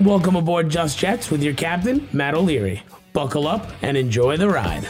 Welcome 0.00 0.34
aboard 0.34 0.70
Just 0.70 0.98
Jets 0.98 1.30
with 1.30 1.42
your 1.42 1.52
captain, 1.52 2.08
Matt 2.10 2.32
O'Leary. 2.32 2.82
Buckle 3.12 3.46
up 3.46 3.70
and 3.82 3.98
enjoy 3.98 4.38
the 4.38 4.48
ride. 4.48 4.84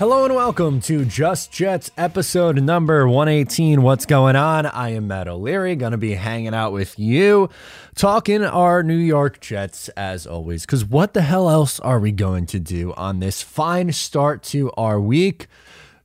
Hello 0.00 0.24
and 0.24 0.34
welcome 0.34 0.80
to 0.80 1.04
Just 1.04 1.52
Jets 1.52 1.92
episode 1.96 2.60
number 2.60 3.06
118. 3.06 3.80
What's 3.82 4.04
going 4.04 4.34
on? 4.34 4.66
I 4.66 4.90
am 4.90 5.06
Matt 5.06 5.28
O'Leary, 5.28 5.76
going 5.76 5.92
to 5.92 5.98
be 5.98 6.14
hanging 6.14 6.54
out 6.54 6.72
with 6.72 6.98
you, 6.98 7.50
talking 7.94 8.42
our 8.42 8.82
New 8.82 8.96
York 8.96 9.38
Jets 9.38 9.88
as 9.90 10.26
always. 10.26 10.66
Because 10.66 10.84
what 10.84 11.14
the 11.14 11.22
hell 11.22 11.48
else 11.48 11.78
are 11.78 12.00
we 12.00 12.10
going 12.10 12.46
to 12.46 12.58
do 12.58 12.92
on 12.94 13.20
this 13.20 13.42
fine 13.42 13.92
start 13.92 14.42
to 14.44 14.72
our 14.72 15.00
week? 15.00 15.46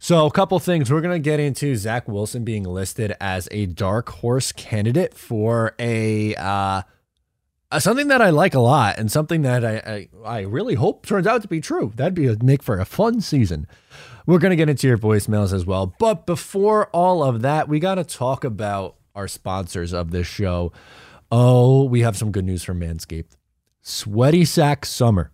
So, 0.04 0.26
a 0.26 0.32
couple 0.32 0.60
things. 0.60 0.92
We're 0.92 1.00
going 1.00 1.16
to 1.16 1.30
get 1.30 1.40
into 1.40 1.78
Zach 1.78 2.10
Wilson 2.10 2.44
being 2.44 2.66
listed 2.66 3.16
as 3.22 3.48
a 3.52 3.68
dark 3.68 4.10
horse 4.10 4.52
candidate 4.52 5.14
for 5.14 5.76
a. 5.80 6.36
Uh, 6.36 6.82
something 7.80 8.10
that 8.10 8.22
I 8.22 8.30
like 8.30 8.54
a 8.54 8.60
lot 8.60 9.00
and 9.00 9.10
something 9.10 9.44
that 9.44 9.64
I, 9.64 9.78
I, 9.78 10.10
I 10.26 10.40
really 10.42 10.76
hope 10.76 11.06
turns 11.06 11.26
out 11.26 11.42
to 11.44 11.48
be 11.48 11.62
true. 11.62 11.94
That'd 11.96 12.16
be 12.16 12.28
a 12.28 12.36
make 12.44 12.62
for 12.62 12.82
a 12.82 12.84
fun 12.84 13.22
season. 13.22 13.66
We're 14.26 14.40
going 14.40 14.50
to 14.50 14.58
get 14.58 14.68
into 14.68 14.88
your 14.88 14.98
voicemails 14.98 15.54
as 15.54 15.66
well. 15.66 15.96
But 15.98 16.26
before 16.26 16.88
all 16.88 17.24
of 17.24 17.42
that, 17.42 17.70
we 17.70 17.80
got 17.80 17.96
to 17.96 18.04
talk 18.04 18.44
about 18.44 18.98
our 19.16 19.30
sponsors 19.30 19.94
of 19.94 20.12
this 20.12 20.28
show. 20.28 20.74
Oh, 21.32 21.86
we 21.86 22.02
have 22.02 22.18
some 22.18 22.34
good 22.34 22.44
news 22.44 22.62
from 22.62 22.82
Manscaped. 22.82 23.38
Sweaty 23.82 24.44
sack 24.44 24.86
summer 24.86 25.32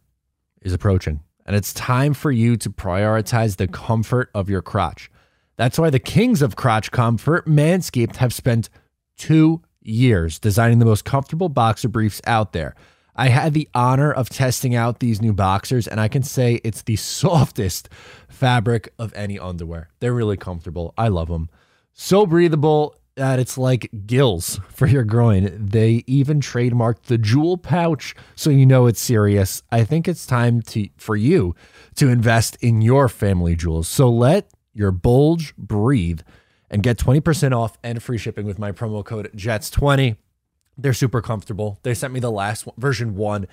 is 0.62 0.74
approaching, 0.74 1.22
and 1.50 1.56
it's 1.56 1.74
time 1.74 2.14
for 2.14 2.32
you 2.32 2.56
to 2.58 2.70
prioritize 2.70 3.58
the 3.58 3.68
comfort 3.68 4.30
of 4.36 4.52
your 4.52 4.62
crotch. 4.62 5.10
That's 5.58 5.80
why 5.80 5.90
the 5.90 5.98
kings 5.98 6.44
of 6.44 6.56
crotch 6.56 6.92
comfort, 6.92 7.48
Manscaped, 7.48 8.18
have 8.18 8.36
spent 8.36 8.70
two 9.18 9.64
years 9.82 10.38
designing 10.38 10.78
the 10.78 10.86
most 10.86 11.06
comfortable 11.06 11.50
boxer 11.50 11.90
briefs 11.90 12.22
out 12.28 12.54
there. 12.54 12.76
I 13.16 13.30
had 13.30 13.56
the 13.56 13.68
honor 13.74 14.12
of 14.14 14.30
testing 14.30 14.76
out 14.76 15.00
these 15.00 15.24
new 15.24 15.34
boxers, 15.34 15.88
and 15.88 16.00
I 16.00 16.08
can 16.08 16.22
say 16.22 16.62
it's 16.64 16.84
the 16.84 16.96
softest 16.98 17.90
fabric 18.28 18.94
of 19.00 19.12
any 19.16 19.40
underwear. 19.40 19.90
They're 20.02 20.14
really 20.14 20.38
comfortable. 20.38 20.94
I 21.00 21.08
love 21.08 21.30
them. 21.30 21.50
So 21.94 22.28
breathable 22.28 22.94
that 23.20 23.38
it's 23.38 23.58
like 23.58 23.92
gills 24.06 24.62
for 24.70 24.88
your 24.88 25.04
groin. 25.04 25.52
They 25.60 26.06
even 26.08 26.40
trademarked 26.40 27.04
the 27.04 27.18
jewel 27.18 27.58
pouch, 27.58 28.16
so 28.34 28.50
you 28.50 28.66
know 28.66 28.88
it's 28.88 29.02
serious. 29.02 29.62
I 29.74 29.84
think 29.84 30.08
it's 30.08 30.26
time 30.26 30.62
to 30.64 30.88
for 30.96 31.18
you 31.18 31.54
to 31.96 32.08
invest 32.08 32.56
in 32.62 32.82
your 32.82 33.10
family 33.10 33.58
jewels. 33.58 33.90
So 33.90 34.10
let 34.10 34.50
your 34.74 34.92
bulge 34.92 35.54
breathe 35.58 36.22
and 36.70 36.82
get 36.82 36.98
20% 36.98 37.52
off 37.52 37.78
and 37.84 38.02
free 38.02 38.18
shipping 38.18 38.46
with 38.46 38.58
my 38.58 38.72
promo 38.72 39.04
code 39.04 39.30
JETS20. 39.36 40.16
They're 40.78 40.94
super 40.94 41.22
comfortable. 41.22 41.78
They 41.84 41.94
sent 41.94 42.14
me 42.14 42.22
the 42.22 42.32
last 42.32 42.66
one, 42.66 42.76
version 42.78 43.16
one. 43.16 43.48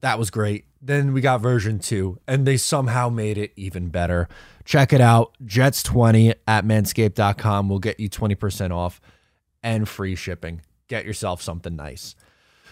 That 0.00 0.18
was 0.18 0.30
great. 0.30 0.64
Then 0.80 1.12
we 1.12 1.20
got 1.20 1.40
version 1.40 1.78
two, 1.80 2.18
and 2.26 2.46
they 2.46 2.56
somehow 2.56 3.08
made 3.08 3.36
it 3.36 3.52
even 3.56 3.88
better. 3.88 4.28
Check 4.64 4.92
it 4.92 5.00
out. 5.00 5.34
Jets20 5.44 6.34
at 6.46 6.64
manscaped.com 6.64 7.68
will 7.68 7.80
get 7.80 7.98
you 7.98 8.08
20% 8.08 8.70
off 8.70 9.00
and 9.62 9.88
free 9.88 10.14
shipping. 10.14 10.62
Get 10.86 11.04
yourself 11.04 11.42
something 11.42 11.74
nice. 11.74 12.14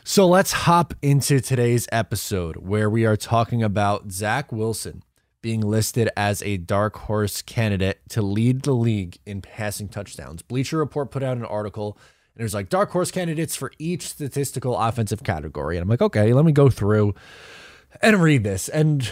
So 0.04 0.27
let's 0.28 0.52
hop 0.52 0.94
into 1.02 1.41
today's 1.41 1.88
episode 1.91 2.58
where 2.58 2.88
we 2.88 3.04
are 3.04 3.16
talking 3.16 3.62
about 3.62 4.12
Zach 4.12 4.52
Wilson 4.52 5.02
being 5.42 5.60
listed 5.60 6.08
as 6.16 6.42
a 6.42 6.56
dark 6.56 6.97
horse 6.97 7.43
candidate 7.43 8.00
to 8.10 8.22
lead 8.22 8.62
the 8.62 8.72
league 8.72 9.19
in 9.26 9.43
passing 9.43 9.88
touchdowns. 9.88 10.43
Bleacher 10.43 10.78
Report 10.78 11.10
put 11.10 11.22
out 11.22 11.37
an 11.37 11.44
article 11.44 11.98
and 12.36 12.42
was 12.42 12.54
like 12.54 12.69
dark 12.69 12.91
horse 12.91 13.10
candidates 13.10 13.56
for 13.56 13.72
each 13.78 14.08
statistical 14.08 14.76
offensive 14.78 15.24
category. 15.24 15.76
And 15.76 15.82
I'm 15.82 15.88
like, 15.88 16.02
okay, 16.02 16.32
let 16.32 16.44
me 16.44 16.52
go 16.52 16.69
through 16.69 17.14
and 18.02 18.22
read 18.22 18.44
this. 18.44 18.69
And 18.69 19.10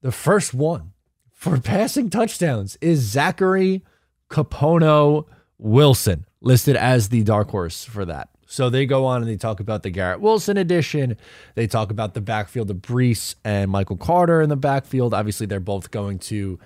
the 0.00 0.12
first 0.12 0.54
one 0.54 0.92
for 1.32 1.60
passing 1.60 2.08
touchdowns 2.10 2.76
is 2.80 3.00
Zachary 3.00 3.84
Capono 4.30 5.26
Wilson, 5.58 6.26
listed 6.40 6.76
as 6.76 7.10
the 7.10 7.22
dark 7.22 7.50
horse 7.50 7.84
for 7.84 8.04
that. 8.06 8.30
So 8.46 8.70
they 8.70 8.86
go 8.86 9.04
on 9.04 9.22
and 9.22 9.30
they 9.30 9.36
talk 9.36 9.60
about 9.60 9.82
the 9.82 9.90
Garrett 9.90 10.20
Wilson 10.20 10.56
edition. 10.56 11.16
They 11.56 11.66
talk 11.66 11.90
about 11.90 12.14
the 12.14 12.20
backfield 12.20 12.70
of 12.70 12.78
Breece 12.78 13.34
and 13.44 13.70
Michael 13.70 13.96
Carter 13.96 14.40
in 14.40 14.48
the 14.48 14.56
backfield. 14.56 15.12
Obviously, 15.12 15.46
they're 15.46 15.60
both 15.60 15.90
going 15.90 16.20
to, 16.20 16.58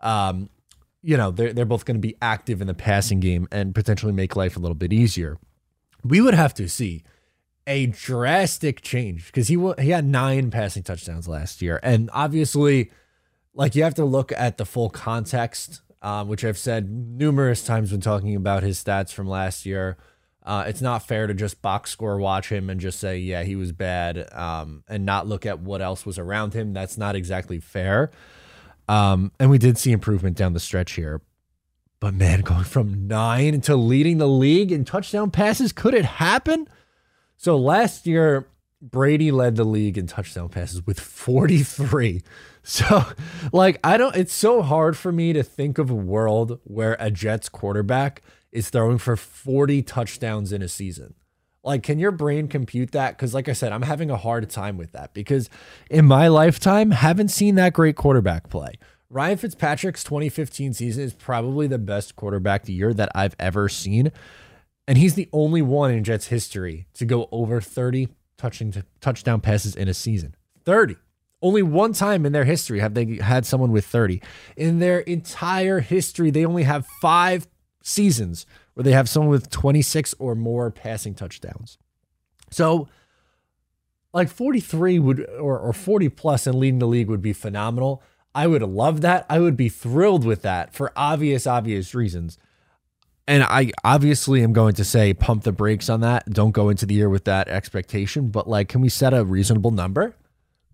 um, 0.00 0.50
you 1.02 1.16
know, 1.16 1.30
they're, 1.30 1.52
they're 1.52 1.64
both 1.64 1.84
going 1.84 1.96
to 1.96 2.00
be 2.00 2.16
active 2.20 2.60
in 2.60 2.66
the 2.66 2.74
passing 2.74 3.20
game 3.20 3.48
and 3.50 3.74
potentially 3.74 4.12
make 4.12 4.36
life 4.36 4.56
a 4.56 4.60
little 4.60 4.74
bit 4.74 4.92
easier. 4.92 5.38
We 6.04 6.20
would 6.20 6.34
have 6.34 6.54
to 6.54 6.68
see 6.68 7.02
a 7.66 7.86
drastic 7.86 8.82
change 8.82 9.26
because 9.26 9.48
he 9.48 9.72
he 9.78 9.90
had 9.90 10.04
nine 10.04 10.50
passing 10.50 10.82
touchdowns 10.82 11.28
last 11.28 11.62
year, 11.62 11.78
and 11.82 12.10
obviously, 12.12 12.90
like 13.54 13.74
you 13.74 13.82
have 13.82 13.94
to 13.94 14.04
look 14.04 14.32
at 14.32 14.58
the 14.58 14.64
full 14.64 14.90
context, 14.90 15.82
um, 16.02 16.28
which 16.28 16.44
I've 16.44 16.58
said 16.58 16.90
numerous 16.90 17.64
times 17.64 17.92
when 17.92 18.00
talking 18.00 18.34
about 18.34 18.62
his 18.62 18.82
stats 18.82 19.12
from 19.12 19.28
last 19.28 19.66
year. 19.66 19.96
Uh, 20.42 20.64
it's 20.66 20.80
not 20.80 21.06
fair 21.06 21.26
to 21.26 21.34
just 21.34 21.60
box 21.60 21.90
score 21.90 22.16
watch 22.16 22.50
him 22.50 22.70
and 22.70 22.80
just 22.80 22.98
say, 22.98 23.18
yeah, 23.18 23.42
he 23.42 23.54
was 23.54 23.72
bad, 23.72 24.26
um, 24.32 24.82
and 24.88 25.04
not 25.04 25.26
look 25.26 25.44
at 25.44 25.60
what 25.60 25.82
else 25.82 26.06
was 26.06 26.18
around 26.18 26.54
him. 26.54 26.72
That's 26.72 26.96
not 26.96 27.14
exactly 27.14 27.60
fair. 27.60 28.10
Um, 28.90 29.30
and 29.38 29.50
we 29.50 29.58
did 29.58 29.78
see 29.78 29.92
improvement 29.92 30.36
down 30.36 30.52
the 30.52 30.58
stretch 30.60 30.92
here. 30.92 31.22
But 32.00 32.12
man, 32.12 32.40
going 32.42 32.64
from 32.64 33.06
nine 33.06 33.60
to 33.62 33.76
leading 33.76 34.18
the 34.18 34.26
league 34.26 34.72
in 34.72 34.84
touchdown 34.84 35.30
passes, 35.30 35.72
could 35.72 35.94
it 35.94 36.04
happen? 36.04 36.66
So 37.36 37.56
last 37.56 38.04
year, 38.04 38.48
Brady 38.82 39.30
led 39.30 39.54
the 39.54 39.64
league 39.64 39.96
in 39.96 40.08
touchdown 40.08 40.48
passes 40.48 40.84
with 40.84 40.98
43. 40.98 42.22
So, 42.62 43.06
like, 43.54 43.80
I 43.82 43.96
don't, 43.96 44.14
it's 44.14 44.34
so 44.34 44.60
hard 44.60 44.94
for 44.94 45.10
me 45.10 45.32
to 45.32 45.42
think 45.42 45.78
of 45.78 45.88
a 45.88 45.94
world 45.94 46.60
where 46.64 46.94
a 47.00 47.10
Jets 47.10 47.48
quarterback 47.48 48.20
is 48.52 48.68
throwing 48.68 48.98
for 48.98 49.16
40 49.16 49.82
touchdowns 49.82 50.52
in 50.52 50.60
a 50.60 50.68
season. 50.68 51.14
Like, 51.62 51.82
can 51.82 51.98
your 51.98 52.10
brain 52.10 52.48
compute 52.48 52.92
that? 52.92 53.16
Because, 53.16 53.34
like 53.34 53.48
I 53.48 53.52
said, 53.52 53.72
I'm 53.72 53.82
having 53.82 54.10
a 54.10 54.16
hard 54.16 54.48
time 54.48 54.78
with 54.78 54.92
that 54.92 55.12
because 55.12 55.50
in 55.90 56.06
my 56.06 56.28
lifetime, 56.28 56.90
haven't 56.90 57.28
seen 57.28 57.56
that 57.56 57.74
great 57.74 57.96
quarterback 57.96 58.48
play. 58.48 58.74
Ryan 59.10 59.36
Fitzpatrick's 59.36 60.04
2015 60.04 60.72
season 60.72 61.02
is 61.02 61.12
probably 61.12 61.66
the 61.66 61.78
best 61.78 62.16
quarterback 62.16 62.68
year 62.68 62.94
that 62.94 63.10
I've 63.14 63.34
ever 63.38 63.68
seen. 63.68 64.12
And 64.86 64.96
he's 64.96 65.14
the 65.14 65.28
only 65.32 65.62
one 65.62 65.90
in 65.90 66.04
Jets 66.04 66.28
history 66.28 66.86
to 66.94 67.04
go 67.04 67.28
over 67.32 67.60
30 67.60 68.08
touching 68.38 68.72
touchdown 69.00 69.40
passes 69.40 69.76
in 69.76 69.88
a 69.88 69.94
season. 69.94 70.36
30. 70.64 70.96
Only 71.42 71.62
one 71.62 71.92
time 71.92 72.24
in 72.24 72.32
their 72.32 72.44
history 72.44 72.80
have 72.80 72.94
they 72.94 73.16
had 73.16 73.46
someone 73.46 73.72
with 73.72 73.84
30. 73.84 74.22
In 74.56 74.78
their 74.78 75.00
entire 75.00 75.80
history, 75.80 76.30
they 76.30 76.44
only 76.44 76.62
have 76.64 76.86
five 77.00 77.46
seasons 77.82 78.46
where 78.74 78.84
they 78.84 78.92
have 78.92 79.08
someone 79.08 79.30
with 79.30 79.50
26 79.50 80.14
or 80.18 80.34
more 80.34 80.70
passing 80.70 81.14
touchdowns. 81.14 81.78
So, 82.50 82.88
like 84.12 84.28
43 84.28 84.98
would 84.98 85.28
or, 85.38 85.58
or 85.58 85.72
40 85.72 86.08
plus 86.08 86.46
and 86.46 86.58
leading 86.58 86.80
the 86.80 86.86
league 86.86 87.08
would 87.08 87.22
be 87.22 87.32
phenomenal. 87.32 88.02
I 88.34 88.46
would 88.46 88.62
love 88.62 89.00
that. 89.00 89.26
I 89.28 89.38
would 89.38 89.56
be 89.56 89.68
thrilled 89.68 90.24
with 90.24 90.42
that 90.42 90.74
for 90.74 90.92
obvious, 90.96 91.46
obvious 91.46 91.94
reasons. 91.94 92.38
And 93.26 93.44
I 93.44 93.70
obviously 93.84 94.42
am 94.42 94.52
going 94.52 94.74
to 94.74 94.84
say 94.84 95.14
pump 95.14 95.44
the 95.44 95.52
brakes 95.52 95.88
on 95.88 96.00
that. 96.00 96.28
Don't 96.30 96.50
go 96.50 96.68
into 96.68 96.86
the 96.86 96.94
year 96.94 97.08
with 97.08 97.24
that 97.24 97.48
expectation. 97.48 98.28
But 98.28 98.48
like, 98.48 98.68
can 98.68 98.80
we 98.80 98.88
set 98.88 99.14
a 99.14 99.24
reasonable 99.24 99.70
number? 99.70 100.16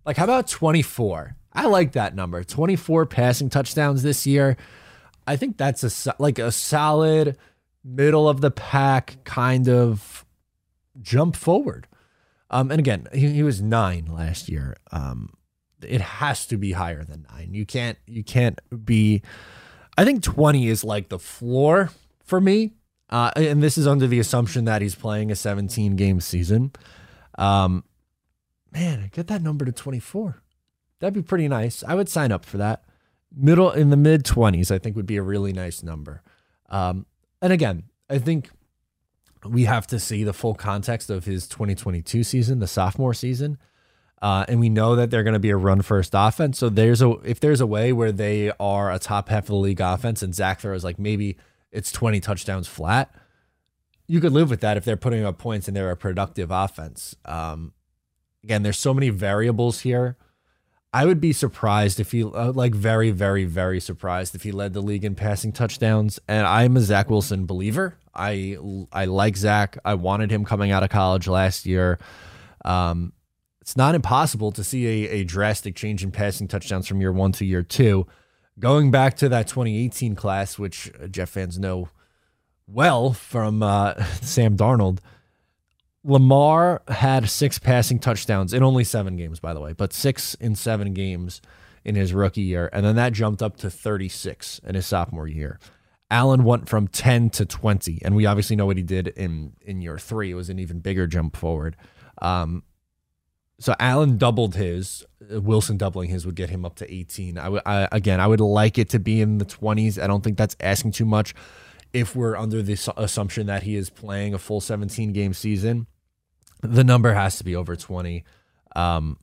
Like, 0.07 0.17
how 0.17 0.25
about 0.25 0.49
24? 0.49 1.37
I 1.53 1.67
like 1.67 1.93
that 1.93 2.15
number. 2.15 2.45
24 2.45 3.07
passing 3.07 3.51
touchdowns 3.51 4.03
this 4.03 4.27
year. 4.27 4.57
I 5.27 5.37
think 5.37 5.57
that's 5.57 6.07
a 6.07 6.15
like 6.19 6.39
a 6.39 6.53
solid 6.53 7.37
middle 7.85 8.29
of 8.29 8.41
the 8.41 8.51
pack 8.51 9.19
kind 9.25 9.69
of 9.69 10.25
jump 11.01 11.37
forward. 11.37 11.87
Um, 12.51 12.71
and 12.71 12.79
again, 12.79 13.09
he, 13.13 13.29
he 13.33 13.43
was 13.43 13.61
nine 13.61 14.07
last 14.07 14.49
year. 14.49 14.77
Um, 14.93 15.35
it 15.83 16.01
has 16.01 16.47
to 16.47 16.57
be 16.57 16.73
higher 16.73 17.05
than 17.05 17.27
nine. 17.31 17.53
You 17.53 17.67
can't 17.67 17.99
you 18.07 18.25
can't 18.25 18.61
be. 18.85 19.23
I 19.99 20.05
think 20.05 20.23
twenty 20.23 20.69
is 20.69 20.85
like 20.85 21.09
the 21.09 21.19
floor 21.19 21.91
for 22.25 22.41
me. 22.41 22.75
Uh, 23.09 23.31
and 23.37 23.63
this 23.63 23.79
is 23.79 23.87
under 23.87 24.07
the 24.07 24.19
assumption 24.19 24.65
that 24.65 24.83
he's 24.83 24.97
playing 24.97 25.31
a 25.31 25.37
17 25.37 25.95
game 25.95 26.21
season. 26.21 26.73
Um, 27.39 27.85
man, 28.73 29.11
get 29.13 29.29
that 29.29 29.43
number 29.43 29.65
to 29.65 29.71
24. 29.71 30.43
That'd 30.99 31.15
be 31.15 31.23
pretty 31.23 31.47
nice. 31.47 31.85
I 31.87 31.95
would 31.95 32.09
sign 32.09 32.33
up 32.33 32.45
for 32.45 32.57
that 32.57 32.86
middle 33.37 33.71
in 33.71 33.91
the 33.91 33.97
mid 33.97 34.25
20s 34.25 34.71
i 34.71 34.79
think 34.79 34.97
would 34.97 35.07
be 35.07 35.17
a 35.17 35.23
really 35.23 35.53
nice 35.53 35.83
number 35.83 36.23
um, 36.71 37.07
and 37.43 37.53
again 37.53 37.83
i 38.11 38.19
think 38.19 38.51
we 39.45 39.65
have 39.65 39.87
to 39.87 40.01
see 40.01 40.25
the 40.25 40.33
full 40.33 40.55
context 40.55 41.11
of 41.11 41.25
his 41.27 41.47
2022 41.47 42.25
season 42.25 42.59
the 42.59 42.67
sophomore 42.67 43.15
season 43.15 43.59
Uh, 44.23 44.47
and 44.49 44.59
we 44.61 44.71
know 44.71 44.97
that 44.97 45.11
they're 45.11 45.23
going 45.23 45.35
to 45.35 45.49
be 45.49 45.51
a 45.53 45.57
run 45.59 45.83
first 45.83 46.13
offense. 46.15 46.59
So 46.59 46.71
there's 46.71 47.03
a 47.03 47.11
if 47.23 47.39
there's 47.39 47.61
a 47.61 47.67
way 47.67 47.93
where 47.93 48.11
they 48.13 48.51
are 48.59 48.91
a 48.91 48.99
top 48.99 49.29
half 49.29 49.45
of 49.45 49.49
the 49.49 49.57
league 49.57 49.81
offense 49.81 50.23
and 50.23 50.35
Zach 50.35 50.61
throws 50.61 50.83
like 50.83 50.99
maybe 50.99 51.37
it's 51.71 51.93
20 51.93 52.19
touchdowns 52.21 52.67
flat, 52.67 53.15
you 54.09 54.19
could 54.23 54.33
live 54.33 54.49
with 54.49 54.61
that 54.63 54.79
if 54.79 54.85
they're 54.87 54.97
putting 54.97 55.23
up 55.23 55.37
points 55.37 55.69
and 55.69 55.77
they're 55.77 55.91
a 55.91 55.97
productive 55.97 56.51
offense. 56.51 57.15
Um, 57.27 57.75
again, 58.43 58.63
there's 58.63 58.79
so 58.79 58.95
many 58.95 59.11
variables 59.11 59.81
here. 59.81 60.17
I 60.93 61.05
would 61.05 61.21
be 61.21 61.33
surprised 61.33 62.01
if 62.01 62.13
he, 62.13 62.23
uh, 62.25 62.53
like, 62.53 62.75
very, 62.75 63.11
very, 63.11 63.45
very 63.45 63.81
surprised 63.81 64.35
if 64.35 64.45
he 64.45 64.53
led 64.53 64.73
the 64.73 64.81
league 64.81 65.05
in 65.05 65.15
passing 65.15 65.53
touchdowns. 65.53 66.19
And 66.27 66.47
I'm 66.47 66.77
a 66.77 66.81
Zach 66.81 67.11
Wilson 67.11 67.45
believer. 67.45 67.99
I 68.15 68.57
I 68.93 69.05
like 69.05 69.37
Zach. 69.37 69.79
I 69.85 69.95
wanted 69.95 70.31
him 70.31 70.45
coming 70.45 70.71
out 70.71 70.83
of 70.83 70.89
college 70.89 71.29
last 71.29 71.67
year. 71.67 71.99
Um, 72.65 73.13
it's 73.61 73.77
not 73.77 73.95
impossible 73.95 74.53
to 74.53 74.65
see 74.65 74.87
a, 74.87 75.11
a 75.11 75.25
drastic 75.25 75.75
change 75.77 76.03
in 76.03 76.13
passing 76.13 76.49
touchdowns 76.49 76.87
from 76.87 77.01
year 77.01 77.13
one 77.13 77.33
to 77.33 77.45
year 77.45 77.63
two. 77.63 78.07
Going 78.59 78.91
back 78.91 79.17
to 79.17 79.29
that 79.29 79.49
2018 79.49 80.15
class, 80.15 80.59
which 80.59 80.91
Jets 81.11 81.33
fans 81.33 81.59
know 81.59 81.91
well 82.67 83.13
from 83.13 83.63
uh, 83.63 84.03
Sam 84.23 84.57
Darnold, 84.57 85.01
Lamar 86.07 86.83
had 86.89 87.29
six 87.29 87.59
passing 87.59 87.99
touchdowns 87.99 88.53
in 88.53 88.63
only 88.63 88.85
seven 88.85 89.17
games, 89.17 89.41
by 89.41 89.53
the 89.53 89.61
way, 89.61 89.73
but 89.73 89.93
six 89.93 90.35
in 90.35 90.55
seven 90.55 90.95
games 90.95 91.43
in 91.85 91.97
his 91.97 92.15
rookie 92.15 92.43
year. 92.43 92.71
And 92.73 92.87
then 92.87 92.95
that 92.97 93.13
jumped 93.13 93.43
up 93.43 93.57
to 93.59 93.71
36 93.71 94.61
in 94.61 94.77
his 94.77 94.87
sophomore 94.87 95.27
year. 95.27 95.59
Allen 96.09 96.45
went 96.45 96.69
from 96.69 96.87
10 96.87 97.31
to 97.31 97.45
20. 97.45 98.01
And 98.05 98.15
we 98.15 98.25
obviously 98.25 98.55
know 98.55 98.67
what 98.67 98.77
he 98.77 98.85
did 98.85 99.09
in, 99.09 99.55
in 99.61 99.81
year 99.81 99.99
three. 99.99 100.31
It 100.31 100.35
was 100.35 100.49
an 100.49 100.61
even 100.61 100.79
bigger 100.79 101.09
jump 101.09 101.37
forward. 101.37 101.77
Um, 102.23 102.63
so 103.59 103.75
Allen 103.81 104.17
doubled 104.17 104.55
his. 104.55 105.05
Wilson 105.29 105.77
doubling 105.77 106.11
his 106.11 106.25
would 106.25 106.37
get 106.37 106.51
him 106.51 106.65
up 106.65 106.77
to 106.77 106.93
18. 106.93 107.39
I, 107.39 107.61
I 107.67 107.89
again, 107.91 108.21
I 108.21 108.29
would 108.29 108.41
like 108.41 108.79
it 108.79 108.91
to 108.91 109.01
be 109.01 109.21
in 109.21 109.39
the 109.39 109.45
20s. 109.45 110.01
I 110.01 110.07
don't 110.07 110.23
think 110.23 110.37
that's 110.37 110.57
asking 110.61 110.93
too 110.93 111.07
much. 111.07 111.35
If 111.93 112.15
we're 112.15 112.37
under 112.37 112.63
the 112.63 112.93
assumption 112.97 113.47
that 113.47 113.63
he 113.63 113.75
is 113.75 113.91
playing 113.91 114.35
a 114.35 114.39
full 114.39 114.61
17 114.61 115.13
game 115.13 115.33
season, 115.33 115.87
the 116.67 116.85
number 116.85 117.13
has 117.15 117.39
to 117.39 117.45
be 117.45 117.57
over 117.57 117.77
20. 117.77 118.25
Um, 118.75 119.19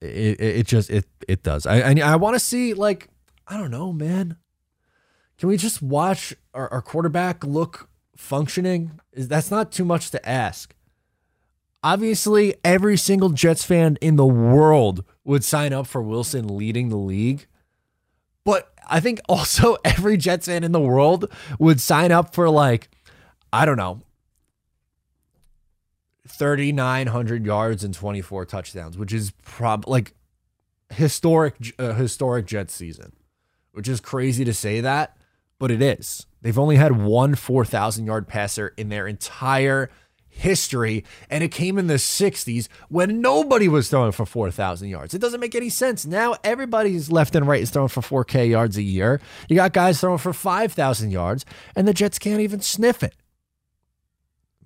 it, 0.00 0.40
it, 0.40 0.66
just 0.66 0.90
it 0.90 1.06
it 1.26 1.42
does. 1.42 1.66
I 1.66 1.80
I, 1.80 1.94
I 2.00 2.16
want 2.16 2.34
to 2.34 2.40
see 2.40 2.74
like 2.74 3.08
I 3.46 3.56
don't 3.56 3.70
know, 3.70 3.92
man. 3.92 4.36
Can 5.38 5.48
we 5.48 5.56
just 5.56 5.82
watch 5.82 6.34
our, 6.54 6.72
our 6.72 6.82
quarterback 6.82 7.44
look 7.44 7.88
functioning? 8.16 9.00
Is 9.12 9.28
that's 9.28 9.50
not 9.50 9.72
too 9.72 9.84
much 9.84 10.10
to 10.10 10.28
ask 10.28 10.74
obviously 11.82 12.54
every 12.64 12.96
single 12.96 13.30
Jets 13.30 13.64
fan 13.64 13.98
in 14.00 14.16
the 14.16 14.26
world 14.26 15.04
would 15.24 15.44
sign 15.44 15.72
up 15.72 15.86
for 15.86 16.02
Wilson 16.02 16.56
leading 16.56 16.88
the 16.88 16.96
league. 16.96 17.46
But 18.44 18.72
I 18.88 19.00
think 19.00 19.20
also 19.28 19.76
every 19.84 20.16
Jets 20.16 20.46
fan 20.46 20.64
in 20.64 20.72
the 20.72 20.80
world 20.80 21.30
would 21.58 21.80
sign 21.80 22.12
up 22.12 22.34
for 22.34 22.48
like, 22.48 22.90
I 23.52 23.64
don't 23.64 23.76
know, 23.76 24.00
3,900 26.28 27.44
yards 27.44 27.84
and 27.84 27.94
24 27.94 28.44
touchdowns, 28.46 28.98
which 28.98 29.12
is 29.12 29.32
prob 29.42 29.86
like 29.86 30.14
historic, 30.90 31.74
uh, 31.78 31.94
historic 31.94 32.46
Jets 32.46 32.74
season, 32.74 33.12
which 33.72 33.88
is 33.88 34.00
crazy 34.00 34.44
to 34.44 34.54
say 34.54 34.80
that, 34.80 35.16
but 35.58 35.70
it 35.70 35.82
is. 35.82 36.26
They've 36.42 36.58
only 36.58 36.76
had 36.76 37.02
one 37.02 37.34
4,000 37.34 38.06
yard 38.06 38.28
passer 38.28 38.74
in 38.76 38.88
their 38.88 39.06
entire 39.06 39.90
history, 40.28 41.04
and 41.28 41.42
it 41.42 41.48
came 41.48 41.78
in 41.78 41.88
the 41.88 41.94
60s 41.94 42.68
when 42.88 43.20
nobody 43.20 43.68
was 43.68 43.90
throwing 43.90 44.12
for 44.12 44.24
4,000 44.24 44.88
yards. 44.88 45.14
It 45.14 45.20
doesn't 45.20 45.40
make 45.40 45.54
any 45.54 45.68
sense. 45.68 46.06
Now 46.06 46.36
everybody's 46.44 47.10
left 47.10 47.34
and 47.34 47.46
right 47.46 47.62
is 47.62 47.70
throwing 47.70 47.88
for 47.88 48.24
4K 48.24 48.50
yards 48.50 48.76
a 48.76 48.82
year. 48.82 49.20
You 49.48 49.56
got 49.56 49.72
guys 49.72 50.00
throwing 50.00 50.18
for 50.18 50.32
5,000 50.32 51.10
yards, 51.10 51.44
and 51.74 51.88
the 51.88 51.94
Jets 51.94 52.18
can't 52.18 52.40
even 52.40 52.60
sniff 52.60 53.02
it. 53.02 53.14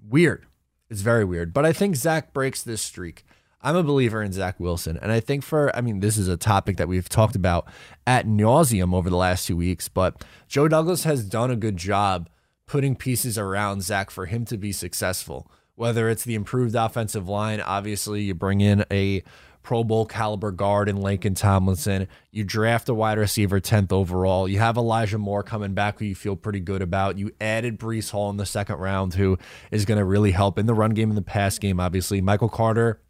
Weird. 0.08 0.47
It's 0.93 1.00
very 1.00 1.25
weird. 1.25 1.53
But 1.53 1.65
I 1.65 1.73
think 1.73 1.97
Zach 1.97 2.33
breaks 2.33 2.62
this 2.62 2.83
streak. 2.83 3.25
I'm 3.62 3.77
a 3.77 3.83
believer 3.83 4.23
in 4.23 4.33
Zach 4.33 4.61
Wilson. 4.61 4.99
And 5.00 5.11
I 5.11 5.21
think 5.21 5.43
for, 5.43 5.75
I 5.75 5.81
mean, 5.81 6.00
this 6.00 6.19
is 6.19 6.29
a 6.29 6.37
topic 6.37 6.77
that 6.77 6.87
we've 6.87 7.09
talked 7.09 7.35
about 7.35 7.67
at 8.06 8.27
nauseum 8.27 8.94
over 8.94 9.09
the 9.09 9.17
last 9.17 9.47
two 9.47 9.56
weeks, 9.56 9.89
but 9.89 10.23
Joe 10.49 10.69
Douglas 10.69 11.05
has 11.05 11.25
done 11.25 11.50
a 11.50 11.56
good 11.56 11.79
job 11.79 12.29
putting 12.67 12.94
pieces 12.94 13.39
around 13.39 13.83
Zach 13.83 14.11
for 14.11 14.27
him 14.27 14.44
to 14.44 14.59
be 14.59 14.71
successful 14.71 15.50
whether 15.75 16.09
it's 16.09 16.25
the 16.25 16.35
improved 16.35 16.75
offensive 16.75 17.29
line. 17.29 17.61
Obviously, 17.61 18.23
you 18.23 18.35
bring 18.35 18.61
in 18.61 18.85
a 18.91 19.23
Pro 19.62 19.85
Bowl 19.85 20.06
caliber 20.06 20.50
guard 20.50 20.88
in 20.88 20.97
Laken 20.97 21.37
Tomlinson. 21.37 22.09
You 22.31 22.44
draft 22.44 22.88
a 22.88 22.94
wide 22.94 23.19
receiver 23.19 23.61
10th 23.61 23.93
overall. 23.93 24.49
You 24.49 24.59
have 24.59 24.76
Elijah 24.76 25.19
Moore 25.19 25.43
coming 25.43 25.75
back 25.75 25.99
who 25.99 26.05
you 26.05 26.14
feel 26.14 26.37
pretty 26.37 26.61
good 26.61 26.82
about. 26.82 27.19
You 27.19 27.31
added 27.41 27.79
Breece 27.79 28.11
Hall 28.11 28.31
in 28.31 28.37
the 28.37 28.47
second 28.47 28.76
round, 28.76 29.14
who 29.14 29.38
is 29.70 29.85
going 29.85 29.99
to 29.99 30.05
really 30.05 30.32
help 30.32 30.59
in 30.59 30.67
the 30.67 30.75
run 30.75 30.91
game 30.91 31.11
and 31.11 31.17
the 31.17 31.23
pass 31.23 31.59
game, 31.59 31.79
obviously. 31.79 32.20
Michael 32.20 32.49
Carter 32.49 33.00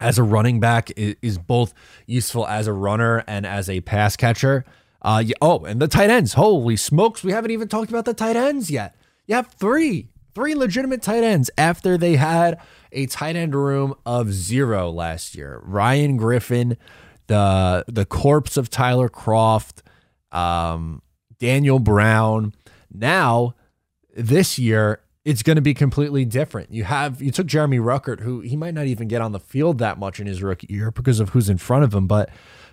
as 0.00 0.18
a 0.18 0.22
running 0.22 0.60
back 0.60 0.90
is, 0.96 1.38
both 1.38 1.74
useful 2.06 2.46
as 2.46 2.66
a 2.66 2.72
runner 2.72 3.22
and 3.26 3.46
as 3.46 3.68
a 3.68 3.80
pass 3.80 4.16
catcher. 4.16 4.64
Uh, 5.02 5.24
oh, 5.42 5.64
and 5.64 5.80
the 5.80 5.88
tight 5.88 6.10
ends. 6.10 6.34
Holy 6.34 6.76
smokes, 6.76 7.22
we 7.22 7.32
haven't 7.32 7.50
even 7.50 7.68
talked 7.68 7.90
about 7.90 8.04
the 8.04 8.14
tight 8.14 8.36
ends 8.36 8.70
yet. 8.70 8.96
You 9.26 9.34
have 9.34 9.48
three 9.48 10.08
three 10.34 10.54
legitimate 10.54 11.02
tight 11.02 11.24
ends 11.24 11.50
after 11.58 11.98
they 11.98 12.16
had 12.16 12.60
a 12.92 13.06
tight 13.06 13.36
end 13.36 13.54
room 13.54 13.94
of 14.04 14.32
zero 14.32 14.90
last 14.90 15.34
year. 15.34 15.60
Ryan 15.64 16.16
Griffin, 16.16 16.76
the 17.26 17.84
the 17.88 18.04
corpse 18.04 18.56
of 18.56 18.70
Tyler 18.70 19.08
Kroft, 19.08 19.82
um, 20.32 21.02
Daniel 21.38 21.78
Brown. 21.78 22.54
Now, 22.92 23.54
this 24.16 24.58
year, 24.58 25.00
it's 25.24 25.42
going 25.42 25.56
to 25.56 25.62
be 25.62 25.74
completely 25.74 26.24
different. 26.24 26.72
You 26.72 26.84
have 26.84 27.20
you 27.22 27.30
took 27.30 27.46
Jeremy 27.46 27.78
Ruckert, 27.78 28.20
who 28.20 28.40
he 28.40 28.56
might 28.56 28.74
not 28.74 28.86
even 28.86 29.08
get 29.08 29.20
on 29.20 29.32
the 29.32 29.40
field 29.40 29.78
that 29.78 29.98
much 29.98 30.20
in 30.20 30.26
his 30.26 30.42
rookie 30.42 30.72
year 30.72 30.90
because 30.90 31.20
of 31.20 31.30
who's 31.30 31.48
in 31.48 31.58
front 31.58 31.84
of 31.84 31.94
him, 31.94 32.06
but 32.06 32.30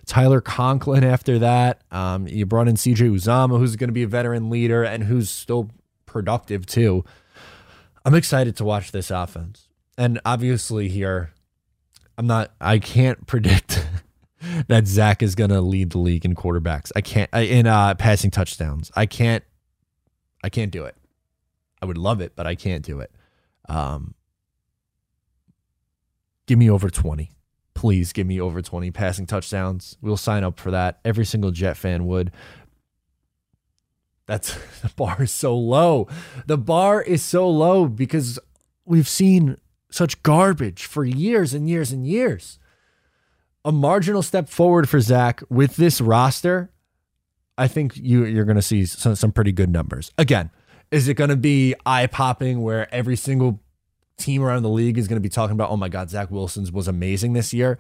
Tyler 0.08 0.42
Conklin 0.42 1.04
after 1.04 1.38
that. 1.40 1.82
Um, 1.92 2.28
you 2.28 2.46
brought 2.46 2.68
in 2.68 2.76
CJ 2.76 3.12
Uzomah, 3.12 3.60
who's 3.60 3.76
going 3.76 3.90
to 3.90 3.94
be 3.94 4.04
a 4.04 4.08
veteran 4.08 4.50
leader 4.50 4.84
and 4.84 5.04
who's 5.04 5.30
still 5.30 5.70
productive 6.06 6.66
too. 6.66 7.04
I'm 8.06 8.16
excited 8.16 8.56
to 8.56 8.64
watch 8.64 8.92
this 8.92 9.12
offense. 9.12 9.67
And 9.98 10.20
obviously, 10.26 10.90
here, 10.90 11.32
I'm 12.18 12.28
not, 12.28 12.52
I 12.62 12.80
can't 12.80 13.26
predict 13.26 13.86
that 14.68 14.88
Zach 14.88 15.24
is 15.24 15.36
going 15.36 15.50
to 15.50 15.62
lead 15.62 15.92
the 15.92 15.98
league 15.98 16.26
in 16.26 16.36
quarterbacks. 16.36 16.92
I 16.96 17.02
can't, 17.02 17.34
in 17.34 17.66
uh, 17.66 17.96
passing 17.96 18.32
touchdowns. 18.32 18.92
I 18.96 19.06
can't, 19.06 19.44
I 20.44 20.50
can't 20.50 20.72
do 20.72 20.86
it. 20.86 20.96
I 21.82 21.86
would 21.86 21.98
love 21.98 22.22
it, 22.22 22.36
but 22.36 22.46
I 22.46 22.56
can't 22.56 22.84
do 22.84 23.00
it. 23.00 23.12
Um, 23.70 24.14
give 26.46 26.58
me 26.60 26.70
over 26.70 26.90
20. 26.90 27.32
Please 27.74 28.14
give 28.14 28.26
me 28.26 28.42
over 28.42 28.62
20 28.62 28.90
passing 28.92 29.26
touchdowns. 29.26 29.98
We'll 30.02 30.18
sign 30.18 30.44
up 30.44 30.60
for 30.60 30.72
that. 30.72 31.00
Every 31.06 31.26
single 31.26 31.52
Jet 31.52 31.78
fan 31.78 32.08
would. 32.08 32.32
That's 34.26 34.54
the 34.82 34.90
bar 34.90 35.24
is 35.24 35.32
so 35.32 35.58
low. 35.58 36.08
The 36.46 36.58
bar 36.58 37.02
is 37.02 37.24
so 37.24 37.50
low 37.50 37.88
because 37.88 38.40
we've 38.86 39.08
seen 39.08 39.58
such 39.90 40.22
garbage 40.24 40.86
for 40.86 41.06
years 41.06 41.54
and 41.54 41.70
years 41.70 41.92
and 41.92 42.06
years. 42.06 42.60
A 43.66 43.72
marginal 43.72 44.22
step 44.22 44.50
forward 44.50 44.88
for 44.88 45.00
Zach 45.00 45.42
with 45.50 45.76
this 45.76 46.00
roster, 46.00 46.72
I 47.58 47.68
think 47.68 47.98
you 47.98 48.26
you're 48.26 48.46
going 48.46 48.56
to 48.56 48.62
see 48.62 48.86
some, 48.86 49.16
some 49.16 49.32
pretty 49.32 49.52
good 49.52 49.70
numbers. 49.70 50.12
Again, 50.18 50.52
is 50.92 51.08
it 51.08 51.16
going 51.16 51.30
to 51.30 51.36
be 51.36 51.76
eye 51.86 52.08
popping 52.08 52.62
where 52.62 52.94
every 52.94 53.16
single 53.16 53.60
team 54.18 54.42
around 54.42 54.64
the 54.64 54.70
league 54.70 54.98
is 54.98 55.08
going 55.08 55.18
to 55.18 55.22
be 55.22 55.30
talking 55.30 55.54
about, 55.54 55.70
oh 55.70 55.78
my 55.78 55.90
God, 55.90 56.10
Zach 56.10 56.32
Wilson's 56.32 56.72
was 56.72 56.88
amazing 56.88 57.34
this 57.34 57.54
year? 57.54 57.78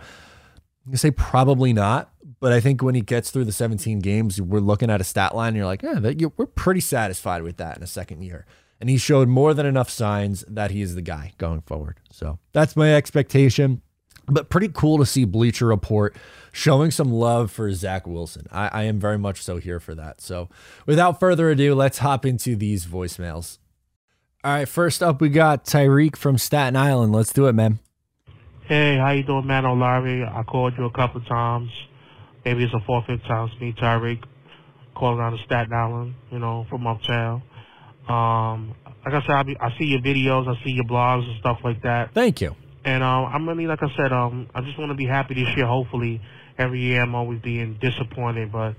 I'm 0.85 0.91
going 0.91 0.93
to 0.93 0.97
say 0.99 1.11
probably 1.11 1.73
not, 1.73 2.11
but 2.39 2.53
I 2.53 2.59
think 2.59 2.81
when 2.81 2.95
he 2.95 3.01
gets 3.01 3.29
through 3.29 3.45
the 3.45 3.51
17 3.51 3.99
games, 3.99 4.41
we're 4.41 4.59
looking 4.59 4.89
at 4.89 5.01
a 5.01 5.03
stat 5.03 5.35
line 5.35 5.49
and 5.49 5.57
you're 5.57 5.65
like, 5.65 5.83
yeah, 5.83 5.99
that, 5.99 6.33
we're 6.37 6.45
pretty 6.45 6.79
satisfied 6.79 7.43
with 7.43 7.57
that 7.57 7.77
in 7.77 7.83
a 7.83 7.87
second 7.87 8.21
year. 8.21 8.45
And 8.79 8.89
he 8.89 8.97
showed 8.97 9.27
more 9.27 9.53
than 9.53 9.65
enough 9.65 9.89
signs 9.89 10.45
that 10.47 10.71
he 10.71 10.81
is 10.81 10.95
the 10.95 11.01
guy 11.01 11.33
going 11.37 11.61
forward. 11.61 11.99
So 12.11 12.39
that's 12.53 12.75
my 12.75 12.93
expectation. 12.95 13.81
But 14.27 14.49
pretty 14.49 14.67
cool 14.67 14.97
to 14.97 15.05
see 15.05 15.23
Bleacher 15.25 15.65
Report 15.65 16.15
showing 16.51 16.91
some 16.91 17.11
love 17.11 17.49
for 17.49 17.71
Zach 17.73 18.05
Wilson. 18.05 18.45
I, 18.51 18.67
I 18.67 18.83
am 18.83 18.99
very 18.99 19.17
much 19.17 19.41
so 19.41 19.57
here 19.57 19.79
for 19.79 19.95
that. 19.95 20.21
So 20.21 20.49
without 20.85 21.19
further 21.19 21.49
ado, 21.49 21.73
let's 21.73 21.99
hop 21.99 22.25
into 22.25 22.55
these 22.55 22.85
voicemails. 22.85 23.57
All 24.43 24.53
right, 24.53 24.67
first 24.67 25.01
up, 25.01 25.21
we 25.21 25.29
got 25.29 25.65
Tyreek 25.65 26.15
from 26.15 26.37
Staten 26.37 26.75
Island. 26.75 27.13
Let's 27.13 27.33
do 27.33 27.47
it, 27.47 27.53
man. 27.53 27.79
Hey, 28.65 28.97
how 28.97 29.11
you 29.11 29.23
doing, 29.23 29.47
man? 29.47 29.65
O'Larry? 29.65 30.23
I 30.23 30.43
called 30.43 30.73
you 30.77 30.85
a 30.85 30.91
couple 30.91 31.21
times. 31.21 31.71
Maybe 32.43 32.65
it's 32.65 32.73
a 32.73 32.81
fourth, 32.81 33.05
fifth 33.07 33.23
time. 33.23 33.49
It's 33.49 33.59
me, 33.61 33.73
Tyreek, 33.73 34.23
calling 34.93 35.21
out 35.21 35.33
of 35.33 35.39
Staten 35.39 35.73
Island, 35.73 36.15
you 36.31 36.39
know, 36.39 36.65
from 36.69 36.85
uptown. 36.85 37.41
Um, 38.07 38.75
like 39.05 39.13
I 39.13 39.21
said, 39.21 39.31
I, 39.31 39.43
be, 39.43 39.57
I 39.59 39.77
see 39.77 39.85
your 39.85 40.01
videos, 40.01 40.47
I 40.47 40.61
see 40.63 40.71
your 40.71 40.85
blogs 40.85 41.27
and 41.27 41.39
stuff 41.39 41.59
like 41.63 41.81
that. 41.83 42.13
Thank 42.13 42.41
you. 42.41 42.55
And 42.85 43.03
um, 43.03 43.25
I'm 43.25 43.47
really, 43.47 43.67
like 43.67 43.79
I 43.81 43.87
said, 43.97 44.13
um, 44.13 44.49
I 44.55 44.61
just 44.61 44.79
want 44.79 44.91
to 44.91 44.95
be 44.95 45.05
happy 45.05 45.33
this 45.33 45.47
year. 45.57 45.67
Hopefully, 45.67 46.21
every 46.57 46.81
year 46.81 47.01
I'm 47.01 47.15
always 47.15 47.41
being 47.41 47.77
disappointed, 47.81 48.51
but 48.51 48.75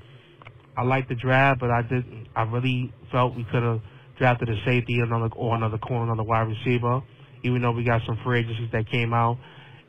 I 0.76 0.82
like 0.82 1.08
the 1.08 1.14
draft, 1.14 1.60
but 1.60 1.70
I 1.70 1.82
didn't. 1.82 2.28
I 2.34 2.42
really 2.42 2.92
felt 3.12 3.36
we 3.36 3.44
could 3.44 3.62
have 3.62 3.80
drafted 4.16 4.48
a 4.48 4.56
safety, 4.64 4.98
another 5.00 5.28
or 5.34 5.56
another 5.56 5.78
corner, 5.78 6.04
another 6.04 6.26
wide 6.26 6.48
receiver. 6.48 7.02
Even 7.44 7.62
though 7.62 7.72
we 7.72 7.84
got 7.84 8.00
some 8.06 8.18
free 8.24 8.40
agencies 8.40 8.70
that 8.72 8.90
came 8.90 9.12
out, 9.12 9.38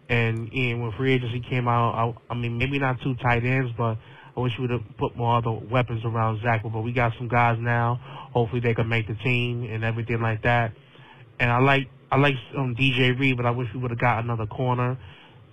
and, 0.10 0.51
and 0.51 0.81
when 0.81 0.91
free 0.98 1.13
agency 1.13 1.41
came 1.50 1.67
out, 1.67 1.93
I, 1.93 2.34
I 2.34 2.36
mean 2.36 2.58
maybe 2.58 2.79
not 2.79 3.01
two 3.01 3.15
tight 3.15 3.46
ends, 3.46 3.72
but 3.77 3.98
I 4.39 4.41
wish 4.43 4.53
we 4.58 4.67
would 4.67 4.72
have 4.72 4.98
put 4.98 5.17
more 5.17 5.38
other 5.38 5.51
weapons 5.51 6.01
around 6.05 6.41
Zach. 6.41 6.63
But 6.63 6.81
we 6.81 6.93
got 6.93 7.12
some 7.17 7.27
guys 7.27 7.58
now. 7.60 8.00
Hopefully 8.34 8.62
they 8.62 8.74
can 8.74 8.88
make 8.88 9.08
the 9.08 9.15
team 9.15 9.65
and 9.65 9.84
everything 9.84 10.22
like 10.22 10.43
that. 10.43 10.72
And 11.39 11.51
I 11.51 11.60
like 11.60 11.89
I 12.10 12.17
like 12.17 12.36
um, 12.58 12.74
DJ 12.79 13.19
Reed, 13.19 13.36
but 13.36 13.46
I 13.46 13.51
wish 13.51 13.67
we 13.74 13.81
would 13.81 13.91
have 13.91 14.00
got 14.00 14.24
another 14.24 14.46
corner 14.46 14.98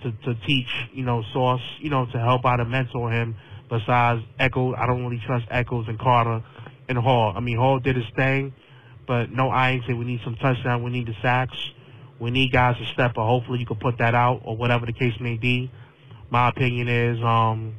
to 0.02 0.12
to 0.12 0.35
teach 0.47 0.69
you 0.93 1.05
know 1.05 1.23
Sauce 1.33 1.61
you 1.81 1.90
know 1.90 2.07
to 2.07 2.19
help 2.19 2.45
out 2.45 2.61
and 2.61 2.71
mentor 2.71 3.11
him. 3.11 3.35
Besides 3.69 4.23
Echo, 4.38 4.73
I 4.75 4.87
don't 4.87 5.05
really 5.05 5.21
trust 5.26 5.47
Echols 5.50 5.87
and 5.88 5.99
Carter 5.99 6.45
and 6.88 6.97
Hall. 6.97 7.33
I 7.37 7.40
mean 7.40 7.57
Hall 7.57 7.81
did 7.81 7.97
his 7.97 8.07
thing, 8.14 8.55
but 9.09 9.33
no, 9.33 9.49
I 9.49 9.71
ain't 9.71 9.85
say 9.88 9.95
we 9.95 10.05
need 10.05 10.21
some 10.23 10.37
touchdown. 10.37 10.85
We 10.85 10.90
need 10.90 11.09
the 11.09 11.16
sacks. 11.23 11.59
We 12.21 12.31
need 12.31 12.52
guys 12.52 12.76
to 12.78 12.87
step 12.93 13.11
up. 13.11 13.26
Hopefully 13.26 13.59
you 13.59 13.66
can 13.66 13.76
put 13.78 13.99
that 13.99 14.14
out 14.14 14.43
or 14.45 14.57
whatever 14.57 14.87
the 14.87 14.93
case 14.93 15.14
may 15.21 15.37
be. 15.37 15.73
My 16.31 16.49
opinion 16.49 16.88
is 16.88 17.19
um, 17.23 17.75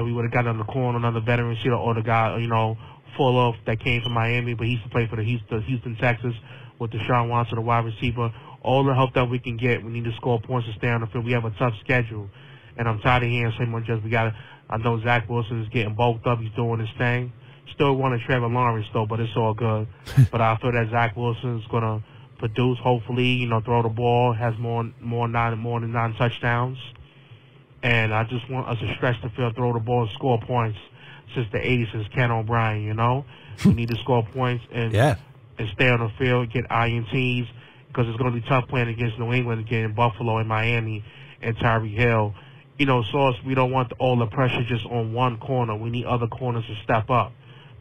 that 0.00 0.04
we 0.04 0.14
would 0.14 0.24
have 0.24 0.32
got 0.32 0.46
on 0.46 0.56
the 0.56 0.64
corner 0.64 0.96
another 0.96 1.20
veteran 1.20 1.54
shooter 1.62 1.76
or 1.76 1.92
the 1.92 2.00
guy 2.00 2.38
you 2.38 2.48
know 2.48 2.74
Fuller 3.16 3.52
that 3.66 3.80
came 3.80 4.00
from 4.02 4.12
Miami, 4.12 4.54
but 4.54 4.66
he 4.66 4.72
used 4.72 4.84
to 4.84 4.88
play 4.88 5.06
for 5.08 5.16
the 5.16 5.24
Houston, 5.24 5.62
Houston 5.64 5.96
Texas 5.96 6.32
with 6.78 6.90
Deshaun 6.90 7.28
Watson, 7.28 7.56
the 7.56 7.60
wide 7.60 7.84
receiver. 7.84 8.32
All 8.62 8.84
the 8.84 8.94
help 8.94 9.14
that 9.14 9.28
we 9.28 9.38
can 9.38 9.56
get. 9.56 9.84
We 9.84 9.90
need 9.90 10.04
to 10.04 10.12
score 10.16 10.40
points 10.40 10.68
to 10.68 10.74
stay 10.78 10.88
on 10.88 11.00
the 11.00 11.06
field. 11.08 11.24
We 11.24 11.32
have 11.32 11.44
a 11.44 11.50
tough 11.58 11.74
schedule. 11.84 12.28
And 12.78 12.88
I'm 12.88 13.00
tired 13.00 13.22
of 13.22 13.28
hearing 13.28 13.52
so 13.58 13.66
much 13.66 13.84
just 13.84 14.02
we 14.02 14.10
got 14.10 14.24
to, 14.24 14.36
I 14.68 14.76
know 14.78 15.02
Zach 15.02 15.28
Wilson 15.28 15.62
is 15.62 15.68
getting 15.68 15.94
bulked 15.94 16.26
up. 16.26 16.38
He's 16.40 16.52
doing 16.52 16.80
his 16.80 16.88
thing. 16.96 17.32
Still 17.74 17.96
want 17.96 18.18
to 18.18 18.26
Trevor 18.26 18.48
Lawrence, 18.48 18.86
though, 18.92 19.06
but 19.06 19.20
it's 19.20 19.32
all 19.36 19.54
good. 19.54 19.86
but 20.32 20.40
I 20.40 20.56
feel 20.56 20.72
that 20.72 20.88
Zach 20.90 21.16
Wilson 21.16 21.58
is 21.58 21.66
going 21.70 21.82
to 21.82 22.02
produce, 22.38 22.78
hopefully, 22.82 23.28
you 23.28 23.48
know, 23.48 23.60
throw 23.60 23.82
the 23.82 23.88
ball, 23.88 24.32
has 24.32 24.54
more, 24.58 24.90
more, 25.00 25.28
nine, 25.28 25.58
more 25.58 25.80
than 25.80 25.92
nine 25.92 26.14
touchdowns. 26.14 26.78
And 27.82 28.12
I 28.12 28.24
just 28.24 28.48
want 28.50 28.68
us 28.68 28.78
to 28.80 28.94
stretch 28.96 29.16
the 29.22 29.30
field, 29.30 29.54
throw 29.56 29.72
the 29.72 29.80
ball, 29.80 30.02
and 30.02 30.10
score 30.12 30.38
points 30.40 30.78
since 31.34 31.46
the 31.52 31.58
80s, 31.58 31.92
since 31.92 32.08
Ken 32.14 32.30
O'Brien, 32.30 32.82
you 32.82 32.94
know? 32.94 33.24
we 33.64 33.72
need 33.74 33.88
to 33.88 33.96
score 33.96 34.22
points 34.34 34.64
and 34.72 34.92
Yeah. 34.92 35.16
and 35.58 35.68
stay 35.74 35.88
on 35.88 36.00
the 36.00 36.10
field, 36.18 36.52
get 36.52 36.64
INTs, 36.70 37.48
because 37.88 38.06
it's 38.08 38.18
going 38.18 38.32
to 38.34 38.40
be 38.40 38.46
tough 38.46 38.68
playing 38.68 38.88
against 38.88 39.18
New 39.18 39.32
England, 39.32 39.60
again, 39.60 39.94
Buffalo 39.94 40.38
and 40.38 40.48
Miami 40.48 41.04
and 41.42 41.56
Tyreek 41.56 41.96
Hill. 41.96 42.34
You 42.78 42.86
know, 42.86 43.02
Sauce, 43.10 43.36
we 43.46 43.54
don't 43.54 43.70
want 43.72 43.92
all 43.98 44.16
the 44.16 44.26
pressure 44.26 44.62
just 44.66 44.86
on 44.86 45.12
one 45.12 45.38
corner. 45.38 45.76
We 45.76 45.90
need 45.90 46.06
other 46.06 46.26
corners 46.26 46.64
to 46.66 46.74
step 46.82 47.10
up. 47.10 47.32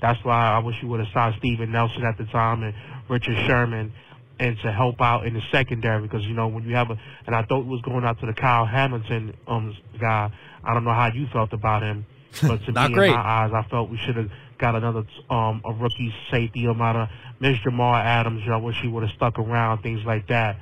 That's 0.01 0.23
why 0.23 0.49
I 0.51 0.59
wish 0.59 0.75
you 0.81 0.87
would 0.89 0.99
have 1.01 1.09
signed 1.13 1.35
Steven 1.39 1.71
Nelson 1.71 2.03
at 2.05 2.17
the 2.17 2.25
time 2.25 2.63
and 2.63 2.73
Richard 3.09 3.37
Sherman 3.47 3.93
and 4.39 4.57
to 4.63 4.71
help 4.71 5.01
out 5.01 5.25
in 5.27 5.33
the 5.33 5.41
secondary 5.51 6.01
because, 6.01 6.25
you 6.25 6.33
know, 6.33 6.47
when 6.47 6.63
you 6.63 6.75
have 6.75 6.89
a, 6.89 6.97
and 7.27 7.35
I 7.35 7.43
thought 7.43 7.61
it 7.61 7.67
was 7.67 7.81
going 7.81 8.05
out 8.05 8.19
to 8.21 8.25
the 8.25 8.33
Kyle 8.33 8.65
Hamilton 8.65 9.35
um, 9.47 9.75
guy. 9.99 10.31
I 10.63 10.73
don't 10.73 10.83
know 10.85 10.93
how 10.93 11.09
you 11.13 11.27
felt 11.31 11.51
about 11.53 11.83
him, 11.83 12.05
but 12.41 12.63
to 12.65 12.71
Not 12.71 12.91
me, 12.91 12.95
great. 12.95 13.09
in 13.09 13.15
my 13.15 13.21
eyes, 13.21 13.51
I 13.53 13.67
felt 13.69 13.89
we 13.89 13.97
should 13.97 14.15
have 14.15 14.29
got 14.57 14.75
another 14.75 15.03
um, 15.29 15.61
a 15.65 15.73
rookie 15.73 16.13
safety. 16.31 16.63
No 16.63 16.73
matter 16.73 17.09
Miss 17.39 17.57
Jamal 17.59 17.95
Adams, 17.95 18.43
I 18.49 18.57
wish 18.57 18.75
he 18.81 18.87
would 18.87 19.03
have 19.03 19.15
stuck 19.15 19.37
around, 19.39 19.81
things 19.81 20.01
like 20.05 20.27
that. 20.27 20.57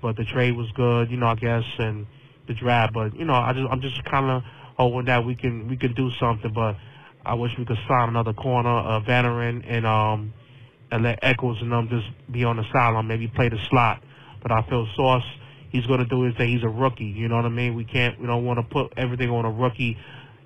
But 0.00 0.16
the 0.16 0.24
trade 0.24 0.56
was 0.56 0.70
good, 0.72 1.10
you 1.10 1.16
know, 1.16 1.26
I 1.28 1.34
guess, 1.36 1.64
and 1.78 2.06
the 2.48 2.54
draft. 2.54 2.92
But 2.92 3.16
you 3.16 3.24
know, 3.24 3.34
I 3.34 3.52
just 3.52 3.66
I'm 3.70 3.80
just 3.80 4.04
kind 4.04 4.30
of 4.30 4.42
hoping 4.76 5.06
that 5.06 5.24
we 5.24 5.36
can 5.36 5.68
we 5.68 5.76
can 5.76 5.94
do 5.94 6.10
something. 6.18 6.52
But 6.52 6.76
I 7.24 7.34
wish 7.34 7.52
we 7.56 7.64
could 7.64 7.78
sign 7.88 8.08
another 8.08 8.32
corner, 8.32 8.76
a 8.96 9.00
veteran, 9.00 9.62
and 9.62 9.86
um 9.86 10.34
and 10.92 11.02
let 11.02 11.18
Echols 11.22 11.56
and 11.62 11.72
them 11.72 11.88
just 11.88 12.06
be 12.30 12.44
on 12.44 12.58
the 12.58 12.64
sideline, 12.72 13.08
maybe 13.08 13.26
play 13.26 13.48
the 13.48 13.58
slot. 13.70 14.02
But 14.42 14.52
I 14.52 14.62
feel 14.68 14.86
Sauce, 14.94 15.24
he's 15.70 15.86
going 15.86 16.00
to 16.00 16.06
do 16.06 16.22
his 16.22 16.36
thing. 16.36 16.50
He's 16.50 16.62
a 16.62 16.68
rookie. 16.68 17.04
You 17.04 17.28
know 17.28 17.36
what 17.36 17.46
I 17.46 17.48
mean? 17.48 17.74
We 17.74 17.84
can't, 17.84 18.20
we 18.20 18.26
don't 18.26 18.44
want 18.44 18.58
to 18.58 18.62
put 18.62 18.92
everything 18.98 19.30
on 19.30 19.46
a 19.46 19.50
rookie. 19.50 19.96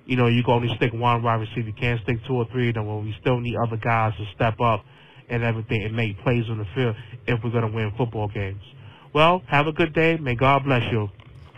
You 0.05 0.15
know, 0.15 0.27
you 0.27 0.43
can 0.43 0.53
only 0.53 0.73
stick 0.77 0.93
one 0.93 1.21
wide 1.21 1.41
receiver. 1.41 1.67
You 1.67 1.73
can't 1.73 2.01
stick 2.03 2.19
two 2.25 2.35
or 2.35 2.47
three 2.49 2.69
of 2.69 2.75
them. 2.75 2.87
Well, 2.87 3.01
we 3.01 3.13
still 3.19 3.41
need 3.41 3.57
other 3.57 3.75
guys 3.75 4.13
to 4.17 4.25
step 4.33 4.61
up 4.61 4.85
and 5.29 5.43
everything 5.43 5.83
and 5.83 5.93
make 5.93 6.17
plays 6.23 6.45
on 6.49 6.59
the 6.59 6.65
field 6.73 6.95
if 7.27 7.43
we're 7.43 7.51
going 7.51 7.69
to 7.69 7.75
win 7.75 7.91
football 7.97 8.29
games. 8.29 8.61
Well, 9.13 9.43
have 9.47 9.67
a 9.67 9.73
good 9.73 9.93
day. 9.93 10.15
May 10.15 10.35
God 10.35 10.63
bless 10.63 10.83
you. 10.91 11.09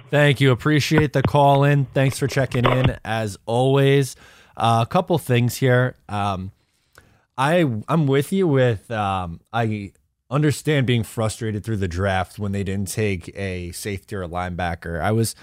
Thank 0.09 0.41
you. 0.41 0.49
Appreciate 0.49 1.13
the 1.13 1.21
call 1.21 1.63
in. 1.63 1.85
Thanks 1.85 2.17
for 2.17 2.25
checking 2.25 2.65
in 2.65 2.97
as 3.05 3.37
always. 3.45 4.15
Uh, 4.57 4.83
a 4.87 4.89
couple 4.89 5.19
things 5.19 5.57
here. 5.57 5.95
Um, 6.07 6.51
I 7.39 7.65
I'm 7.87 8.05
with 8.05 8.33
you 8.33 8.49
with 8.49 8.91
um, 8.91 9.39
I 9.53 9.93
understand 10.29 10.85
being 10.85 11.03
frustrated 11.03 11.63
through 11.63 11.77
the 11.77 11.87
draft 11.87 12.37
when 12.37 12.51
they 12.51 12.65
didn't 12.65 12.89
take 12.89 13.35
a 13.35 13.71
safety 13.71 14.15
or 14.17 14.23
a 14.23 14.27
linebacker. 14.27 15.01
I 15.01 15.13
was 15.13 15.35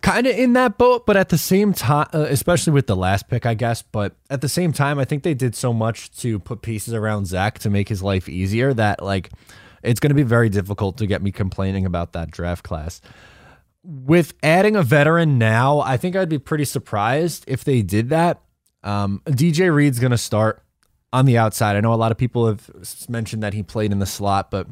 kind 0.00 0.26
of 0.26 0.34
in 0.34 0.54
that 0.54 0.78
boat, 0.78 1.04
but 1.04 1.18
at 1.18 1.28
the 1.28 1.36
same 1.36 1.74
time, 1.74 2.08
uh, 2.14 2.26
especially 2.30 2.72
with 2.72 2.86
the 2.86 2.96
last 2.96 3.28
pick, 3.28 3.44
I 3.44 3.52
guess. 3.52 3.82
But 3.82 4.16
at 4.30 4.40
the 4.40 4.48
same 4.48 4.72
time, 4.72 4.98
I 4.98 5.04
think 5.04 5.22
they 5.22 5.34
did 5.34 5.54
so 5.54 5.74
much 5.74 6.10
to 6.20 6.38
put 6.38 6.62
pieces 6.62 6.94
around 6.94 7.26
Zach 7.26 7.58
to 7.60 7.68
make 7.68 7.90
his 7.90 8.02
life 8.02 8.26
easier 8.26 8.72
that 8.72 9.02
like 9.02 9.28
it's 9.82 10.00
going 10.00 10.10
to 10.10 10.14
be 10.14 10.22
very 10.22 10.48
difficult 10.48 10.96
to 10.96 11.06
get 11.06 11.22
me 11.22 11.30
complaining 11.30 11.84
about 11.84 12.14
that 12.14 12.30
draft 12.30 12.64
class. 12.64 13.02
With 13.84 14.32
adding 14.42 14.76
a 14.76 14.82
veteran 14.82 15.36
now, 15.36 15.80
I 15.80 15.98
think 15.98 16.16
I'd 16.16 16.30
be 16.30 16.38
pretty 16.38 16.64
surprised 16.64 17.44
if 17.46 17.64
they 17.64 17.82
did 17.82 18.08
that. 18.08 18.40
Um, 18.82 19.20
DJ 19.26 19.72
Reed's 19.72 19.98
going 19.98 20.12
to 20.12 20.18
start 20.18 20.62
on 21.12 21.26
the 21.26 21.38
outside. 21.38 21.76
I 21.76 21.80
know 21.80 21.92
a 21.92 21.96
lot 21.96 22.12
of 22.12 22.18
people 22.18 22.46
have 22.46 22.70
mentioned 23.08 23.42
that 23.42 23.54
he 23.54 23.62
played 23.62 23.92
in 23.92 23.98
the 23.98 24.06
slot, 24.06 24.50
but 24.50 24.66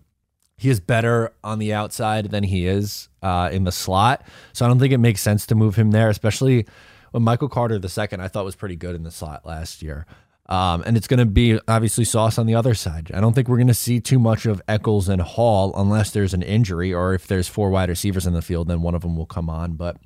he 0.56 0.68
is 0.68 0.80
better 0.80 1.32
on 1.42 1.58
the 1.58 1.72
outside 1.72 2.30
than 2.30 2.44
he 2.44 2.66
is 2.66 3.08
uh, 3.22 3.48
in 3.52 3.64
the 3.64 3.72
slot. 3.72 4.22
So 4.52 4.64
I 4.64 4.68
don't 4.68 4.78
think 4.78 4.92
it 4.92 4.98
makes 4.98 5.20
sense 5.20 5.46
to 5.46 5.54
move 5.54 5.76
him 5.76 5.90
there, 5.90 6.10
especially 6.10 6.66
when 7.12 7.22
Michael 7.22 7.48
Carter 7.48 7.76
II 7.76 8.18
I 8.20 8.28
thought 8.28 8.44
was 8.44 8.56
pretty 8.56 8.76
good 8.76 8.94
in 8.94 9.02
the 9.02 9.10
slot 9.10 9.46
last 9.46 9.82
year. 9.82 10.06
Um, 10.50 10.82
and 10.84 10.96
it's 10.96 11.06
going 11.06 11.18
to 11.18 11.26
be 11.26 11.60
obviously 11.68 12.04
Sauce 12.04 12.36
on 12.36 12.46
the 12.46 12.56
other 12.56 12.74
side. 12.74 13.10
I 13.14 13.20
don't 13.20 13.34
think 13.34 13.48
we're 13.48 13.56
going 13.56 13.68
to 13.68 13.74
see 13.74 14.00
too 14.00 14.18
much 14.18 14.46
of 14.46 14.60
Echols 14.66 15.08
and 15.08 15.22
Hall 15.22 15.72
unless 15.76 16.10
there's 16.10 16.34
an 16.34 16.42
injury 16.42 16.92
or 16.92 17.14
if 17.14 17.28
there's 17.28 17.46
four 17.46 17.70
wide 17.70 17.88
receivers 17.88 18.26
in 18.26 18.32
the 18.32 18.42
field, 18.42 18.66
then 18.66 18.82
one 18.82 18.96
of 18.96 19.02
them 19.02 19.16
will 19.16 19.26
come 19.26 19.48
on. 19.48 19.74
But 19.74 19.96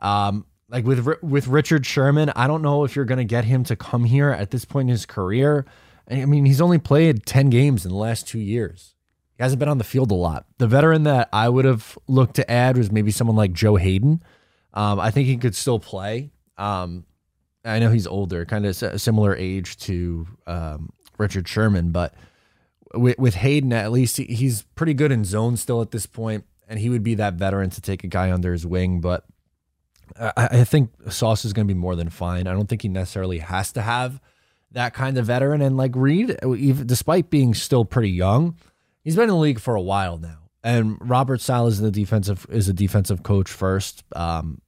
um, 0.00 0.46
like 0.70 0.84
with 0.84 1.06
with 1.22 1.48
Richard 1.48 1.86
Sherman, 1.86 2.30
I 2.36 2.46
don't 2.46 2.62
know 2.62 2.84
if 2.84 2.94
you're 2.96 3.04
going 3.04 3.18
to 3.18 3.24
get 3.24 3.44
him 3.44 3.64
to 3.64 3.76
come 3.76 4.04
here 4.04 4.30
at 4.30 4.50
this 4.50 4.64
point 4.64 4.88
in 4.88 4.92
his 4.92 5.06
career. 5.06 5.64
I 6.10 6.24
mean, 6.24 6.44
he's 6.46 6.60
only 6.60 6.78
played 6.78 7.26
10 7.26 7.50
games 7.50 7.84
in 7.84 7.90
the 7.90 7.96
last 7.98 8.26
two 8.26 8.38
years. 8.38 8.94
He 9.36 9.42
hasn't 9.42 9.60
been 9.60 9.68
on 9.68 9.78
the 9.78 9.84
field 9.84 10.10
a 10.10 10.14
lot. 10.14 10.46
The 10.56 10.66
veteran 10.66 11.02
that 11.04 11.28
I 11.32 11.48
would 11.48 11.64
have 11.66 11.98
looked 12.08 12.36
to 12.36 12.50
add 12.50 12.76
was 12.78 12.90
maybe 12.90 13.10
someone 13.10 13.36
like 13.36 13.52
Joe 13.52 13.76
Haden. 13.76 14.22
Um, 14.74 14.98
I 15.00 15.10
think 15.10 15.26
he 15.26 15.36
could 15.36 15.54
still 15.54 15.78
play. 15.78 16.30
Um, 16.56 17.04
I 17.64 17.78
know 17.78 17.90
he's 17.90 18.06
older, 18.06 18.44
kind 18.46 18.64
of 18.66 18.82
s- 18.82 19.02
similar 19.02 19.36
age 19.36 19.76
to 19.80 20.26
um, 20.46 20.90
Richard 21.18 21.46
Sherman, 21.46 21.92
but 21.92 22.14
with, 22.94 23.18
with 23.18 23.34
Haden, 23.34 23.72
at 23.72 23.92
least 23.92 24.16
he- 24.16 24.24
he's 24.24 24.62
pretty 24.62 24.94
good 24.94 25.12
in 25.12 25.24
zone 25.24 25.56
still 25.56 25.82
at 25.82 25.90
this 25.90 26.06
point, 26.06 26.44
and 26.66 26.78
he 26.80 26.88
would 26.88 27.02
be 27.02 27.14
that 27.16 27.34
veteran 27.34 27.70
to 27.70 27.80
take 27.82 28.02
a 28.02 28.08
guy 28.08 28.32
under 28.32 28.52
his 28.52 28.64
wing. 28.66 29.00
But 29.00 29.24
I, 30.20 30.32
I 30.36 30.64
think 30.64 30.90
Sauce 31.10 31.44
is 31.44 31.52
going 31.52 31.66
to 31.66 31.72
be 31.72 31.78
more 31.78 31.96
than 31.96 32.08
fine. 32.08 32.46
I 32.46 32.52
don't 32.52 32.68
think 32.68 32.82
he 32.82 32.88
necessarily 32.88 33.38
has 33.38 33.72
to 33.72 33.82
have 33.82 34.20
that 34.72 34.94
kind 34.94 35.16
of 35.18 35.26
veteran. 35.26 35.62
And 35.62 35.76
like 35.76 35.92
Reed, 35.94 36.36
even 36.44 36.86
despite 36.86 37.30
being 37.30 37.54
still 37.54 37.84
pretty 37.84 38.10
young, 38.10 38.56
he's 39.02 39.16
been 39.16 39.24
in 39.24 39.30
the 39.30 39.36
league 39.36 39.60
for 39.60 39.74
a 39.74 39.80
while 39.80 40.18
now. 40.18 40.38
And 40.62 40.98
Robert 41.00 41.40
Saleh 41.40 41.68
is 41.68 41.80
the 41.80 41.90
defensive 41.90 42.46
is 42.50 42.68
a 42.68 42.72
defensive 42.72 43.22
coach 43.22 43.50
first, 43.50 44.04
um, 44.14 44.60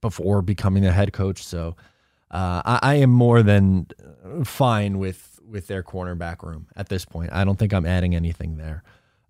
before 0.00 0.42
becoming 0.42 0.86
a 0.86 0.92
head 0.92 1.12
coach. 1.12 1.42
So 1.44 1.76
uh, 2.30 2.62
I, 2.64 2.78
I 2.82 2.94
am 2.96 3.10
more 3.10 3.42
than 3.42 3.86
fine 4.44 4.98
with 4.98 5.40
with 5.48 5.66
their 5.66 5.82
cornerback 5.82 6.42
room 6.42 6.66
at 6.76 6.88
this 6.88 7.04
point. 7.04 7.30
I 7.32 7.44
don't 7.44 7.58
think 7.58 7.72
I'm 7.72 7.86
adding 7.86 8.14
anything 8.14 8.58
there. 8.58 8.82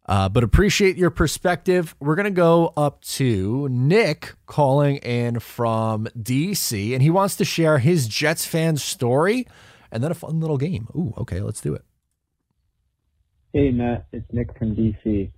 Uh, 0.08 0.28
but 0.28 0.42
appreciate 0.42 0.96
your 0.96 1.10
perspective. 1.10 1.94
We're 2.00 2.14
gonna 2.16 2.30
go 2.30 2.72
up 2.78 3.02
to 3.02 3.68
Nick 3.70 4.32
calling 4.46 4.96
in 4.96 5.38
from 5.40 6.06
DC, 6.18 6.94
and 6.94 7.02
he 7.02 7.10
wants 7.10 7.36
to 7.36 7.44
share 7.44 7.78
his 7.78 8.08
Jets 8.08 8.46
fan 8.46 8.78
story 8.78 9.46
and 9.92 10.02
then 10.02 10.10
a 10.10 10.14
fun 10.14 10.40
little 10.40 10.56
game. 10.56 10.88
Ooh, 10.96 11.12
okay, 11.18 11.40
let's 11.40 11.60
do 11.60 11.74
it. 11.74 11.84
Hey, 13.52 13.70
Matt, 13.70 14.06
it's 14.12 14.26
Nick 14.32 14.56
from 14.58 14.74
DC. 14.74 15.30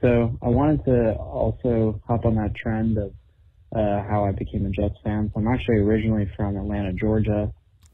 So 0.00 0.36
I 0.42 0.48
wanted 0.48 0.84
to 0.86 1.12
also 1.14 2.00
hop 2.06 2.24
on 2.24 2.34
that 2.36 2.54
trend 2.54 2.96
of 2.98 3.12
uh, 3.74 4.02
how 4.08 4.24
I 4.24 4.32
became 4.32 4.66
a 4.66 4.70
Jets 4.70 4.96
fan. 5.04 5.30
So 5.32 5.40
I'm 5.40 5.46
actually 5.48 5.76
originally 5.78 6.28
from 6.36 6.56
Atlanta, 6.56 6.92
Georgia. 6.92 7.52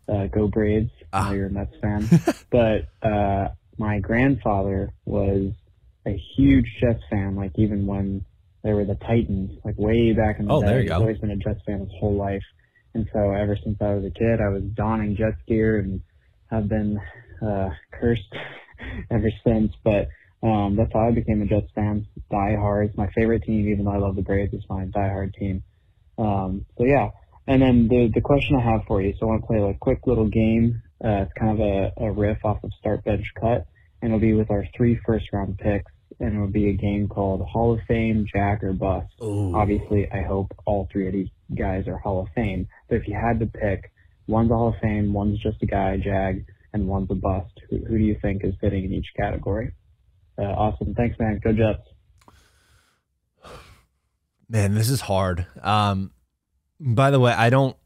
Uh, 0.08 0.26
go 0.28 0.46
Braves! 0.46 0.90
I 1.12 1.18
Ah. 1.18 1.28
know 1.28 1.34
you're 1.34 1.46
a 1.48 1.50
Mets 1.50 1.74
fan, 1.82 2.08
but 2.50 2.86
uh, 3.06 3.48
my 3.76 3.98
grandfather 3.98 4.92
was 5.04 5.52
a 6.06 6.16
huge 6.36 6.66
Jets 6.80 7.02
fan. 7.10 7.36
Like 7.36 7.52
even 7.56 7.86
when 7.86 8.24
they 8.62 8.72
were 8.72 8.84
the 8.84 8.94
Titans, 8.96 9.58
like 9.64 9.76
way 9.78 10.12
back 10.12 10.38
in 10.38 10.46
the 10.46 10.52
Oh, 10.52 10.60
day. 10.60 10.66
there 10.68 10.80
you 10.82 10.88
go. 10.88 10.96
always 10.96 11.18
been 11.18 11.30
a 11.30 11.36
Jets 11.36 11.60
fan 11.66 11.80
his 11.80 11.90
whole 11.98 12.14
life. 12.14 12.42
And 12.94 13.08
so 13.12 13.30
ever 13.32 13.56
since 13.62 13.76
I 13.80 13.94
was 13.94 14.04
a 14.04 14.10
kid, 14.10 14.40
I 14.40 14.48
was 14.48 14.62
donning 14.74 15.16
Jets 15.16 15.36
gear 15.46 15.78
and 15.80 16.00
have 16.50 16.68
been 16.68 16.98
uh, 17.42 17.68
cursed 17.92 18.34
ever 19.10 19.30
since. 19.44 19.72
But 19.84 20.08
um, 20.42 20.76
that's 20.76 20.92
how 20.92 21.08
I 21.08 21.10
became 21.10 21.42
a 21.42 21.46
Jets 21.46 21.70
fan. 21.74 22.06
Die 22.30 22.56
hard. 22.56 22.88
It's 22.88 22.96
my 22.96 23.08
favorite 23.14 23.42
team, 23.42 23.68
even 23.68 23.84
though 23.84 23.92
I 23.92 23.98
love 23.98 24.16
the 24.16 24.22
Braves. 24.22 24.54
It's 24.54 24.64
my 24.68 24.84
die 24.86 25.08
hard 25.08 25.34
team. 25.34 25.62
Um, 26.18 26.64
so 26.78 26.84
yeah. 26.84 27.10
And 27.46 27.62
then 27.62 27.88
the 27.88 28.10
the 28.14 28.20
question 28.20 28.56
I 28.56 28.62
have 28.62 28.84
for 28.88 29.00
you. 29.02 29.12
So 29.20 29.26
I 29.26 29.30
want 29.30 29.42
to 29.42 29.46
play 29.46 29.58
a 29.58 29.74
quick 29.74 30.00
little 30.06 30.28
game. 30.28 30.82
Uh, 31.04 31.22
it's 31.28 31.32
kind 31.38 31.52
of 31.52 31.60
a, 31.60 31.92
a 32.06 32.10
riff 32.10 32.38
off 32.44 32.64
of 32.64 32.72
Start 32.80 33.04
Bench 33.04 33.26
Cut, 33.38 33.66
and 34.00 34.10
it'll 34.10 34.18
be 34.18 34.32
with 34.32 34.50
our 34.50 34.64
three 34.76 34.98
first 35.06 35.26
round 35.32 35.58
picks. 35.58 35.92
And 36.18 36.34
it'll 36.34 36.46
be 36.46 36.70
a 36.70 36.72
game 36.72 37.08
called 37.08 37.46
Hall 37.46 37.74
of 37.74 37.80
Fame, 37.86 38.26
Jag, 38.32 38.64
or 38.64 38.72
Bust. 38.72 39.12
Ooh. 39.22 39.54
Obviously, 39.54 40.10
I 40.10 40.22
hope 40.22 40.52
all 40.64 40.88
three 40.90 41.06
of 41.06 41.12
these 41.12 41.28
guys 41.54 41.86
are 41.86 41.98
Hall 41.98 42.22
of 42.22 42.28
Fame. 42.34 42.68
But 42.88 42.96
if 42.96 43.08
you 43.08 43.14
had 43.14 43.38
to 43.40 43.46
pick, 43.46 43.92
one's 44.26 44.50
a 44.50 44.54
Hall 44.54 44.68
of 44.68 44.74
Fame, 44.80 45.12
one's 45.12 45.38
just 45.40 45.62
a 45.62 45.66
guy, 45.66 45.98
Jag, 45.98 46.46
and 46.72 46.88
one's 46.88 47.10
a 47.10 47.14
bust. 47.14 47.52
Who, 47.68 47.78
who 47.84 47.98
do 47.98 48.04
you 48.04 48.16
think 48.22 48.44
is 48.44 48.54
fitting 48.60 48.84
in 48.84 48.92
each 48.92 49.08
category? 49.16 49.72
Uh, 50.38 50.44
awesome. 50.44 50.94
Thanks, 50.94 51.18
man. 51.18 51.40
Go 51.42 51.52
Jets. 51.52 51.86
Man, 54.48 54.74
this 54.74 54.88
is 54.88 55.00
hard. 55.00 55.46
Um, 55.60 56.12
by 56.78 57.10
the 57.10 57.18
way, 57.18 57.32
I 57.32 57.50
don't. 57.50 57.76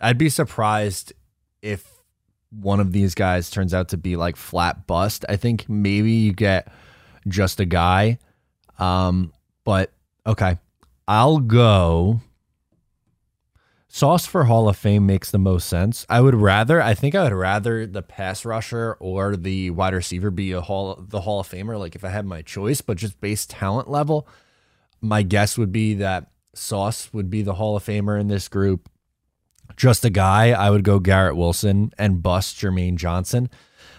I'd 0.00 0.18
be 0.18 0.28
surprised 0.28 1.12
if 1.62 2.01
one 2.60 2.80
of 2.80 2.92
these 2.92 3.14
guys 3.14 3.50
turns 3.50 3.72
out 3.74 3.88
to 3.88 3.96
be 3.96 4.16
like 4.16 4.36
flat 4.36 4.86
bust. 4.86 5.24
I 5.28 5.36
think 5.36 5.68
maybe 5.68 6.12
you 6.12 6.32
get 6.32 6.68
just 7.26 7.60
a 7.60 7.64
guy. 7.64 8.18
Um, 8.78 9.32
but 9.64 9.92
okay, 10.26 10.58
I'll 11.08 11.38
go. 11.38 12.20
Sauce 13.88 14.24
for 14.24 14.44
Hall 14.44 14.70
of 14.70 14.76
Fame 14.78 15.04
makes 15.04 15.30
the 15.30 15.38
most 15.38 15.68
sense. 15.68 16.06
I 16.08 16.22
would 16.22 16.34
rather, 16.34 16.80
I 16.80 16.94
think 16.94 17.14
I 17.14 17.24
would 17.24 17.34
rather 17.34 17.86
the 17.86 18.00
pass 18.00 18.44
rusher 18.44 18.96
or 19.00 19.36
the 19.36 19.68
wide 19.68 19.92
receiver 19.92 20.30
be 20.30 20.52
a 20.52 20.62
Hall, 20.62 20.96
the 20.98 21.20
Hall 21.20 21.40
of 21.40 21.48
Famer. 21.48 21.78
Like 21.78 21.94
if 21.94 22.02
I 22.02 22.08
had 22.08 22.24
my 22.24 22.40
choice, 22.40 22.80
but 22.80 22.96
just 22.96 23.20
based 23.20 23.50
talent 23.50 23.90
level, 23.90 24.26
my 25.02 25.22
guess 25.22 25.58
would 25.58 25.72
be 25.72 25.94
that 25.94 26.30
Sauce 26.54 27.12
would 27.12 27.28
be 27.28 27.42
the 27.42 27.54
Hall 27.54 27.76
of 27.76 27.84
Famer 27.84 28.18
in 28.18 28.28
this 28.28 28.48
group. 28.48 28.88
Just 29.76 30.04
a 30.04 30.10
guy, 30.10 30.50
I 30.50 30.70
would 30.70 30.84
go 30.84 30.98
Garrett 30.98 31.36
Wilson 31.36 31.92
and 31.98 32.22
bust 32.22 32.56
Jermaine 32.56 32.96
Johnson. 32.96 33.50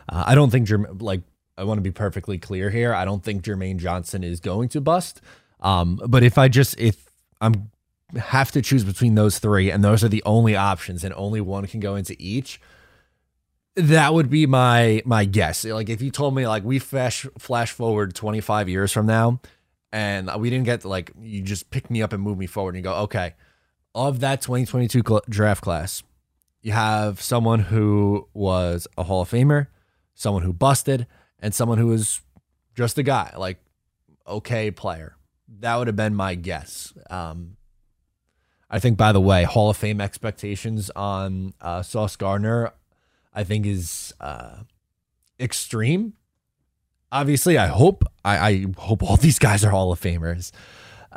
Uh, 0.08 0.24
I 0.27 0.36
don't 0.36 0.50
think 0.50 0.68
Jerm- 0.68 1.01
like 1.01 1.22
I 1.58 1.63
want 1.63 1.77
to 1.77 1.84
be 1.84 1.92
perfectly 1.92 2.38
clear 2.38 2.70
here. 2.70 2.94
I 2.94 3.06
don't 3.06 3.24
think 3.24 3.44
Jermaine 3.44 3.77
Johnson 3.77 4.24
is 4.24 4.39
going 4.39 4.70
to 4.70 4.82
bust. 4.82 5.22
Um, 5.60 6.00
but 6.08 6.24
if 6.24 6.38
I 6.38 6.48
just 6.48 6.80
if 6.80 7.10
I'm 7.39 7.72
have 8.18 8.51
to 8.51 8.62
choose 8.62 8.84
between 8.84 9.15
those 9.15 9.39
three, 9.39 9.72
and 9.72 9.84
those 9.84 10.03
are 10.03 10.10
the 10.10 10.24
only 10.25 10.56
options, 10.56 11.03
and 11.03 11.13
only 11.15 11.42
one 11.42 11.65
can 11.68 11.80
go 11.80 11.96
into 11.96 12.15
each. 12.20 12.60
That 13.75 14.13
would 14.13 14.30
be 14.30 14.46
my 14.46 15.01
my 15.06 15.25
guess. 15.25 15.65
Like 15.65 15.89
if 15.89 16.01
you 16.01 16.12
told 16.12 16.36
me 16.36 16.48
like 16.48 16.63
we 16.63 16.80
flash 16.80 17.25
flash 17.39 17.72
forward 17.72 18.13
25 18.13 18.70
years 18.70 18.92
from 18.92 19.08
now, 19.08 19.42
and 19.92 20.30
we 20.38 20.50
didn't 20.50 20.65
get 20.65 20.86
like 20.86 21.12
you 21.20 21.42
just 21.42 21.72
pick 21.72 21.89
me 21.89 22.01
up 22.01 22.13
and 22.13 22.22
move 22.22 22.38
me 22.38 22.46
forward, 22.46 22.75
and 22.75 22.77
you 22.77 22.84
go 22.84 22.96
okay, 23.03 23.34
of 23.95 24.19
that 24.21 24.41
2022 24.41 25.01
cl- 25.05 25.21
draft 25.29 25.62
class, 25.62 26.03
you 26.62 26.71
have 26.71 27.21
someone 27.21 27.59
who 27.59 28.27
was 28.33 28.88
a 28.97 29.03
Hall 29.03 29.21
of 29.21 29.29
Famer, 29.29 29.67
someone 30.13 30.43
who 30.43 30.53
busted, 30.53 31.07
and 31.39 31.53
someone 31.53 31.77
who 31.77 31.88
was 31.88 32.21
just 32.75 32.97
a 32.97 33.03
guy, 33.03 33.33
like 33.38 33.57
okay 34.27 34.71
player. 34.71 35.15
That 35.59 35.75
would 35.75 35.88
have 35.88 35.95
been 35.95 36.15
my 36.15 36.36
guess. 36.36 36.93
Um, 37.10 37.58
I 38.69 38.79
think, 38.79 38.97
by 38.97 39.12
the 39.12 39.21
way, 39.21 39.43
Hall 39.43 39.69
of 39.69 39.77
Fame 39.77 40.01
expectations 40.01 40.89
on 40.95 41.53
uh, 41.62 41.84
Sauce 41.84 42.15
Gardner, 42.15 42.71
I 43.34 43.43
think 43.43 43.65
is 43.65 44.13
uh, 44.19 44.63
extreme. 45.39 46.13
Obviously, 47.12 47.58
I 47.58 47.67
hope 47.67 48.03
I, 48.25 48.38
I 48.38 48.65
hope 48.77 49.03
all 49.03 49.17
these 49.17 49.38
guys 49.38 49.63
are 49.63 49.69
Hall 49.69 49.91
of 49.91 49.99
Famers. 50.01 50.51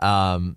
Um, 0.02 0.56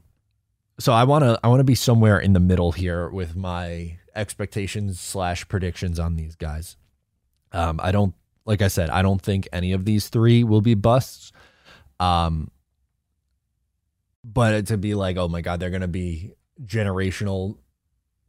so 0.80 0.94
I 0.94 1.04
want 1.04 1.24
to 1.24 1.40
I 1.44 1.48
want 1.50 1.60
to 1.60 1.66
be 1.66 1.76
somewhere 1.76 2.20
in 2.20 2.34
the 2.34 2.40
middle 2.40 2.72
here 2.72 3.10
with 3.10 3.36
my 3.36 3.98
expectations 4.16 5.00
slash 5.00 5.48
predictions 5.48 6.00
on 6.00 6.16
these 6.16 6.36
guys. 6.36 6.78
Um, 7.52 7.80
I 7.84 7.92
don't 7.92 8.16
like 8.46 8.62
I 8.62 8.70
said 8.70 8.90
I 8.90 9.02
don't 9.02 9.22
think 9.22 9.48
any 9.52 9.74
of 9.74 9.86
these 9.86 10.10
three 10.10 10.44
will 10.44 10.62
be 10.62 10.74
busts. 10.74 11.32
Um, 12.00 12.50
but 14.24 14.68
to 14.68 14.78
be 14.78 14.96
like, 14.96 15.18
oh 15.18 15.28
my 15.28 15.42
god, 15.42 15.60
they're 15.60 15.70
gonna 15.70 15.88
be 15.88 16.34
generational 16.64 17.58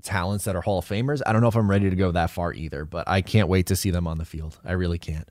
talents 0.02 0.44
that 0.44 0.56
are 0.56 0.60
Hall 0.60 0.78
of 0.78 0.86
Famers. 0.86 1.20
I 1.24 1.32
don't 1.32 1.42
know 1.42 1.48
if 1.48 1.56
I'm 1.56 1.70
ready 1.70 1.88
to 1.88 1.96
go 1.96 2.10
that 2.10 2.30
far 2.30 2.52
either, 2.52 2.84
but 2.84 3.08
I 3.08 3.20
can't 3.20 3.48
wait 3.48 3.66
to 3.66 3.76
see 3.76 3.90
them 3.90 4.06
on 4.06 4.18
the 4.18 4.24
field. 4.24 4.58
I 4.64 4.72
really 4.72 4.98
can't. 4.98 5.28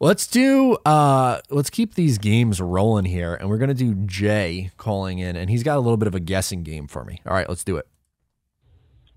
Let's 0.00 0.26
do 0.26 0.74
uh 0.84 1.40
let's 1.50 1.70
keep 1.70 1.94
these 1.94 2.18
games 2.18 2.60
rolling 2.60 3.04
here 3.04 3.34
and 3.34 3.48
we're 3.48 3.58
going 3.58 3.68
to 3.68 3.74
do 3.74 3.94
Jay 4.06 4.70
calling 4.76 5.18
in 5.18 5.36
and 5.36 5.50
he's 5.50 5.62
got 5.62 5.76
a 5.76 5.80
little 5.80 5.96
bit 5.96 6.08
of 6.08 6.14
a 6.14 6.20
guessing 6.20 6.62
game 6.62 6.86
for 6.86 7.04
me. 7.04 7.20
All 7.26 7.34
right, 7.34 7.48
let's 7.48 7.64
do 7.64 7.76
it. 7.76 7.88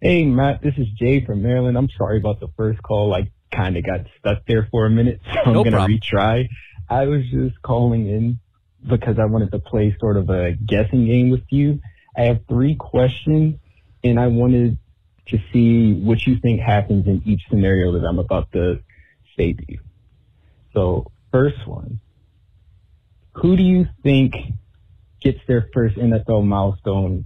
Hey, 0.02 0.26
Matt, 0.26 0.64
this 0.64 0.74
is 0.78 0.88
Jay 0.98 1.24
from 1.24 1.44
Maryland. 1.44 1.78
I'm 1.78 1.90
sorry 1.96 2.18
about 2.18 2.40
the 2.40 2.48
first 2.58 2.82
call. 2.82 3.14
I 3.14 3.30
kind 3.56 3.78
of 3.78 3.86
got 3.86 4.00
stuck 4.18 4.40
there 4.48 4.68
for 4.72 4.88
a 4.88 4.90
minute, 4.90 5.22
so 5.34 5.40
I'm 5.46 5.54
No 5.54 5.64
going 5.64 5.74
to 5.74 5.80
retry. 5.80 6.48
I 6.90 7.06
was 7.06 7.22
just 7.32 7.62
calling 7.62 8.08
in 8.08 8.40
because 8.90 9.20
I 9.20 9.26
wanted 9.26 9.52
to 9.52 9.60
play 9.60 9.96
sort 10.00 10.18
of 10.18 10.30
a 10.32 10.54
guessing 10.54 11.06
game 11.06 11.30
with 11.30 11.44
you. 11.50 11.80
I 12.18 12.24
have 12.24 12.40
three 12.50 12.76
questions, 12.76 13.60
and 14.04 14.20
I 14.20 14.28
wanted 14.28 14.80
to 15.28 15.38
see 15.54 15.94
what 15.94 16.26
you 16.26 16.38
think 16.40 16.60
happens 16.60 17.06
in 17.08 17.22
each 17.26 17.44
scenario 17.50 17.94
that 17.94 18.06
I'm 18.06 18.20
about 18.20 18.52
to 18.54 18.80
say 19.38 19.54
to 19.54 19.64
you. 19.68 19.80
So, 20.74 21.12
first 21.32 21.68
one, 21.68 22.00
who 23.34 23.56
do 23.56 23.64
you 23.64 23.88
think 24.04 24.36
gets 25.22 25.40
their 25.48 25.70
first 25.74 25.96
NFL 25.98 26.46
milestone 26.46 27.26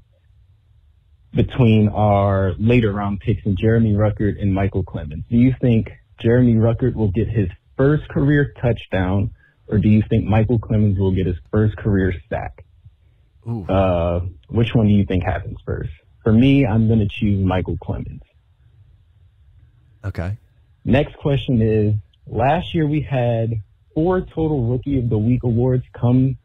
between 1.34 1.90
our 1.90 2.54
later 2.58 2.92
round 2.92 3.20
picks 3.20 3.46
in 3.46 3.58
Jeremy 3.58 3.94
Ruckert 3.94 4.42
and 4.42 4.54
Michael 4.54 4.84
Clemons. 4.84 5.24
Do 5.30 5.38
you 5.38 5.54
think 5.60 5.90
Jeremy 6.20 6.56
Ruckert 6.56 6.96
will 6.96 7.12
get 7.12 7.28
his 7.28 7.50
first 7.78 8.08
career 8.10 8.54
touchdown, 8.62 9.32
or 9.68 9.78
do 9.78 9.90
you 9.90 10.02
think 10.10 10.26
Michael 10.26 10.60
Clemons 10.60 10.98
will 10.98 11.12
get 11.12 11.26
his 11.26 11.36
first 11.52 11.76
career 11.78 12.14
sack? 12.30 12.66
Ooh. 13.48 13.66
Uh, 13.66 14.22
which 14.50 14.74
one 14.74 14.88
do 14.88 14.94
you 14.94 15.06
think 15.06 15.24
happens 15.24 15.58
first? 15.66 15.92
For 16.24 16.32
me, 16.32 16.66
I'm 16.66 16.88
going 16.88 17.00
to 17.00 17.08
choose 17.08 17.46
Michael 17.46 17.78
Clemons. 17.78 18.22
Okay. 20.04 20.38
Next 20.86 21.16
question 21.18 21.62
is 21.62 21.94
last 22.28 22.74
year 22.74 22.88
we 22.88 23.02
had 23.02 23.62
four 23.94 24.22
total 24.22 24.70
rookie 24.70 25.00
of 25.00 25.10
the 25.10 25.18
week 25.18 25.44
awards 25.44 25.84
come 25.94 26.38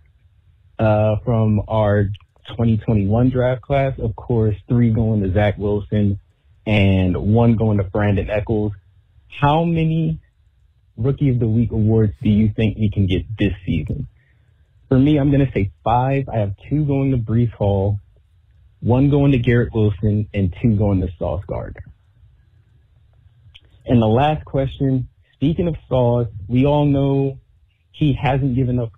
uh, 0.78 1.16
from 1.24 1.62
our 1.68 2.04
2021 2.48 3.30
draft 3.30 3.62
class. 3.62 3.98
Of 3.98 4.16
course, 4.16 4.56
three 4.68 4.90
going 4.90 5.22
to 5.22 5.32
Zach 5.32 5.58
Wilson 5.58 6.20
and 6.66 7.16
one 7.16 7.56
going 7.56 7.78
to 7.78 7.84
Brandon 7.84 8.30
Echols. 8.30 8.72
How 9.28 9.64
many 9.64 10.20
rookie 10.96 11.30
of 11.30 11.38
the 11.38 11.48
week 11.48 11.72
awards 11.72 12.12
do 12.22 12.28
you 12.28 12.50
think 12.54 12.78
we 12.78 12.90
can 12.90 13.06
get 13.06 13.24
this 13.38 13.52
season? 13.64 14.08
For 14.88 14.98
me, 14.98 15.18
I'm 15.18 15.30
going 15.30 15.46
to 15.46 15.52
say 15.52 15.70
five. 15.84 16.28
I 16.28 16.38
have 16.38 16.54
two 16.68 16.84
going 16.84 17.12
to 17.12 17.16
Breece 17.16 17.52
Hall, 17.52 18.00
one 18.80 19.08
going 19.08 19.32
to 19.32 19.38
Garrett 19.38 19.72
Wilson, 19.72 20.28
and 20.34 20.54
two 20.60 20.76
going 20.76 21.00
to 21.00 21.08
Sauce 21.18 21.44
Gardner. 21.46 21.84
And 23.86 24.02
the 24.02 24.06
last 24.06 24.44
question, 24.44 25.08
speaking 25.40 25.68
of 25.68 25.76
Sauce, 25.88 26.28
we 26.48 26.66
all 26.66 26.84
know 26.84 27.38
he 27.92 28.12
hasn't 28.12 28.54
given 28.54 28.78
up 28.78 28.92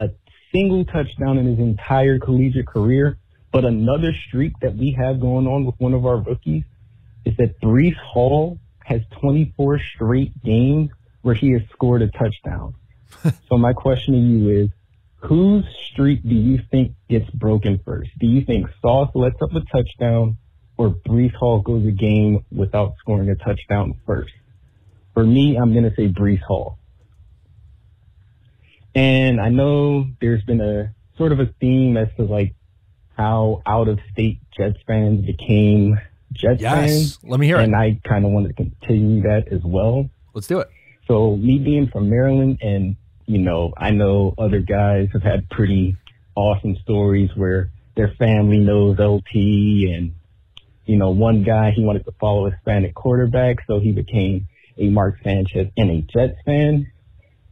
a 0.00 0.10
single 0.52 0.84
touchdown 0.84 1.38
in 1.38 1.46
his 1.46 1.60
entire 1.60 2.18
collegiate 2.18 2.66
career. 2.66 3.16
But 3.52 3.64
another 3.64 4.12
streak 4.26 4.54
that 4.60 4.76
we 4.76 4.96
have 4.98 5.20
going 5.20 5.46
on 5.46 5.64
with 5.64 5.76
one 5.78 5.94
of 5.94 6.04
our 6.04 6.16
rookies 6.16 6.64
is 7.24 7.36
that 7.36 7.60
Breece 7.60 7.96
Hall 7.96 8.58
has 8.84 9.02
24 9.20 9.78
straight 9.94 10.42
games 10.42 10.90
where 11.22 11.36
he 11.36 11.52
has 11.52 11.62
scored 11.72 12.02
a 12.02 12.08
touchdown. 12.08 12.74
so 13.48 13.56
my 13.56 13.72
question 13.72 14.14
to 14.14 14.20
you 14.20 14.64
is, 14.64 14.68
whose 15.20 15.64
streak 15.92 16.22
do 16.24 16.34
you 16.34 16.60
think 16.72 16.94
gets 17.08 17.30
broken 17.30 17.80
first? 17.84 18.10
Do 18.18 18.26
you 18.26 18.44
think 18.44 18.66
Sauce 18.82 19.10
lets 19.14 19.40
up 19.40 19.54
a 19.54 19.60
touchdown 19.60 20.38
or 20.76 20.90
Breece 20.90 21.34
Hall 21.34 21.60
goes 21.60 21.86
a 21.86 21.92
game 21.92 22.44
without 22.50 22.94
scoring 22.98 23.30
a 23.30 23.36
touchdown 23.36 23.94
first? 24.04 24.32
For 25.18 25.26
me, 25.26 25.56
I'm 25.56 25.72
going 25.72 25.82
to 25.82 25.92
say 25.96 26.06
Breece 26.06 26.42
Hall. 26.42 26.78
And 28.94 29.40
I 29.40 29.48
know 29.48 30.06
there's 30.20 30.44
been 30.44 30.60
a 30.60 30.94
sort 31.16 31.32
of 31.32 31.40
a 31.40 31.46
theme 31.60 31.96
as 31.96 32.06
to 32.18 32.22
like 32.22 32.54
how 33.16 33.60
out 33.66 33.88
of 33.88 33.98
state 34.12 34.38
Jets 34.56 34.78
fans 34.86 35.26
became 35.26 36.00
Jets 36.32 36.62
fans. 36.62 36.92
Yes. 36.92 37.18
Let 37.24 37.40
me 37.40 37.46
hear 37.46 37.58
it. 37.58 37.64
And 37.64 37.74
I 37.74 37.98
kind 38.04 38.24
of 38.26 38.30
wanted 38.30 38.56
to 38.56 38.62
continue 38.62 39.22
that 39.22 39.48
as 39.50 39.60
well. 39.64 40.08
Let's 40.34 40.46
do 40.46 40.60
it. 40.60 40.70
So 41.08 41.34
me 41.34 41.58
being 41.58 41.88
from 41.88 42.08
Maryland 42.08 42.58
and 42.62 42.94
you 43.26 43.38
know, 43.38 43.72
I 43.76 43.90
know 43.90 44.36
other 44.38 44.60
guys 44.60 45.08
have 45.14 45.24
had 45.24 45.50
pretty 45.50 45.96
awesome 46.36 46.76
stories 46.84 47.30
where 47.34 47.72
their 47.96 48.14
family 48.20 48.58
knows 48.58 49.00
LT 49.00 49.34
and, 49.34 50.14
you 50.86 50.96
know, 50.96 51.10
one 51.10 51.42
guy, 51.42 51.72
he 51.72 51.82
wanted 51.82 52.04
to 52.04 52.12
follow 52.20 52.48
Hispanic 52.48 52.94
quarterback, 52.94 53.56
so 53.66 53.80
he 53.80 53.90
became 53.90 54.46
a 54.78 54.88
Mark 54.88 55.16
Sanchez 55.22 55.68
and 55.76 55.90
a 55.90 56.00
Jets 56.02 56.36
fan. 56.44 56.90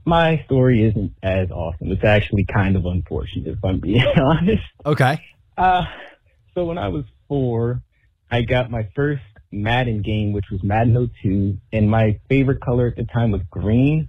My 0.05 0.43
story 0.45 0.85
isn't 0.85 1.13
as 1.23 1.51
awesome. 1.51 1.91
It's 1.91 2.05
actually 2.05 2.45
kind 2.45 2.77
of 2.77 2.87
unfortunate, 2.87 3.49
if 3.49 3.65
I'm 3.65 3.81
being 3.81 4.05
honest. 4.17 4.63
Okay. 4.85 5.21
Uh, 5.59 5.85
so 6.55 6.65
when 6.67 6.79
I 6.79 6.89
was 6.89 7.05
four, 7.29 7.83
I 8.31 8.43
got 8.43 8.71
my 8.71 8.89
first 8.95 9.23
Madden 9.51 10.03
game, 10.03 10.33
which 10.33 10.47
was 10.51 10.63
Madden 10.63 11.11
02, 11.23 11.59
and 11.73 11.91
my 11.91 12.21
favorite 12.29 12.61
color 12.61 12.87
at 12.87 12.97
the 12.97 13.05
time 13.05 13.33
was 13.33 13.43
green. 13.51 14.09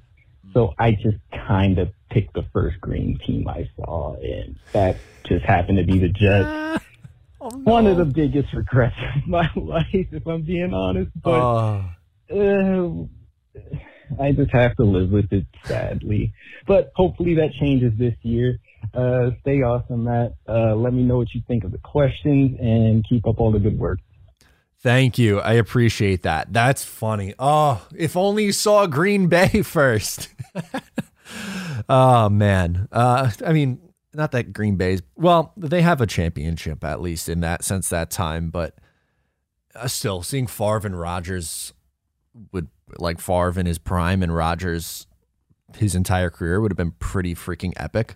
So 0.53 0.73
I 0.79 0.91
just 0.91 1.17
kind 1.47 1.77
of 1.77 1.89
picked 2.09 2.33
the 2.33 2.43
first 2.53 2.79
green 2.81 3.19
team 3.25 3.47
I 3.47 3.69
saw, 3.75 4.15
and 4.15 4.55
that 4.73 4.97
just 5.25 5.45
happened 5.45 5.77
to 5.79 5.83
be 5.83 5.99
the 5.99 6.09
Jets. 6.09 6.83
Oh, 7.39 7.49
One 7.49 7.85
of 7.85 7.97
the 7.97 8.05
biggest 8.05 8.51
regrets 8.51 8.95
of 9.15 9.27
my 9.27 9.47
life, 9.55 9.85
if 9.93 10.25
I'm 10.25 10.41
being 10.41 10.73
honest. 10.73 11.11
But 11.21 11.39
Oh. 11.39 11.85
Uh, 12.31 14.21
I 14.21 14.31
just 14.31 14.51
have 14.51 14.75
to 14.77 14.83
live 14.83 15.09
with 15.09 15.31
it, 15.31 15.45
sadly. 15.65 16.33
But 16.65 16.91
hopefully 16.95 17.35
that 17.35 17.51
changes 17.59 17.93
this 17.97 18.15
year. 18.21 18.59
Uh, 18.93 19.31
stay 19.41 19.61
awesome, 19.61 20.05
Matt. 20.05 20.33
Uh, 20.47 20.75
let 20.75 20.93
me 20.93 21.03
know 21.03 21.17
what 21.17 21.33
you 21.33 21.41
think 21.47 21.63
of 21.63 21.71
the 21.71 21.77
questions 21.79 22.57
and 22.59 23.05
keep 23.07 23.27
up 23.27 23.39
all 23.39 23.51
the 23.51 23.59
good 23.59 23.77
work. 23.77 23.99
Thank 24.79 25.17
you. 25.17 25.39
I 25.39 25.53
appreciate 25.53 26.23
that. 26.23 26.53
That's 26.53 26.83
funny. 26.83 27.33
Oh, 27.39 27.85
if 27.95 28.15
only 28.15 28.45
you 28.45 28.51
saw 28.51 28.85
Green 28.85 29.27
Bay 29.27 29.61
first. 29.63 30.29
oh 31.89 32.29
man. 32.29 32.87
Uh 32.91 33.31
I 33.45 33.53
mean, 33.53 33.79
not 34.13 34.31
that 34.31 34.53
Green 34.53 34.75
Bay's 34.75 35.01
well, 35.15 35.53
they 35.57 35.81
have 35.81 35.99
a 35.99 36.07
championship 36.07 36.83
at 36.83 37.01
least 37.01 37.27
in 37.27 37.41
that 37.41 37.63
since 37.63 37.89
that 37.89 38.11
time, 38.11 38.49
but 38.49 38.75
uh, 39.75 39.87
still 39.87 40.21
seeing 40.21 40.47
Favre 40.47 40.85
and 40.85 40.99
Rodgers 40.99 41.73
would 42.51 42.67
like 42.97 43.19
Favre 43.19 43.59
in 43.59 43.65
his 43.65 43.77
prime 43.77 44.23
and 44.23 44.33
Rodgers 44.33 45.07
his 45.75 45.95
entire 45.95 46.29
career 46.29 46.61
would 46.61 46.71
have 46.71 46.77
been 46.77 46.91
pretty 46.91 47.35
freaking 47.35 47.73
epic. 47.75 48.15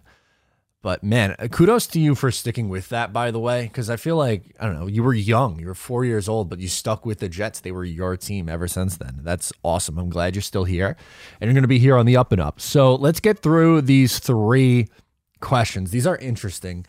But 0.83 1.03
man, 1.03 1.35
uh, 1.37 1.47
kudos 1.47 1.85
to 1.87 1.99
you 1.99 2.15
for 2.15 2.31
sticking 2.31 2.67
with 2.67 2.89
that, 2.89 3.13
by 3.13 3.29
the 3.29 3.39
way, 3.39 3.63
because 3.63 3.89
I 3.89 3.97
feel 3.97 4.15
like, 4.15 4.55
I 4.59 4.65
don't 4.65 4.79
know, 4.79 4.87
you 4.87 5.03
were 5.03 5.13
young, 5.13 5.59
you 5.59 5.67
were 5.67 5.75
four 5.75 6.05
years 6.05 6.27
old, 6.27 6.49
but 6.49 6.59
you 6.59 6.67
stuck 6.67 7.05
with 7.05 7.19
the 7.19 7.29
Jets. 7.29 7.59
They 7.59 7.71
were 7.71 7.85
your 7.85 8.17
team 8.17 8.49
ever 8.49 8.67
since 8.67 8.97
then. 8.97 9.19
That's 9.21 9.53
awesome. 9.61 9.99
I'm 9.99 10.09
glad 10.09 10.35
you're 10.35 10.41
still 10.41 10.63
here 10.63 10.97
and 11.39 11.47
you're 11.47 11.53
going 11.53 11.61
to 11.63 11.67
be 11.67 11.77
here 11.77 11.97
on 11.97 12.07
the 12.07 12.17
up 12.17 12.31
and 12.31 12.41
up. 12.41 12.59
So 12.59 12.95
let's 12.95 13.19
get 13.19 13.39
through 13.39 13.81
these 13.81 14.17
three 14.17 14.87
questions. 15.39 15.91
These 15.91 16.07
are 16.07 16.17
interesting. 16.17 16.87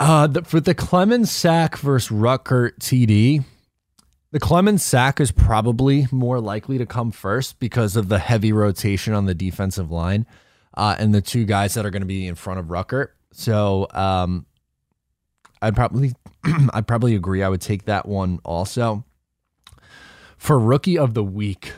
Uh, 0.00 0.26
the, 0.26 0.42
for 0.42 0.58
the 0.58 0.74
Clemons 0.74 1.28
sack 1.28 1.76
versus 1.76 2.10
Ruckert 2.10 2.78
TD, 2.80 3.44
the 4.34 4.40
Clemons 4.40 4.80
sack 4.80 5.20
is 5.20 5.30
probably 5.30 6.08
more 6.10 6.40
likely 6.40 6.76
to 6.78 6.86
come 6.86 7.12
first 7.12 7.60
because 7.60 7.94
of 7.94 8.08
the 8.08 8.18
heavy 8.18 8.52
rotation 8.52 9.14
on 9.14 9.26
the 9.26 9.34
defensive 9.34 9.92
line 9.92 10.26
uh, 10.76 10.96
and 10.98 11.14
the 11.14 11.20
two 11.20 11.44
guys 11.44 11.74
that 11.74 11.86
are 11.86 11.90
going 11.90 12.02
to 12.02 12.06
be 12.06 12.26
in 12.26 12.34
front 12.34 12.58
of 12.58 12.66
Ruckert. 12.66 13.10
So 13.30 13.86
um, 13.92 14.44
I'd 15.62 15.76
probably 15.76 16.14
I'd 16.74 16.88
probably 16.88 17.14
agree. 17.14 17.44
I 17.44 17.48
would 17.48 17.60
take 17.60 17.84
that 17.84 18.08
one 18.08 18.40
also. 18.44 19.04
For 20.36 20.58
rookie 20.58 20.98
of 20.98 21.14
the 21.14 21.22
week, 21.22 21.72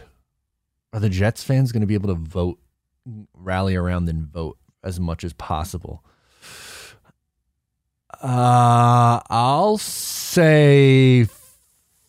are 0.94 1.00
the 1.00 1.10
Jets 1.10 1.44
fans 1.44 1.72
going 1.72 1.82
to 1.82 1.86
be 1.86 1.92
able 1.92 2.08
to 2.08 2.14
vote, 2.18 2.58
rally 3.34 3.76
around 3.76 4.08
and 4.08 4.28
vote 4.28 4.56
as 4.82 4.98
much 4.98 5.24
as 5.24 5.34
possible? 5.34 6.02
Uh, 8.22 9.20
I'll 9.28 9.76
say 9.76 11.26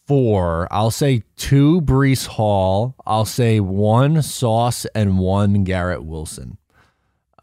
four. 0.07 0.67
I'll 0.71 0.91
say 0.91 1.23
two 1.35 1.81
Breece 1.81 2.25
Hall. 2.25 2.95
I'll 3.05 3.25
say 3.25 3.59
one 3.59 4.21
Sauce 4.21 4.85
and 4.95 5.19
one 5.19 5.63
Garrett 5.63 6.03
Wilson. 6.03 6.57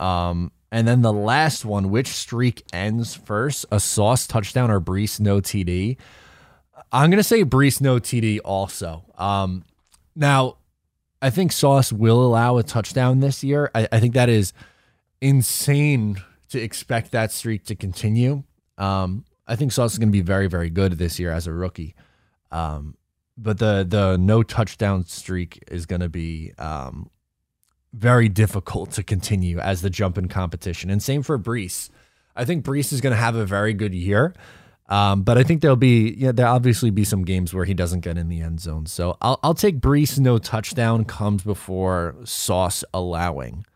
Um, 0.00 0.50
and 0.72 0.88
then 0.88 1.02
the 1.02 1.12
last 1.12 1.64
one, 1.64 1.90
which 1.90 2.08
streak 2.08 2.64
ends 2.72 3.14
first? 3.14 3.66
A 3.70 3.78
Sauce 3.78 4.26
touchdown 4.26 4.70
or 4.70 4.80
Breece 4.80 5.20
no 5.20 5.40
TD? 5.40 5.96
I'm 6.90 7.10
gonna 7.10 7.22
say 7.22 7.44
Breece 7.44 7.80
no 7.80 8.00
TD 8.00 8.40
also. 8.44 9.04
Um, 9.16 9.64
now, 10.16 10.56
I 11.20 11.30
think 11.30 11.52
Sauce 11.52 11.92
will 11.92 12.22
allow 12.24 12.58
a 12.58 12.62
touchdown 12.62 13.20
this 13.20 13.44
year. 13.44 13.70
I, 13.74 13.88
I 13.90 14.00
think 14.00 14.14
that 14.14 14.28
is 14.28 14.52
insane 15.20 16.16
to 16.50 16.60
expect 16.60 17.12
that 17.12 17.32
streak 17.32 17.64
to 17.66 17.74
continue. 17.74 18.44
Um, 18.78 19.24
I 19.46 19.56
think 19.56 19.72
Sauce 19.72 19.92
is 19.92 19.98
going 19.98 20.08
to 20.08 20.12
be 20.12 20.20
very, 20.20 20.46
very 20.48 20.70
good 20.70 20.92
this 20.92 21.18
year 21.18 21.32
as 21.32 21.46
a 21.46 21.52
rookie. 21.52 21.94
Um, 22.54 22.96
but 23.36 23.58
the 23.58 23.84
the 23.86 24.16
no 24.16 24.42
touchdown 24.44 25.04
streak 25.04 25.62
is 25.68 25.86
going 25.86 26.00
to 26.00 26.08
be 26.08 26.52
um, 26.56 27.10
very 27.92 28.28
difficult 28.28 28.92
to 28.92 29.02
continue 29.02 29.58
as 29.58 29.82
the 29.82 29.90
jump 29.90 30.16
in 30.16 30.28
competition. 30.28 30.88
And 30.88 31.02
same 31.02 31.22
for 31.22 31.38
Breece. 31.38 31.90
I 32.36 32.44
think 32.44 32.64
Breece 32.64 32.92
is 32.92 33.00
going 33.00 33.12
to 33.12 33.20
have 33.20 33.34
a 33.34 33.44
very 33.44 33.74
good 33.74 33.94
year. 33.94 34.34
Um, 34.88 35.22
but 35.22 35.38
I 35.38 35.42
think 35.42 35.62
there'll 35.62 35.76
be 35.76 36.14
yeah, 36.16 36.30
there'll 36.30 36.54
obviously 36.54 36.90
be 36.90 37.04
some 37.04 37.24
games 37.24 37.52
where 37.52 37.64
he 37.64 37.74
doesn't 37.74 38.00
get 38.00 38.16
in 38.18 38.28
the 38.28 38.40
end 38.40 38.60
zone. 38.60 38.86
So 38.86 39.16
I'll 39.20 39.40
I'll 39.42 39.54
take 39.54 39.80
Breece 39.80 40.18
no 40.18 40.38
touchdown 40.38 41.04
comes 41.04 41.42
before 41.42 42.14
Sauce 42.24 42.84
allowing 42.94 43.66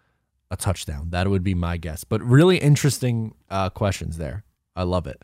a 0.50 0.56
touchdown. 0.56 1.10
That 1.10 1.28
would 1.28 1.42
be 1.42 1.54
my 1.54 1.78
guess. 1.78 2.04
But 2.04 2.22
really 2.22 2.58
interesting 2.58 3.34
uh, 3.50 3.70
questions 3.70 4.18
there. 4.18 4.44
I 4.76 4.84
love 4.84 5.06
it. 5.08 5.20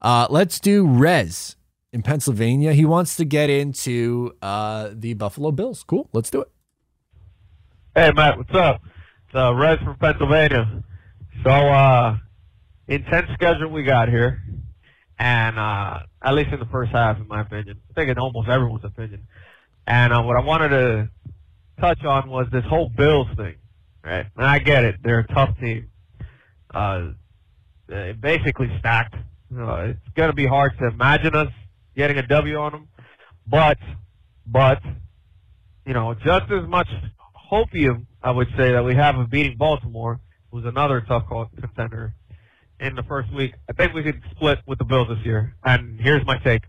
Uh, 0.00 0.28
let's 0.30 0.60
do 0.60 0.86
Rez 0.86 1.56
in 1.96 2.02
Pennsylvania. 2.02 2.74
He 2.74 2.84
wants 2.84 3.16
to 3.16 3.24
get 3.24 3.48
into 3.48 4.34
uh, 4.42 4.90
the 4.92 5.14
Buffalo 5.14 5.50
Bills. 5.50 5.82
Cool. 5.82 6.08
Let's 6.12 6.30
do 6.30 6.42
it. 6.42 6.50
Hey 7.94 8.12
Matt, 8.14 8.36
what's 8.36 8.54
up? 8.54 8.82
It's 9.26 9.34
uh, 9.34 9.54
Rez 9.54 9.78
from 9.78 9.96
Pennsylvania. 9.96 10.84
So 11.42 11.50
uh, 11.50 12.18
intense 12.86 13.28
schedule 13.32 13.70
we 13.70 13.82
got 13.82 14.10
here, 14.10 14.42
and 15.18 15.58
uh, 15.58 16.00
at 16.20 16.34
least 16.34 16.52
in 16.52 16.60
the 16.60 16.66
first 16.66 16.92
half, 16.92 17.16
in 17.16 17.26
my 17.26 17.40
opinion, 17.40 17.80
I 17.90 17.94
think 17.94 18.10
in 18.10 18.18
almost 18.18 18.50
everyone's 18.50 18.84
opinion. 18.84 19.26
And 19.86 20.12
uh, 20.12 20.20
what 20.20 20.36
I 20.36 20.44
wanted 20.44 20.68
to 20.68 21.08
touch 21.80 22.04
on 22.04 22.28
was 22.28 22.46
this 22.52 22.64
whole 22.64 22.90
Bills 22.90 23.28
thing, 23.36 23.54
right? 24.04 24.26
And 24.36 24.46
I 24.46 24.58
get 24.58 24.84
it; 24.84 24.96
they're 25.02 25.20
a 25.20 25.28
tough 25.28 25.58
team. 25.58 25.88
Uh, 26.74 27.12
basically 28.20 28.70
stacked. 28.80 29.14
It's 29.50 30.14
gonna 30.14 30.34
be 30.34 30.46
hard 30.46 30.76
to 30.80 30.88
imagine 30.88 31.34
us 31.34 31.48
getting 31.96 32.18
a 32.18 32.26
W 32.26 32.56
on 32.56 32.72
them, 32.72 32.88
but 33.46 33.78
but 34.46 34.80
you 35.86 35.94
know, 35.94 36.14
just 36.14 36.50
as 36.50 36.68
much 36.68 36.88
hopium, 37.50 38.06
I 38.22 38.30
would 38.30 38.48
say, 38.56 38.72
that 38.72 38.84
we 38.84 38.94
have 38.94 39.16
of 39.16 39.30
beating 39.30 39.56
Baltimore, 39.56 40.20
who's 40.50 40.64
another 40.64 41.00
tough 41.00 41.26
call 41.28 41.48
contender 41.58 42.14
in 42.80 42.94
the 42.94 43.02
first 43.04 43.32
week. 43.32 43.54
I 43.68 43.72
think 43.72 43.94
we 43.94 44.02
could 44.02 44.20
split 44.32 44.58
with 44.66 44.78
the 44.78 44.84
Bills 44.84 45.08
this 45.08 45.24
year. 45.24 45.54
And 45.64 46.00
here's 46.00 46.26
my 46.26 46.38
take. 46.38 46.62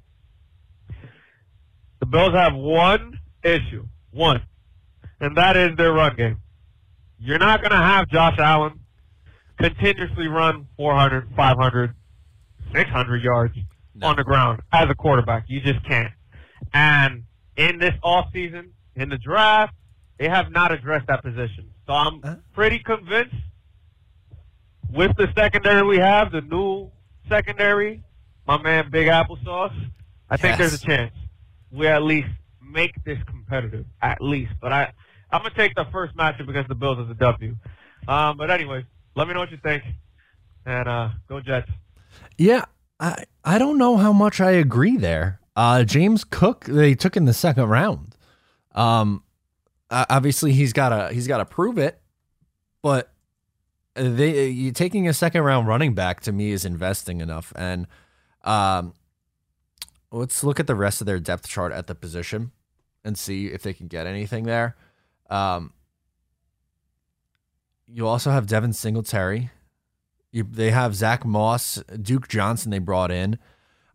The 2.00 2.06
Bills 2.06 2.34
have 2.34 2.54
one 2.54 3.20
issue, 3.44 3.88
one, 4.12 4.44
and 5.20 5.36
that 5.36 5.58
is 5.58 5.76
their 5.78 5.92
run 5.92 6.16
game. 6.16 6.38
You're 7.20 7.40
not 7.40 7.62
going 7.62 7.72
to 7.72 7.78
have 7.78 8.08
Josh 8.10 8.38
Allen 8.38 8.80
continuously 9.60 10.28
run 10.28 10.68
400, 10.78 11.30
500, 11.36 11.96
600 12.76 13.24
yards 13.24 13.58
on 14.02 14.16
the 14.16 14.24
ground 14.24 14.62
as 14.72 14.90
a 14.90 14.96
quarterback. 14.96 15.46
You 15.48 15.60
just 15.62 15.84
can't. 15.86 16.14
And 16.74 17.24
in 17.56 17.80
this 17.80 17.94
offseason, 18.04 18.70
in 18.96 19.10
the 19.10 19.18
draft, 19.18 19.74
they 20.18 20.28
have 20.30 20.52
not 20.52 20.72
addressed 20.72 21.08
that 21.08 21.24
position. 21.24 21.72
So 21.86 21.94
I'm 21.94 22.22
Huh? 22.22 22.36
pretty 22.54 22.80
convinced 22.80 23.36
with 24.92 25.16
the 25.18 25.28
secondary 25.36 25.84
we 25.84 25.98
have, 25.98 26.32
the 26.32 26.42
new 26.42 26.92
secondary, 27.30 28.04
my 28.48 28.62
man 28.62 28.90
Big 28.90 29.08
Applesauce, 29.08 29.74
I 30.30 30.38
think 30.38 30.58
there's 30.58 30.74
a 30.74 30.80
chance 30.80 31.14
we 31.72 31.88
at 31.88 32.02
least 32.04 32.28
make 32.62 32.94
this 33.04 33.18
competitive, 33.28 33.86
at 34.02 34.22
least. 34.22 34.54
But 34.62 34.72
I, 34.74 34.94
I'm 35.32 35.42
gonna 35.42 35.54
take 35.56 35.76
the 35.76 35.86
first 35.92 36.16
matchup 36.16 36.48
against 36.50 36.70
the 36.70 36.76
Bills 36.76 37.00
as 37.00 37.10
a 37.10 37.14
W. 37.14 37.56
Um, 38.08 38.38
but 38.38 38.50
anyway, 38.50 38.86
let 39.16 39.28
me 39.28 39.34
know 39.34 39.42
what 39.42 39.52
you 39.52 39.58
think, 39.58 39.84
and 40.66 40.88
uh, 40.88 41.10
go 41.28 41.42
Jets. 41.42 41.70
Yeah, 42.38 42.66
I 43.00 43.26
I 43.44 43.58
don't 43.58 43.78
know 43.78 43.98
how 43.98 44.14
much 44.14 44.42
I 44.42 44.52
agree 44.52 44.98
there. 44.98 45.40
Uh, 45.56 45.84
James 45.84 46.24
Cook 46.24 46.66
they 46.66 46.96
took 46.96 47.18
in 47.18 47.26
the 47.26 47.34
second 47.34 47.66
round. 47.66 48.16
Um, 48.74 49.24
obviously 49.90 50.54
he's 50.54 50.74
got 50.74 50.90
to 50.90 51.14
he's 51.14 51.28
got 51.28 51.38
to 51.38 51.46
prove 51.46 51.78
it, 51.78 52.00
but 52.82 53.12
they 53.96 54.48
you 54.48 54.72
taking 54.72 55.08
a 55.08 55.14
second 55.14 55.42
round 55.42 55.68
running 55.68 55.94
back 55.94 56.22
to 56.22 56.32
me 56.32 56.52
is 56.52 56.66
investing 56.66 57.22
enough. 57.22 57.54
And 57.56 57.88
um, 58.44 58.94
let's 60.12 60.44
look 60.44 60.60
at 60.60 60.68
the 60.68 60.76
rest 60.76 61.02
of 61.02 61.08
their 61.08 61.20
depth 61.20 61.48
chart 61.48 61.72
at 61.72 61.88
the 61.88 61.96
position 61.96 62.52
and 63.04 63.18
see 63.18 63.48
if 63.48 63.62
they 63.64 63.74
can 63.74 63.88
get 63.88 64.06
anything 64.08 64.44
there. 64.44 64.76
Um, 65.30 65.74
you 67.88 68.06
also 68.06 68.32
have 68.32 68.48
Devin 68.48 68.74
Singletary. 68.74 69.50
You, 70.32 70.44
they 70.44 70.72
have 70.72 70.96
Zack 70.96 71.26
Moss, 71.26 71.82
Duke 72.02 72.28
Johnson. 72.28 72.72
They 72.72 72.80
brought 72.80 73.12
in. 73.12 73.40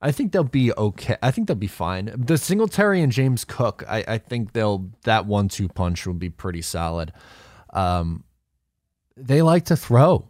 I 0.01 0.11
think 0.11 0.33
they'll 0.33 0.43
be 0.43 0.73
okay. 0.73 1.17
I 1.23 1.31
think 1.31 1.47
they'll 1.47 1.55
be 1.55 1.69
fine. 1.69 2.13
The 2.17 2.37
Singletary 2.37 3.01
and 3.03 3.13
James 3.13 3.45
Cook. 3.45 3.85
I, 3.89 4.05
I 4.09 4.19
think 4.19 4.53
they'll 4.53 4.91
that 5.05 5.27
one-two 5.27 5.69
punch 5.69 6.07
will 6.07 6.15
be 6.15 6.31
pretty 6.31 6.63
solid. 6.63 7.13
Um, 7.73 8.25
they 9.17 9.43
like 9.43 9.67
to 9.67 9.77
throw 9.77 10.27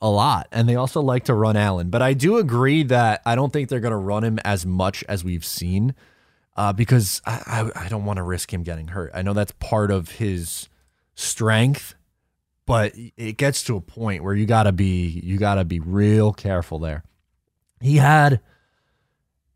a 0.00 0.10
lot, 0.10 0.48
and 0.50 0.68
they 0.68 0.74
also 0.74 1.00
like 1.00 1.24
to 1.26 1.34
run 1.34 1.56
Allen. 1.56 1.88
But 1.88 2.02
I 2.02 2.14
do 2.14 2.38
agree 2.38 2.82
that 2.84 3.22
I 3.24 3.36
don't 3.36 3.52
think 3.52 3.68
they're 3.68 3.78
going 3.78 3.92
to 3.92 3.96
run 3.96 4.24
him 4.24 4.40
as 4.44 4.66
much 4.66 5.04
as 5.08 5.22
we've 5.22 5.44
seen, 5.44 5.94
uh, 6.56 6.72
because 6.72 7.22
I, 7.24 7.70
I, 7.76 7.84
I 7.84 7.88
don't 7.88 8.04
want 8.04 8.16
to 8.16 8.24
risk 8.24 8.52
him 8.52 8.64
getting 8.64 8.88
hurt. 8.88 9.12
I 9.14 9.22
know 9.22 9.34
that's 9.34 9.52
part 9.52 9.92
of 9.92 10.12
his 10.12 10.68
strength, 11.14 11.94
but 12.66 12.94
it 13.16 13.36
gets 13.36 13.62
to 13.64 13.76
a 13.76 13.80
point 13.80 14.22
where 14.22 14.34
you 14.34 14.46
gotta 14.46 14.72
be 14.72 15.20
you 15.22 15.38
gotta 15.38 15.64
be 15.64 15.80
real 15.80 16.32
careful 16.32 16.78
there. 16.78 17.02
He 17.80 17.96
had, 17.96 18.40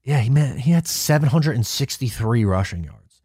yeah, 0.03 0.21
he 0.21 0.31
man, 0.31 0.59
he 0.59 0.73
had 0.73 0.89
763 0.89 2.45
rushing 2.45 2.85
yards. 2.85 3.23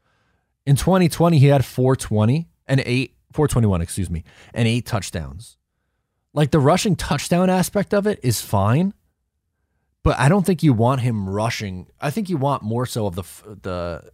In 0.65 0.75
2020, 0.75 1.39
he 1.39 1.47
had 1.47 1.65
420 1.65 2.47
and 2.67 2.81
eight 2.85 3.15
421, 3.33 3.81
excuse 3.81 4.09
me, 4.09 4.23
and 4.53 4.67
eight 4.67 4.85
touchdowns. 4.85 5.57
Like 6.33 6.51
the 6.51 6.59
rushing 6.59 6.95
touchdown 6.95 7.49
aspect 7.49 7.93
of 7.93 8.07
it 8.07 8.19
is 8.23 8.41
fine, 8.41 8.93
but 10.03 10.17
I 10.17 10.29
don't 10.29 10.45
think 10.45 10.63
you 10.63 10.73
want 10.73 11.01
him 11.01 11.29
rushing. 11.29 11.87
I 11.99 12.09
think 12.11 12.29
you 12.29 12.37
want 12.37 12.63
more 12.63 12.85
so 12.85 13.07
of 13.07 13.15
the 13.15 13.23
the 13.61 14.11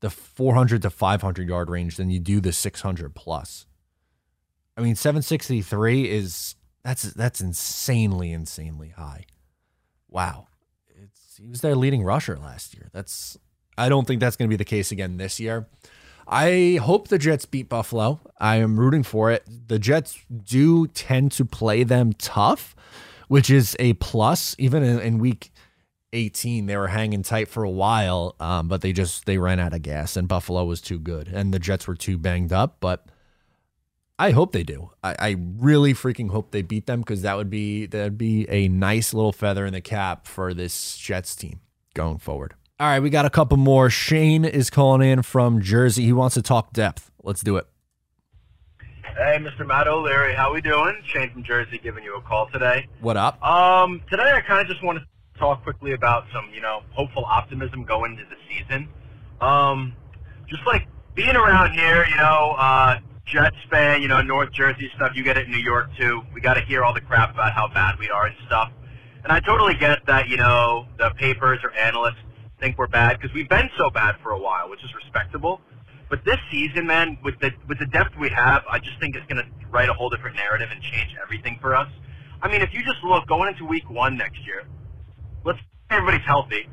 the 0.00 0.10
400 0.10 0.82
to 0.82 0.90
500 0.90 1.48
yard 1.48 1.68
range 1.68 1.96
than 1.96 2.10
you 2.10 2.18
do 2.18 2.40
the 2.40 2.52
600 2.52 3.14
plus. 3.14 3.66
I 4.76 4.82
mean, 4.82 4.94
763 4.94 6.08
is 6.08 6.54
that's 6.82 7.02
that's 7.02 7.40
insanely 7.40 8.32
insanely 8.32 8.90
high. 8.90 9.26
Wow. 10.08 10.48
It's 10.88 11.36
he 11.36 11.46
was 11.46 11.60
their 11.60 11.76
leading 11.76 12.02
rusher 12.02 12.38
last 12.38 12.74
year. 12.74 12.88
That's 12.92 13.38
I 13.76 13.88
don't 13.88 14.06
think 14.06 14.20
that's 14.20 14.36
going 14.36 14.48
to 14.48 14.52
be 14.52 14.58
the 14.58 14.64
case 14.64 14.92
again 14.92 15.16
this 15.16 15.40
year. 15.40 15.66
I 16.26 16.78
hope 16.82 17.08
the 17.08 17.18
Jets 17.18 17.44
beat 17.44 17.68
Buffalo. 17.68 18.20
I 18.38 18.56
am 18.56 18.78
rooting 18.78 19.02
for 19.02 19.32
it. 19.32 19.44
The 19.68 19.78
Jets 19.78 20.18
do 20.44 20.86
tend 20.86 21.32
to 21.32 21.44
play 21.44 21.82
them 21.82 22.12
tough, 22.12 22.76
which 23.26 23.50
is 23.50 23.76
a 23.80 23.94
plus. 23.94 24.54
Even 24.58 24.84
in, 24.84 25.00
in 25.00 25.18
week 25.18 25.50
18, 26.12 26.66
they 26.66 26.76
were 26.76 26.88
hanging 26.88 27.22
tight 27.24 27.48
for 27.48 27.64
a 27.64 27.70
while, 27.70 28.36
um, 28.38 28.68
but 28.68 28.80
they 28.80 28.92
just 28.92 29.26
they 29.26 29.38
ran 29.38 29.58
out 29.58 29.74
of 29.74 29.82
gas, 29.82 30.16
and 30.16 30.28
Buffalo 30.28 30.64
was 30.64 30.80
too 30.80 31.00
good, 31.00 31.26
and 31.26 31.52
the 31.52 31.58
Jets 31.58 31.88
were 31.88 31.96
too 31.96 32.16
banged 32.16 32.52
up. 32.52 32.76
But 32.80 33.06
I 34.20 34.32
hope 34.32 34.52
they 34.52 34.64
do. 34.64 34.90
I, 35.02 35.16
I 35.18 35.36
really 35.56 35.94
freaking 35.94 36.28
hope 36.28 36.50
they 36.50 36.60
beat 36.60 36.84
them 36.84 37.00
because 37.00 37.22
that 37.22 37.38
would 37.38 37.48
be 37.48 37.86
that'd 37.86 38.18
be 38.18 38.46
a 38.50 38.68
nice 38.68 39.14
little 39.14 39.32
feather 39.32 39.64
in 39.64 39.72
the 39.72 39.80
cap 39.80 40.26
for 40.26 40.52
this 40.52 40.98
Jets 40.98 41.34
team 41.34 41.60
going 41.94 42.18
forward. 42.18 42.52
All 42.78 42.86
right, 42.86 43.00
we 43.00 43.08
got 43.08 43.24
a 43.24 43.30
couple 43.30 43.56
more. 43.56 43.88
Shane 43.88 44.44
is 44.44 44.68
calling 44.68 45.00
in 45.00 45.22
from 45.22 45.62
Jersey. 45.62 46.04
He 46.04 46.12
wants 46.12 46.34
to 46.34 46.42
talk 46.42 46.74
depth. 46.74 47.10
Let's 47.22 47.40
do 47.40 47.56
it. 47.56 47.66
Hey, 49.02 49.38
Mr. 49.38 49.66
Matt 49.66 49.88
O'Leary, 49.88 50.34
how 50.34 50.52
we 50.52 50.60
doing? 50.60 51.00
Shane 51.02 51.30
from 51.32 51.42
Jersey 51.42 51.80
giving 51.82 52.04
you 52.04 52.14
a 52.16 52.20
call 52.20 52.46
today. 52.50 52.88
What 53.00 53.16
up? 53.16 53.42
Um, 53.42 54.02
today 54.10 54.32
I 54.34 54.42
kind 54.42 54.60
of 54.60 54.66
just 54.66 54.84
want 54.84 54.98
to 54.98 55.38
talk 55.38 55.62
quickly 55.62 55.94
about 55.94 56.26
some, 56.30 56.50
you 56.54 56.60
know, 56.60 56.82
hopeful 56.90 57.24
optimism 57.24 57.84
going 57.84 58.12
into 58.12 58.24
the 58.24 58.36
season. 58.50 58.86
Um, 59.40 59.94
just 60.46 60.66
like 60.66 60.86
being 61.14 61.36
around 61.36 61.72
here, 61.72 62.04
you 62.06 62.16
know, 62.16 62.54
uh, 62.58 62.98
Jets 63.30 63.56
fan, 63.70 64.02
you 64.02 64.08
know, 64.08 64.20
North 64.22 64.52
Jersey 64.52 64.90
stuff. 64.96 65.12
You 65.14 65.22
get 65.22 65.36
it 65.36 65.46
in 65.46 65.52
New 65.52 65.58
York 65.58 65.90
too. 65.98 66.22
We 66.34 66.40
got 66.40 66.54
to 66.54 66.62
hear 66.62 66.82
all 66.82 66.92
the 66.92 67.00
crap 67.00 67.32
about 67.32 67.52
how 67.52 67.68
bad 67.68 67.98
we 67.98 68.10
are 68.10 68.26
and 68.26 68.36
stuff. 68.46 68.70
And 69.22 69.32
I 69.32 69.40
totally 69.40 69.74
get 69.78 69.98
that, 70.06 70.28
you 70.28 70.36
know, 70.36 70.86
the 70.98 71.10
papers 71.18 71.60
or 71.62 71.72
analysts 71.72 72.18
think 72.58 72.76
we're 72.76 72.88
bad 72.88 73.18
because 73.18 73.34
we've 73.34 73.48
been 73.48 73.70
so 73.78 73.90
bad 73.90 74.16
for 74.22 74.32
a 74.32 74.38
while, 74.38 74.68
which 74.68 74.82
is 74.84 74.94
respectable. 74.94 75.60
But 76.08 76.24
this 76.24 76.38
season, 76.50 76.86
man, 76.86 77.18
with 77.22 77.38
the 77.40 77.52
with 77.68 77.78
the 77.78 77.86
depth 77.86 78.16
we 78.18 78.28
have, 78.30 78.62
I 78.70 78.78
just 78.78 78.98
think 78.98 79.14
it's 79.14 79.26
going 79.32 79.44
to 79.44 79.68
write 79.70 79.88
a 79.88 79.94
whole 79.94 80.10
different 80.10 80.36
narrative 80.36 80.68
and 80.72 80.82
change 80.82 81.14
everything 81.22 81.58
for 81.60 81.76
us. 81.76 81.88
I 82.42 82.50
mean, 82.50 82.62
if 82.62 82.74
you 82.74 82.82
just 82.82 83.02
look 83.04 83.28
going 83.28 83.48
into 83.48 83.64
Week 83.64 83.88
One 83.88 84.16
next 84.16 84.44
year, 84.44 84.64
let's 85.44 85.60
everybody's 85.88 86.26
healthy. 86.26 86.68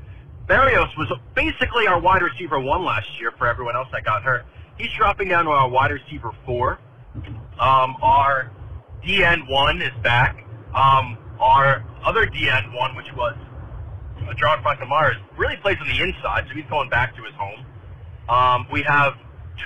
Berrios 0.47 0.89
was 0.97 1.11
basically 1.35 1.87
our 1.87 1.99
wide 1.99 2.23
receiver 2.23 2.59
one 2.59 2.83
last 2.83 3.07
year 3.19 3.31
for 3.37 3.47
everyone 3.47 3.75
else 3.75 3.89
that 3.91 4.05
got 4.05 4.23
hurt. 4.23 4.45
He's 4.77 4.91
dropping 4.97 5.29
down 5.29 5.45
to 5.45 5.51
our 5.51 5.69
wide 5.69 5.91
receiver 5.91 6.31
four. 6.45 6.79
Um, 7.59 7.95
our 8.01 8.51
DN 9.03 9.49
one 9.49 9.81
is 9.81 9.91
back. 10.03 10.45
Um, 10.75 11.17
our 11.39 11.83
other 12.05 12.27
DN 12.27 12.75
one, 12.75 12.95
which 12.95 13.11
was 13.15 13.35
uh, 14.27 14.33
John 14.35 14.63
Myers, 14.87 15.15
really 15.37 15.57
plays 15.57 15.77
on 15.81 15.87
the 15.87 16.01
inside, 16.03 16.45
so 16.47 16.53
he's 16.53 16.65
going 16.69 16.89
back 16.89 17.15
to 17.15 17.23
his 17.23 17.33
home. 17.33 17.65
Um, 18.29 18.67
we 18.71 18.83
have 18.83 19.13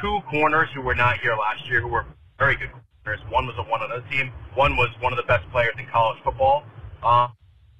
two 0.02 0.19
corners 0.30 0.69
who 0.74 0.82
were 0.82 0.95
not 0.95 1.19
here 1.19 1.36
last 1.36 1.67
year, 1.69 1.82
who 1.82 1.88
were 1.89 2.06
very 2.39 2.56
good 2.56 2.69
corners. 3.04 3.21
One 3.30 3.45
was 3.45 3.56
a 3.58 3.63
one 3.63 3.82
on 3.82 3.89
the 3.89 4.08
team. 4.10 4.32
One 4.56 4.78
was 4.78 4.89
one 5.02 5.12
of 5.12 5.17
the 5.17 5.24
best 5.24 5.50
players 5.52 5.74
in 5.78 5.88
college 5.88 6.19
football. 6.24 6.63
Um, 7.04 7.32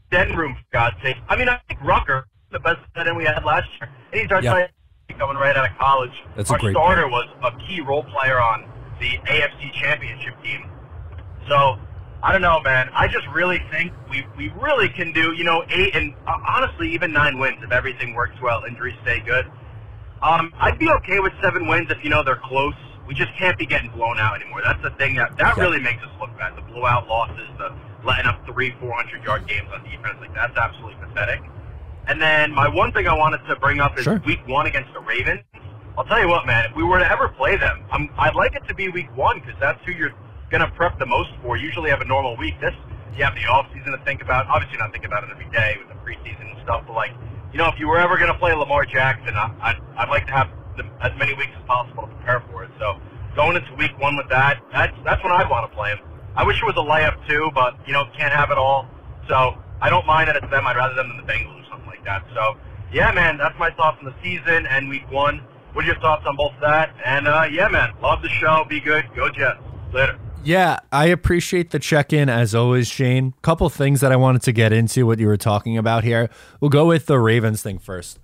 den 0.10 0.36
room, 0.36 0.56
for 0.56 0.64
God's 0.74 0.96
sake. 1.02 1.16
I 1.30 1.38
mean, 1.38 1.48
I 1.48 1.60
think 1.68 1.80
Ruckert, 1.82 2.24
the 2.52 2.60
best 2.60 2.80
tight 2.96 3.08
end 3.08 3.16
we 3.16 3.24
had 3.24 3.46
last 3.46 3.70
year, 3.80 3.90
and 4.12 4.22
he's 4.22 4.32
our 4.32 4.42
Yeah. 4.42 4.52
tight 4.54 4.62
end 4.64 4.72
coming 5.14 5.38
right 5.38 5.56
out 5.56 5.70
of 5.70 5.78
college. 5.78 6.12
That's 6.36 6.50
a 6.50 6.54
our 6.54 6.60
great 6.60 6.74
starter 6.74 7.08
was 7.08 7.28
a 7.44 7.52
key 7.68 7.82
role 7.82 8.04
player 8.04 8.40
on 8.40 8.66
the 9.00 9.10
AFC 9.30 9.72
Championship 9.74 10.42
team. 10.44 10.70
So 11.48 11.78
I 12.24 12.32
don't 12.32 12.42
know, 12.42 12.60
man. 12.62 12.90
I 12.94 13.08
just 13.08 13.28
really 13.34 13.60
think 13.72 13.92
we 14.10 14.26
we 14.38 14.50
really 14.62 14.90
can 14.90 15.12
do, 15.14 15.34
you 15.34 15.44
know, 15.44 15.64
eight 15.70 15.96
and 15.96 16.14
uh, 16.28 16.38
honestly 16.48 16.94
even 16.94 17.12
nine 17.12 17.40
wins 17.40 17.58
if 17.64 17.72
everything 17.72 18.14
works 18.14 18.36
well, 18.42 18.64
injuries 18.68 18.96
stay 19.04 19.20
good. 19.22 19.46
Um, 20.22 20.54
I'd 20.60 20.78
be 20.78 20.88
okay 20.90 21.20
with 21.20 21.34
seven 21.42 21.68
wins 21.68 21.90
if 21.90 22.04
you 22.04 22.10
know 22.10 22.24
they're 22.24 22.42
close. 22.44 22.76
We 23.08 23.16
just 23.16 23.34
can't 23.38 23.58
be 23.58 23.66
getting 23.66 23.90
blown 23.92 24.20
out 24.20 24.40
anymore. 24.40 24.62
That's 24.64 24.82
the 24.84 24.92
thing 24.92 25.16
that 25.16 25.36
that 25.38 25.58
Yeah. 25.58 25.64
really 25.64 25.80
makes 25.80 26.04
us 26.04 26.12
look 26.20 26.36
bad. 26.38 26.56
The 26.56 26.62
blowout 26.62 27.08
losses, 27.08 27.50
the 27.58 27.74
letting 28.06 28.28
up 28.28 28.46
three, 28.46 28.76
four 28.80 28.94
hundred 28.94 29.24
yard 29.24 29.48
games 29.48 29.68
on 29.74 29.84
defense, 29.84 30.18
like 30.22 30.34
that's 30.36 30.56
absolutely 30.56 30.96
pathetic. 31.04 31.42
And 32.08 32.22
then 32.22 32.54
my 32.54 32.68
one 32.68 32.92
thing 32.92 33.08
I 33.08 33.14
wanted 33.16 33.40
to 33.48 33.56
bring 33.56 33.80
up 33.80 33.98
is 33.98 34.04
Sure. 34.06 34.22
week 34.26 34.46
one 34.48 34.66
against 34.68 34.94
the 34.94 35.00
Ravens. 35.00 35.42
I'll 35.98 36.06
tell 36.06 36.20
you 36.20 36.28
what, 36.30 36.46
man. 36.46 36.70
If 36.70 36.76
we 36.76 36.84
were 36.84 37.00
to 37.00 37.10
ever 37.12 37.28
play 37.30 37.58
them, 37.58 37.84
I'm, 37.92 38.10
I'd 38.18 38.36
like 38.36 38.56
it 38.56 38.64
to 38.68 38.74
be 38.74 38.90
week 38.90 39.16
one 39.16 39.40
because 39.40 39.56
that's 39.60 39.84
who 39.86 39.92
you're 39.92 40.14
gonna 40.50 40.72
prep 40.76 40.98
the 41.00 41.06
most 41.06 41.30
for. 41.42 41.58
Usually 41.58 41.90
have 41.90 42.02
a 42.02 42.06
normal 42.06 42.36
week. 42.38 42.60
This 42.62 42.74
you 43.16 43.24
have 43.26 43.36
the 43.36 43.46
off 43.46 43.68
season 43.74 43.92
to 43.92 43.98
think 44.06 44.22
about. 44.22 44.48
Obviously, 44.48 44.78
not 44.80 44.92
think 44.94 45.06
about 45.06 45.24
it 45.24 45.30
every 45.32 45.50
day 45.52 45.76
with 45.80 45.90
the 45.90 45.96
preseason 45.96 46.50
and 46.52 46.60
stuff. 46.64 46.84
But 46.88 46.94
like, 46.94 47.12
you 47.52 47.58
know, 47.58 47.68
if 47.68 47.78
you 47.80 47.88
were 47.88 48.00
ever 48.00 48.18
gonna 48.18 48.38
play 48.38 48.54
Lamar 48.54 48.86
Jackson, 48.86 49.36
I, 49.36 49.52
I'd, 49.62 49.78
I'd 49.98 50.10
like 50.10 50.26
to 50.28 50.32
have 50.32 50.50
the, 50.78 50.84
as 51.02 51.12
many 51.20 51.34
weeks 51.36 51.52
as 51.60 51.64
possible 51.68 52.04
to 52.04 52.10
prepare 52.16 52.42
for 52.52 52.64
it. 52.64 52.72
So 52.80 53.00
going 53.36 53.58
into 53.58 53.74
week 53.76 53.92
one 54.00 54.16
with 54.16 54.30
that, 54.30 54.60
that's 54.72 54.96
that's 55.04 55.22
when 55.24 55.34
I'd 55.34 55.50
want 55.50 55.70
to 55.70 55.76
play 55.76 55.90
him. 55.92 56.00
I 56.36 56.46
wish 56.46 56.56
it 56.62 56.66
was 56.66 56.76
a 56.78 56.88
layup 56.88 57.20
too, 57.28 57.52
but 57.54 57.76
you 57.86 57.92
know, 57.94 58.06
can't 58.18 58.34
have 58.34 58.50
it 58.50 58.58
all. 58.58 58.88
So 59.28 59.58
I 59.82 59.90
don't 59.90 60.08
mind 60.08 60.30
that 60.30 60.38
it's 60.38 60.50
them. 60.50 60.66
I'd 60.66 60.78
rather 60.78 60.96
them 60.96 61.10
than 61.10 61.18
the 61.18 61.28
Bengals 61.32 61.61
like 62.02 62.24
that. 62.24 62.34
So 62.34 62.58
yeah, 62.94 63.12
man, 63.12 63.38
that's 63.38 63.58
my 63.58 63.72
thoughts 63.72 63.98
on 64.00 64.06
the 64.06 64.14
season 64.24 64.66
and 64.66 64.90
week 64.90 65.10
one. 65.12 65.42
What 65.74 65.86
are 65.86 65.88
your 65.88 66.00
thoughts 66.00 66.26
on 66.28 66.36
both 66.36 66.54
that? 66.62 66.94
And 67.06 67.28
uh, 67.28 67.48
yeah, 67.52 67.68
man, 67.70 67.94
love 68.02 68.22
the 68.22 68.30
show. 68.30 68.66
Be 68.68 68.80
good. 68.80 69.06
Go 69.16 69.30
Jets. 69.30 69.60
Later. 69.94 70.18
Yeah, 70.44 70.80
I 70.92 71.06
appreciate 71.08 71.72
the 71.72 71.80
check 71.80 72.12
in 72.14 72.28
as 72.28 72.56
always, 72.56 72.88
Shane. 72.88 73.34
Couple 73.42 73.70
things 73.70 74.02
that 74.02 74.12
I 74.12 74.16
wanted 74.16 74.42
to 74.44 74.52
get 74.52 74.74
into 74.74 75.06
what 75.06 75.20
you 75.20 75.28
were 75.28 75.38
talking 75.38 75.78
about 75.78 76.04
here. 76.04 76.30
We'll 76.60 76.70
go 76.70 76.88
with 76.88 77.06
the 77.06 77.20
Ravens 77.20 77.62
thing 77.62 77.78
first. 77.78 78.20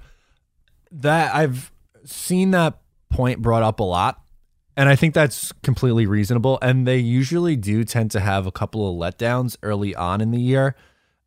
That 0.92 1.36
I've 1.36 1.72
seen 2.06 2.52
that 2.52 2.80
point 3.10 3.42
brought 3.42 3.64
up 3.64 3.80
a 3.80 3.84
lot, 3.84 4.22
and 4.76 4.90
I 4.90 4.96
think 4.96 5.14
that's 5.14 5.52
completely 5.62 6.08
reasonable. 6.08 6.58
And 6.62 6.88
they 6.88 6.98
usually 6.98 7.56
do 7.56 7.84
tend 7.84 8.12
to 8.12 8.20
have 8.20 8.48
a 8.48 8.52
couple 8.52 8.90
of 8.90 8.96
letdowns 8.96 9.58
early 9.62 9.94
on 9.94 10.22
in 10.22 10.32
the 10.32 10.40
year. 10.40 10.76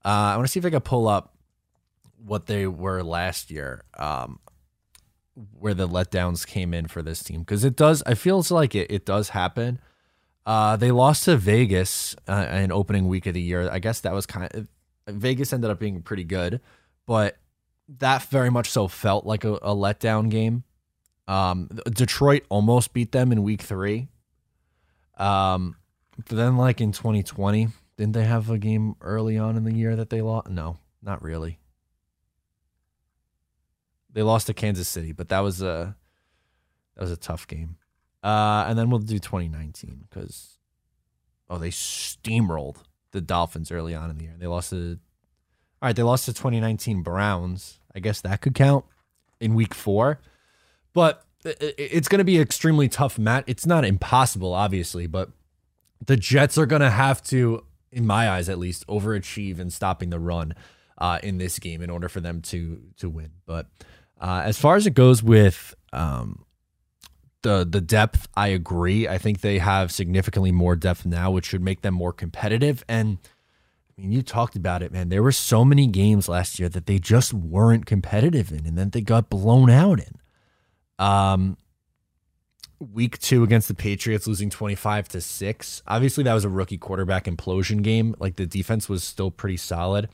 Uh, 0.04 0.08
I 0.08 0.36
want 0.36 0.48
to 0.48 0.52
see 0.52 0.58
if 0.58 0.66
I 0.66 0.70
can 0.70 0.80
pull 0.80 1.06
up 1.06 1.36
what 2.24 2.46
they 2.46 2.66
were 2.66 3.02
last 3.02 3.50
year, 3.50 3.84
um, 3.98 4.40
where 5.58 5.74
the 5.74 5.88
letdowns 5.88 6.46
came 6.46 6.74
in 6.74 6.88
for 6.88 7.02
this 7.02 7.22
team 7.22 7.40
because 7.40 7.64
it 7.64 7.76
does. 7.76 8.02
I 8.06 8.14
feels 8.14 8.50
like 8.50 8.74
it 8.74 8.90
it 8.90 9.06
does 9.06 9.30
happen. 9.30 9.80
Uh, 10.46 10.76
they 10.76 10.90
lost 10.90 11.24
to 11.24 11.36
Vegas 11.36 12.16
uh, 12.26 12.46
in 12.50 12.72
opening 12.72 13.08
week 13.08 13.26
of 13.26 13.34
the 13.34 13.40
year. 13.40 13.70
I 13.70 13.78
guess 13.78 14.00
that 14.00 14.12
was 14.12 14.26
kind 14.26 14.48
of 14.52 14.66
Vegas 15.06 15.52
ended 15.52 15.70
up 15.70 15.78
being 15.78 16.02
pretty 16.02 16.24
good, 16.24 16.60
but 17.06 17.36
that 17.98 18.22
very 18.24 18.50
much 18.50 18.70
so 18.70 18.88
felt 18.88 19.26
like 19.26 19.44
a, 19.44 19.54
a 19.54 19.74
letdown 19.74 20.30
game. 20.30 20.64
Um, 21.28 21.68
Detroit 21.88 22.44
almost 22.48 22.92
beat 22.92 23.12
them 23.12 23.32
in 23.32 23.42
week 23.42 23.62
three. 23.62 24.08
Um, 25.16 25.76
but 26.16 26.36
then 26.36 26.56
like 26.56 26.80
in 26.80 26.92
2020, 26.92 27.68
didn't 27.96 28.14
they 28.14 28.24
have 28.24 28.50
a 28.50 28.58
game 28.58 28.96
early 29.00 29.38
on 29.38 29.56
in 29.56 29.64
the 29.64 29.74
year 29.74 29.96
that 29.96 30.10
they 30.10 30.22
lost? 30.22 30.48
No, 30.48 30.78
not 31.02 31.22
really. 31.22 31.58
They 34.12 34.22
lost 34.22 34.46
to 34.48 34.54
Kansas 34.54 34.88
City, 34.88 35.12
but 35.12 35.28
that 35.28 35.40
was 35.40 35.62
a 35.62 35.96
that 36.96 37.02
was 37.02 37.10
a 37.10 37.16
tough 37.16 37.46
game. 37.46 37.76
Uh, 38.22 38.64
and 38.68 38.78
then 38.78 38.90
we'll 38.90 38.98
do 39.00 39.18
2019 39.18 40.06
because 40.08 40.58
oh, 41.48 41.58
they 41.58 41.70
steamrolled 41.70 42.76
the 43.12 43.20
Dolphins 43.20 43.70
early 43.70 43.94
on 43.94 44.10
in 44.10 44.18
the 44.18 44.24
year. 44.24 44.34
They 44.38 44.46
lost 44.46 44.70
to, 44.70 44.98
all 45.82 45.88
right, 45.88 45.96
they 45.96 46.02
lost 46.02 46.26
to 46.26 46.32
2019 46.32 47.02
Browns. 47.02 47.80
I 47.94 47.98
guess 47.98 48.20
that 48.20 48.40
could 48.40 48.54
count 48.54 48.84
in 49.40 49.54
week 49.54 49.74
four. 49.74 50.20
But 50.92 51.24
it's 51.44 52.08
going 52.08 52.18
to 52.18 52.24
be 52.24 52.38
extremely 52.38 52.88
tough, 52.88 53.18
Matt. 53.18 53.44
It's 53.46 53.66
not 53.66 53.84
impossible, 53.84 54.52
obviously, 54.52 55.06
but 55.06 55.30
the 56.04 56.16
Jets 56.16 56.58
are 56.58 56.66
going 56.66 56.82
to 56.82 56.90
have 56.90 57.22
to, 57.24 57.64
in 57.90 58.06
my 58.06 58.30
eyes 58.30 58.48
at 58.48 58.58
least, 58.58 58.86
overachieve 58.86 59.58
in 59.58 59.70
stopping 59.70 60.10
the 60.10 60.18
run 60.18 60.54
uh, 60.98 61.18
in 61.22 61.38
this 61.38 61.58
game 61.58 61.80
in 61.80 61.90
order 61.90 62.08
for 62.08 62.20
them 62.20 62.42
to 62.42 62.82
to 62.98 63.08
win. 63.08 63.30
But 63.46 63.68
uh, 64.20 64.42
as 64.44 64.58
far 64.58 64.76
as 64.76 64.86
it 64.86 64.94
goes 64.94 65.22
with 65.22 65.74
um, 65.92 66.44
the 67.42 67.66
the 67.68 67.80
depth, 67.80 68.28
I 68.36 68.48
agree. 68.48 69.08
I 69.08 69.18
think 69.18 69.40
they 69.40 69.58
have 69.58 69.90
significantly 69.90 70.52
more 70.52 70.76
depth 70.76 71.06
now, 71.06 71.30
which 71.30 71.46
should 71.46 71.62
make 71.62 71.82
them 71.82 71.94
more 71.94 72.12
competitive. 72.12 72.84
And 72.88 73.18
I 73.96 74.02
mean, 74.02 74.12
you 74.12 74.22
talked 74.22 74.56
about 74.56 74.82
it, 74.82 74.92
man. 74.92 75.08
There 75.08 75.22
were 75.22 75.32
so 75.32 75.64
many 75.64 75.86
games 75.86 76.28
last 76.28 76.58
year 76.58 76.68
that 76.68 76.86
they 76.86 76.98
just 76.98 77.32
weren't 77.32 77.86
competitive 77.86 78.52
in, 78.52 78.66
and 78.66 78.76
then 78.76 78.90
they 78.90 79.00
got 79.00 79.30
blown 79.30 79.70
out 79.70 80.00
in. 80.00 80.18
Um, 80.98 81.56
week 82.78 83.18
two 83.18 83.42
against 83.42 83.68
the 83.68 83.74
Patriots, 83.74 84.26
losing 84.26 84.50
twenty 84.50 84.74
five 84.74 85.08
to 85.08 85.20
six. 85.22 85.82
Obviously, 85.86 86.24
that 86.24 86.34
was 86.34 86.44
a 86.44 86.50
rookie 86.50 86.78
quarterback 86.78 87.24
implosion 87.24 87.82
game. 87.82 88.14
Like 88.18 88.36
the 88.36 88.46
defense 88.46 88.86
was 88.86 89.02
still 89.02 89.30
pretty 89.30 89.56
solid. 89.56 90.10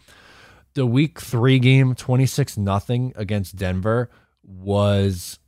The 0.77 0.87
week 0.87 1.21
three 1.21 1.59
game, 1.59 1.95
twenty 1.95 2.27
six 2.27 2.57
nothing 2.57 3.13
against 3.17 3.57
Denver, 3.57 4.11
was 4.43 5.39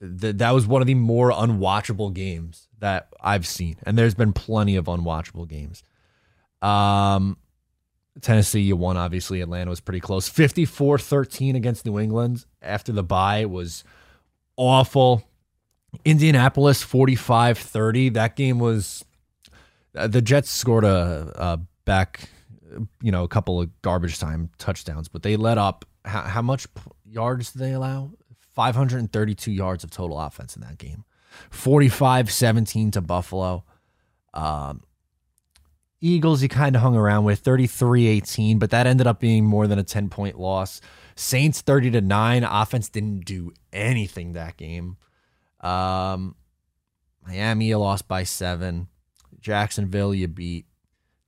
that 0.00 0.38
that 0.38 0.50
was 0.50 0.66
one 0.66 0.82
of 0.82 0.86
the 0.86 0.94
more 0.94 1.30
unwatchable 1.30 2.12
games 2.12 2.68
that 2.80 3.08
I've 3.20 3.46
seen, 3.46 3.76
and 3.84 3.96
there's 3.96 4.14
been 4.14 4.32
plenty 4.32 4.76
of 4.76 4.86
unwatchable 4.86 5.48
games. 5.48 5.84
Um, 6.60 7.36
Tennessee, 8.20 8.60
you 8.60 8.76
won. 8.76 8.96
Obviously, 8.96 9.40
Atlanta 9.40 9.70
was 9.70 9.80
pretty 9.80 10.00
close. 10.00 10.28
54 10.28 10.98
13 10.98 11.56
against 11.56 11.86
New 11.86 11.98
England 11.98 12.44
after 12.60 12.92
the 12.92 13.02
bye 13.02 13.46
was 13.46 13.84
awful. 14.56 15.22
Indianapolis 16.04 16.82
45 16.82 17.58
30. 17.58 18.08
That 18.10 18.36
game 18.36 18.58
was. 18.58 19.04
Uh, 19.94 20.08
the 20.08 20.22
Jets 20.22 20.50
scored 20.50 20.84
a, 20.84 21.32
a, 21.34 21.60
back, 21.84 22.30
you 23.00 23.12
know, 23.12 23.24
a 23.24 23.28
couple 23.28 23.60
of 23.60 23.82
garbage 23.82 24.18
time 24.18 24.50
touchdowns, 24.58 25.08
but 25.08 25.22
they 25.22 25.36
let 25.36 25.58
up. 25.58 25.84
How, 26.04 26.22
how 26.22 26.42
much 26.42 26.66
yards 27.04 27.52
did 27.52 27.60
they 27.60 27.72
allow? 27.72 28.10
532 28.54 29.50
yards 29.50 29.84
of 29.84 29.90
total 29.90 30.20
offense 30.20 30.56
in 30.56 30.62
that 30.62 30.78
game. 30.78 31.04
45 31.50 32.30
17 32.30 32.90
to 32.92 33.00
Buffalo. 33.00 33.64
Um, 34.34 34.82
Eagles, 36.00 36.42
you 36.42 36.48
kind 36.48 36.74
of 36.74 36.82
hung 36.82 36.96
around 36.96 37.24
with 37.24 37.38
33 37.40 38.08
18, 38.08 38.58
but 38.58 38.70
that 38.70 38.86
ended 38.86 39.06
up 39.06 39.20
being 39.20 39.44
more 39.46 39.66
than 39.66 39.78
a 39.78 39.84
10 39.84 40.08
point 40.08 40.38
loss. 40.38 40.80
Saints 41.14 41.60
30 41.60 41.92
to 41.92 42.00
9. 42.00 42.44
Offense 42.44 42.88
didn't 42.88 43.24
do 43.24 43.52
anything 43.72 44.32
that 44.32 44.56
game. 44.56 44.96
Um, 45.60 46.34
Miami, 47.24 47.66
you 47.66 47.78
lost 47.78 48.08
by 48.08 48.24
seven. 48.24 48.88
Jacksonville, 49.40 50.14
you 50.14 50.26
beat. 50.26 50.66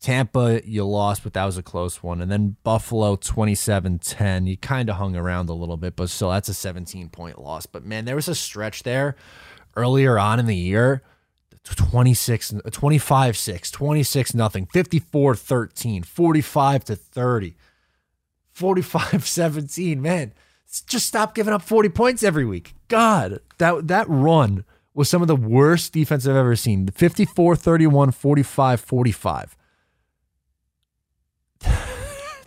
Tampa, 0.05 0.61
you 0.67 0.85
lost, 0.85 1.23
but 1.23 1.33
that 1.33 1.47
was 1.47 1.57
a 1.57 1.63
close 1.63 2.03
one. 2.03 2.21
And 2.21 2.31
then 2.31 2.57
Buffalo, 2.63 3.17
27 3.17 4.01
10. 4.01 4.47
You 4.47 4.59
kind 4.59 4.91
of 4.91 4.97
hung 4.97 5.17
around 5.17 5.49
a 5.49 5.55
little 5.55 5.79
bit, 5.79 5.97
but 5.97 6.11
still, 6.11 6.29
that's 6.29 6.51
a 6.51 6.53
17 6.53 7.09
point 7.09 7.41
loss. 7.41 7.65
But 7.65 7.87
man, 7.87 8.05
there 8.05 8.15
was 8.15 8.29
a 8.29 8.35
stretch 8.35 8.83
there 8.83 9.17
earlier 9.75 10.19
on 10.19 10.39
in 10.39 10.45
the 10.45 10.55
year 10.55 11.01
26 11.65 12.55
25 12.71 13.37
6 13.39 13.71
26 13.71 14.35
nothing 14.35 14.67
54 14.67 15.35
13 15.35 16.03
45 16.03 16.85
to 16.85 16.95
30 16.95 17.55
45 18.53 19.27
17 19.27 20.03
man 20.03 20.33
just 20.87 21.07
stop 21.07 21.35
giving 21.35 21.55
up 21.55 21.63
40 21.63 21.89
points 21.89 22.23
every 22.23 22.45
week 22.45 22.75
god 22.89 23.41
that 23.57 23.89
that 23.89 24.07
run 24.09 24.65
was 24.93 25.09
some 25.09 25.23
of 25.23 25.29
the 25.29 25.35
worst 25.35 25.95
defense 25.95 26.27
I've 26.27 26.37
ever 26.37 26.55
seen 26.55 26.87
54 26.87 27.57
31 27.57 28.11
45 28.11 28.81
45 28.81 29.57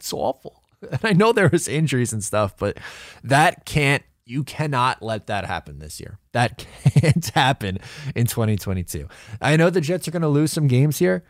it's 0.07 0.13
awful 0.13 0.63
and 0.91 1.01
I 1.03 1.13
know 1.13 1.33
there 1.33 1.49
was 1.49 1.67
injuries 1.67 2.13
and 2.13 2.23
stuff 2.23 2.55
but 2.57 2.77
that 3.23 3.65
can't 3.65 4.03
you 4.27 4.43
cannot 4.43 5.01
let 5.01 5.27
that 5.27 5.45
happen 5.45 5.79
this 5.79 5.99
year. 5.99 6.19
That 6.33 6.65
can't 6.83 7.25
happen 7.27 7.79
in 8.15 8.27
2022. 8.27 9.07
I 9.41 9.55
know 9.55 9.69
the 9.69 9.81
Jets 9.81 10.07
are 10.07 10.11
going 10.11 10.21
to 10.21 10.27
lose 10.27 10.51
some 10.51 10.67
games 10.67 10.99
here, 10.99 11.23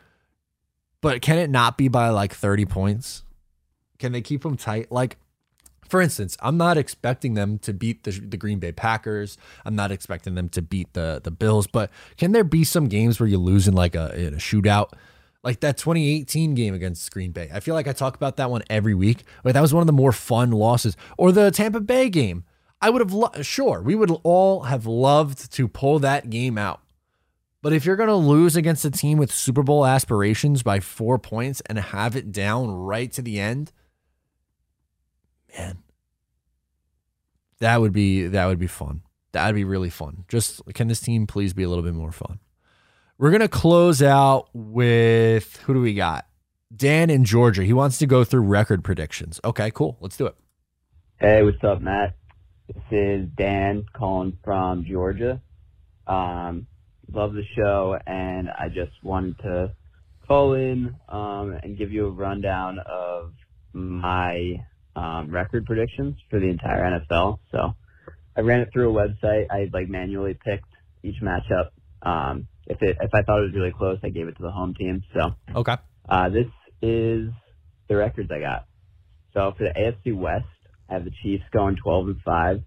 but 1.02 1.22
can 1.22 1.38
it 1.38 1.50
not 1.50 1.78
be 1.78 1.88
by 1.88 2.10
like 2.10 2.34
30 2.34 2.66
points? 2.66 3.24
Can 4.00 4.12
they 4.12 4.22
keep 4.22 4.44
them 4.44 4.58
tight? 4.58 4.92
Like, 4.92 5.18
for 5.88 6.02
instance, 6.02 6.36
I'm 6.42 6.58
not 6.58 6.78
expecting 6.78 7.36
them 7.36 7.60
to 7.60 7.74
beat 7.74 8.04
the, 8.04 8.12
the 8.12 8.38
Green 8.38 8.60
Bay 8.60 8.72
Packers. 8.72 9.38
I'm 9.64 9.76
not 9.76 9.92
expecting 9.92 10.36
them 10.36 10.50
to 10.50 10.62
beat 10.62 10.94
the 10.94 11.22
the 11.24 11.32
Bills, 11.32 11.66
but 11.66 11.90
can 12.18 12.34
there 12.34 12.44
be 12.44 12.66
some 12.66 12.88
games 12.88 13.20
where 13.20 13.30
you 13.30 13.38
lose 13.38 13.68
in 13.68 13.74
like 13.74 13.96
a, 13.96 14.14
in 14.20 14.34
a 14.34 14.38
shootout? 14.38 14.92
Like 15.44 15.60
that 15.62 15.78
2018 15.78 16.56
game 16.56 16.74
against 16.74 17.12
Green 17.12 17.32
Bay. 17.32 17.50
I 17.54 17.60
feel 17.60 17.74
like 17.74 17.88
I 17.88 17.94
talk 17.94 18.16
about 18.16 18.38
that 18.38 18.50
one 18.50 18.64
every 18.70 18.94
week. 18.94 19.24
Like 19.44 19.54
that 19.54 19.62
was 19.62 19.74
one 19.74 19.82
of 19.82 19.88
the 19.88 19.94
more 19.94 20.12
fun 20.12 20.52
losses. 20.52 20.98
Or 21.18 21.32
the 21.32 21.52
Tampa 21.52 21.80
Bay 21.80 22.10
game 22.10 22.44
I 22.82 22.90
would 22.90 23.02
have, 23.02 23.14
lo- 23.14 23.32
sure, 23.42 23.82
we 23.82 23.96
would 23.96 24.12
all 24.24 24.64
have 24.64 24.86
loved 24.86 25.52
to 25.54 25.68
pull 25.68 26.00
that 26.00 26.30
game 26.30 26.58
out. 26.58 26.82
But 27.64 27.74
if 27.74 27.86
you're 27.86 27.96
going 27.96 28.10
to 28.10 28.16
lose 28.16 28.56
against 28.56 28.86
a 28.86 28.92
team 28.92 29.18
with 29.18 29.32
Super 29.32 29.64
Bowl 29.64 29.86
aspirations 29.86 30.62
by 30.62 30.80
four 30.80 31.18
points 31.18 31.62
and 31.66 31.80
have 31.80 32.16
it 32.16 32.32
down 32.32 32.70
right 32.70 33.12
to 33.14 33.22
the 33.22 33.40
end, 33.40 33.72
man, 35.58 35.80
that 37.60 37.82
would 37.82 37.94
be 37.94 38.28
that 38.28 38.46
would 38.46 38.60
be 38.60 38.68
fun. 38.68 39.02
That'd 39.32 39.56
be 39.56 39.64
really 39.64 39.90
fun. 39.90 40.26
Just 40.28 40.62
can 40.76 40.88
this 40.88 41.02
team 41.02 41.26
please 41.26 41.54
be 41.54 41.64
a 41.64 41.70
little 41.70 41.84
bit 41.84 41.96
more 41.96 42.12
fun? 42.12 42.40
We're 43.20 43.32
gonna 43.32 43.48
close 43.48 44.04
out 44.04 44.50
with 44.54 45.58
who 45.62 45.74
do 45.74 45.82
we 45.82 45.96
got? 45.96 46.28
Dan 46.76 47.10
in 47.10 47.26
Georgia. 47.26 47.64
He 47.64 47.74
wants 47.74 47.98
to 47.98 48.06
go 48.06 48.24
through 48.24 48.42
record 48.42 48.84
predictions. 48.84 49.40
Okay, 49.44 49.72
cool. 49.72 49.98
Let's 50.02 50.18
do 50.18 50.28
it. 50.28 50.36
Hey, 51.20 51.42
what's 51.42 51.64
up, 51.64 51.82
Matt? 51.82 52.14
This 52.68 52.84
is 52.92 53.28
Dan 53.36 53.86
calling 53.92 54.38
from 54.44 54.86
Georgia. 54.86 55.42
Um, 56.06 56.68
love 57.12 57.34
the 57.34 57.42
show, 57.56 57.98
and 58.06 58.52
I 58.52 58.68
just 58.68 58.92
wanted 59.02 59.40
to 59.40 59.72
call 60.28 60.54
in 60.54 60.96
um, 61.10 61.58
and 61.64 61.76
give 61.76 61.92
you 61.92 62.06
a 62.06 62.12
rundown 62.12 62.78
of 62.78 63.32
my 63.74 64.64
um, 64.96 65.32
record 65.32 65.66
predictions 65.66 66.18
for 66.30 66.40
the 66.40 66.50
entire 66.50 67.02
NFL. 67.02 67.40
So 67.52 67.74
I 68.36 68.42
ran 68.42 68.60
it 68.60 68.70
through 68.72 68.96
a 68.96 69.08
website. 69.08 69.48
I 69.50 69.72
like 69.74 69.90
manually 69.90 70.36
picked 70.36 70.70
each 71.02 71.20
matchup. 71.20 71.70
Um, 72.04 72.48
if 72.68 72.82
it 72.82 72.98
if 73.02 73.14
I 73.14 73.22
thought 73.24 73.40
it 73.40 73.46
was 73.46 73.54
really 73.54 73.72
close, 73.72 74.00
I 74.04 74.10
gave 74.10 74.28
it 74.28 74.38
to 74.38 74.44
the 74.44 74.52
home 74.52 74.74
team. 74.76 75.04
So 75.14 75.36
okay, 75.56 75.78
uh, 76.08 76.30
this 76.30 76.48
is 76.82 77.30
the 77.88 77.96
records 77.96 78.30
I 78.32 78.40
got. 78.40 78.66
So 79.34 79.54
for 79.58 79.64
the 79.64 79.74
AFC 79.80 80.16
West, 80.16 80.46
I 80.90 80.94
have 80.94 81.06
the 81.06 81.12
Chiefs 81.24 81.44
going 81.52 81.76
12 81.76 82.08
and 82.08 82.22
5. 82.22 82.62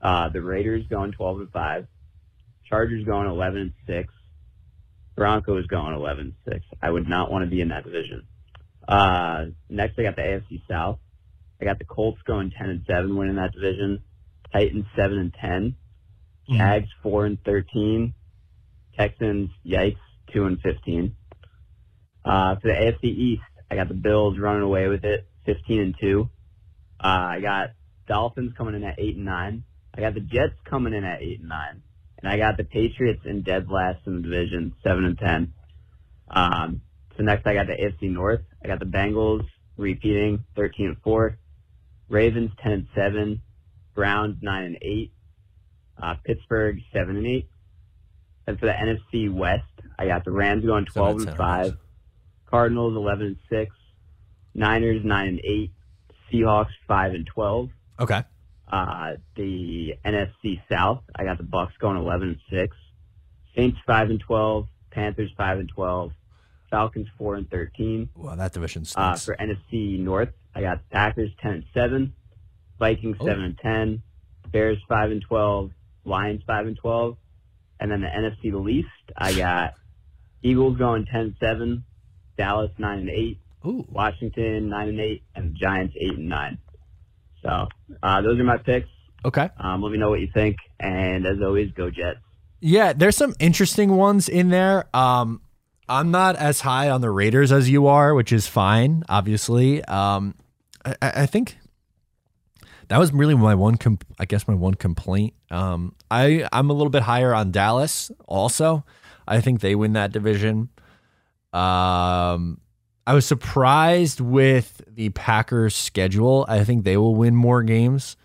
Uh, 0.00 0.28
the 0.28 0.42
Raiders 0.42 0.86
going 0.88 1.12
12 1.12 1.40
and 1.40 1.50
5. 1.50 1.86
Chargers 2.68 3.04
going 3.04 3.28
11 3.28 3.60
and 3.60 3.72
6. 3.86 4.12
Broncos 5.16 5.66
going 5.66 5.94
11 5.94 6.34
and 6.46 6.54
6. 6.54 6.64
I 6.82 6.90
would 6.90 7.08
not 7.08 7.30
want 7.30 7.44
to 7.44 7.50
be 7.50 7.60
in 7.60 7.68
that 7.68 7.84
division. 7.84 8.26
Uh, 8.86 9.46
next, 9.68 9.98
I 9.98 10.02
got 10.02 10.16
the 10.16 10.22
AFC 10.22 10.62
South. 10.68 10.98
I 11.60 11.64
got 11.64 11.78
the 11.78 11.84
Colts 11.84 12.20
going 12.26 12.52
10 12.56 12.68
and 12.68 12.84
7, 12.86 13.16
winning 13.16 13.36
that 13.36 13.52
division. 13.52 14.02
Titans 14.52 14.84
7 14.94 15.18
and 15.18 15.34
10. 15.34 15.50
Mm-hmm. 16.48 16.56
Jags 16.56 16.88
4 17.02 17.26
and 17.26 17.38
13. 17.44 18.14
Texans, 18.96 19.50
yikes, 19.64 19.98
2 20.32 20.44
and 20.44 20.60
15. 20.60 21.14
Uh, 22.24 22.56
for 22.56 22.68
the 22.68 22.74
AFC 22.74 23.04
East, 23.04 23.42
I 23.70 23.76
got 23.76 23.88
the 23.88 23.94
Bills 23.94 24.38
running 24.38 24.62
away 24.62 24.88
with 24.88 25.04
it, 25.04 25.26
15 25.44 25.80
and 25.80 25.94
2. 26.00 26.28
Uh, 26.98 27.06
I 27.06 27.40
got 27.40 27.70
Dolphins 28.06 28.52
coming 28.56 28.74
in 28.74 28.84
at 28.84 28.98
eight 28.98 29.16
and 29.16 29.24
nine. 29.24 29.64
I 29.94 30.00
got 30.00 30.14
the 30.14 30.20
Jets 30.20 30.54
coming 30.64 30.94
in 30.94 31.04
at 31.04 31.22
eight 31.22 31.40
and 31.40 31.48
nine, 31.48 31.82
and 32.18 32.30
I 32.30 32.36
got 32.36 32.56
the 32.56 32.64
Patriots 32.64 33.22
in 33.24 33.42
dead 33.42 33.68
last 33.70 34.06
in 34.06 34.16
the 34.16 34.22
division, 34.22 34.74
seven 34.82 35.04
and 35.04 35.18
ten. 35.18 35.52
Um, 36.28 36.82
so 37.16 37.22
next 37.22 37.46
I 37.46 37.54
got 37.54 37.66
the 37.66 37.72
AFC 37.72 38.10
North. 38.10 38.42
I 38.62 38.68
got 38.68 38.78
the 38.78 38.86
Bengals 38.86 39.46
repeating, 39.76 40.44
thirteen 40.54 40.88
and 40.88 40.98
four. 41.02 41.38
Ravens 42.08 42.50
ten 42.62 42.72
and 42.72 42.86
seven. 42.94 43.42
Browns 43.94 44.36
nine 44.42 44.64
and 44.64 44.78
eight. 44.82 45.12
Uh, 46.00 46.14
Pittsburgh 46.24 46.78
seven 46.92 47.16
and 47.16 47.26
eight. 47.26 47.48
And 48.46 48.58
for 48.58 48.66
the 48.66 48.72
NFC 48.72 49.32
West, 49.32 49.62
I 49.98 50.06
got 50.06 50.24
the 50.24 50.30
Rams 50.30 50.64
going 50.64 50.84
twelve 50.86 51.20
and 51.22 51.36
five. 51.36 51.76
Cardinals 52.48 52.94
eleven 52.96 53.26
and 53.26 53.36
six. 53.50 53.74
Niners 54.54 55.02
nine 55.04 55.28
and 55.28 55.40
eight. 55.40 55.72
Seahawks 56.32 56.70
five 56.88 57.12
and 57.14 57.26
twelve. 57.26 57.70
Okay. 57.98 58.22
Uh, 58.68 59.12
the 59.36 59.94
NFC 60.04 60.60
South, 60.70 61.02
I 61.14 61.24
got 61.24 61.38
the 61.38 61.44
Bucs 61.44 61.78
going 61.80 61.96
eleven 61.96 62.28
and 62.30 62.38
six. 62.50 62.76
Saints 63.56 63.78
five 63.86 64.10
and 64.10 64.20
twelve. 64.20 64.66
Panthers 64.90 65.30
five 65.36 65.58
and 65.58 65.68
twelve, 65.68 66.12
Falcons 66.70 67.06
four 67.18 67.34
and 67.34 67.48
thirteen. 67.50 68.08
Wow, 68.16 68.34
that 68.36 68.52
division 68.54 68.82
Uh, 68.96 69.14
stinks. 69.14 69.24
for 69.26 69.36
NFC 69.36 69.98
North, 69.98 70.30
I 70.54 70.62
got 70.62 70.88
Packers 70.90 71.30
ten 71.42 71.52
and 71.52 71.64
seven, 71.74 72.14
Vikings 72.78 73.16
Oh. 73.20 73.26
seven 73.26 73.44
and 73.44 73.58
ten, 73.58 74.02
Bears 74.50 74.78
five 74.88 75.10
and 75.10 75.20
twelve, 75.20 75.70
Lions 76.06 76.42
five 76.46 76.66
and 76.66 76.76
twelve, 76.78 77.18
and 77.80 77.90
then 77.90 78.00
the 78.00 78.08
NFC 78.08 78.50
the 78.50 78.58
least, 78.58 78.88
I 79.16 79.34
got 79.34 79.74
Eagles 80.42 80.78
going 80.78 81.06
10-7, 81.06 81.82
Dallas 82.38 82.70
nine 82.78 83.00
and 83.00 83.10
eight, 83.10 83.38
Ooh. 83.66 83.84
Washington 83.90 84.68
nine 84.68 84.88
and 84.88 85.00
eight, 85.00 85.22
and 85.34 85.56
Giants 85.56 85.94
eight 85.98 86.16
and 86.16 86.28
nine. 86.28 86.58
So 87.42 87.68
uh, 88.02 88.22
those 88.22 88.38
are 88.38 88.44
my 88.44 88.58
picks. 88.58 88.88
Okay. 89.24 89.48
Um, 89.58 89.82
let 89.82 89.90
me 89.90 89.98
know 89.98 90.10
what 90.10 90.20
you 90.20 90.28
think, 90.32 90.56
and 90.78 91.26
as 91.26 91.38
always, 91.42 91.72
go 91.72 91.90
Jets. 91.90 92.18
Yeah, 92.60 92.92
there's 92.92 93.16
some 93.16 93.34
interesting 93.38 93.96
ones 93.96 94.28
in 94.28 94.50
there. 94.50 94.88
Um, 94.94 95.40
I'm 95.88 96.10
not 96.10 96.36
as 96.36 96.60
high 96.60 96.90
on 96.90 97.00
the 97.00 97.10
Raiders 97.10 97.52
as 97.52 97.68
you 97.70 97.86
are, 97.86 98.14
which 98.14 98.32
is 98.32 98.46
fine, 98.46 99.04
obviously. 99.08 99.84
Um, 99.84 100.34
I 100.84 100.96
I 101.02 101.26
think 101.26 101.58
that 102.88 102.98
was 102.98 103.12
really 103.12 103.34
my 103.34 103.54
one, 103.54 103.76
com- 103.76 103.98
I 104.18 104.24
guess, 104.24 104.46
my 104.46 104.54
one 104.54 104.74
complaint. 104.74 105.34
Um, 105.50 105.94
I 106.10 106.48
I'm 106.52 106.70
a 106.70 106.72
little 106.72 106.90
bit 106.90 107.02
higher 107.02 107.34
on 107.34 107.50
Dallas. 107.50 108.10
Also, 108.26 108.84
I 109.26 109.40
think 109.40 109.60
they 109.60 109.74
win 109.74 109.94
that 109.94 110.12
division. 110.12 110.68
Um, 111.52 112.60
I 113.06 113.14
was 113.14 113.24
surprised 113.24 114.20
with 114.20 114.82
the 114.88 115.10
Packers' 115.10 115.74
schedule. 115.74 116.44
I 116.48 116.64
think 116.64 116.84
they 116.84 116.96
will 116.96 117.14
win 117.14 117.34
more 117.36 117.62
games. 117.62 118.16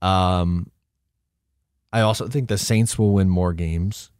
Um, 0.00 0.70
I 1.92 2.00
also 2.00 2.26
think 2.26 2.48
the 2.48 2.58
Saints 2.58 2.98
will 2.98 3.12
win 3.12 3.28
more 3.28 3.52
games. 3.52 4.10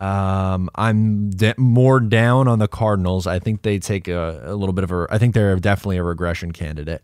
Um, 0.00 0.68
I'm 0.74 1.30
de- 1.30 1.54
more 1.56 2.00
down 2.00 2.48
on 2.48 2.58
the 2.58 2.68
Cardinals. 2.68 3.26
I 3.26 3.38
think 3.38 3.62
they 3.62 3.78
take 3.78 4.08
a, 4.08 4.42
a 4.44 4.54
little 4.54 4.72
bit 4.72 4.84
of 4.84 4.90
a. 4.90 5.06
I 5.10 5.18
think 5.18 5.34
they're 5.34 5.56
definitely 5.56 5.98
a 5.98 6.02
regression 6.02 6.52
candidate. 6.52 7.02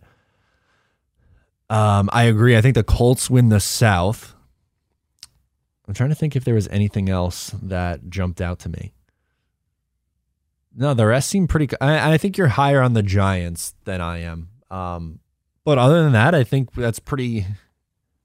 Um, 1.71 2.11
I 2.13 2.25
agree. 2.25 2.57
I 2.57 2.61
think 2.61 2.75
the 2.75 2.83
Colts 2.83 3.31
win 3.31 3.49
the 3.49 3.61
South. 3.61 4.35
I'm 5.87 5.95
trying 5.95 6.09
to 6.11 6.17
think 6.17 6.37
if 6.37 6.45
there 6.45 6.55
was 6.55 6.69
anything 6.69 7.09
else 7.09 7.55
that 7.63 8.11
jumped 8.11 8.41
out 8.41 8.59
to 8.61 8.69
me. 8.69 8.93
No, 10.77 10.95
the 10.95 11.07
rest 11.07 11.29
seem 11.31 11.49
pretty. 11.49 11.69
I, 11.81 12.15
I 12.15 12.19
think 12.19 12.37
you're 12.37 12.49
higher 12.49 12.81
on 12.81 12.93
the 12.93 13.03
Giants 13.03 13.75
than 13.85 14.01
I 14.01 14.19
am. 14.19 14.49
Um, 14.71 15.21
but 15.65 15.79
other 15.79 16.03
than 16.03 16.13
that, 16.13 16.35
I 16.35 16.45
think 16.45 16.73
that's 16.75 16.99
pretty 16.99 17.47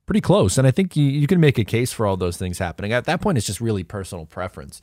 pretty 0.05 0.21
close. 0.21 0.57
And 0.57 0.67
I 0.67 0.71
think 0.71 0.95
you, 0.95 1.05
you 1.05 1.27
can 1.27 1.39
make 1.39 1.57
a 1.57 1.65
case 1.65 1.91
for 1.91 2.05
all 2.05 2.17
those 2.17 2.37
things 2.37 2.59
happening. 2.59 2.93
At 2.93 3.05
that 3.05 3.21
point, 3.21 3.37
it's 3.37 3.47
just 3.47 3.61
really 3.61 3.83
personal 3.83 4.25
preference. 4.25 4.81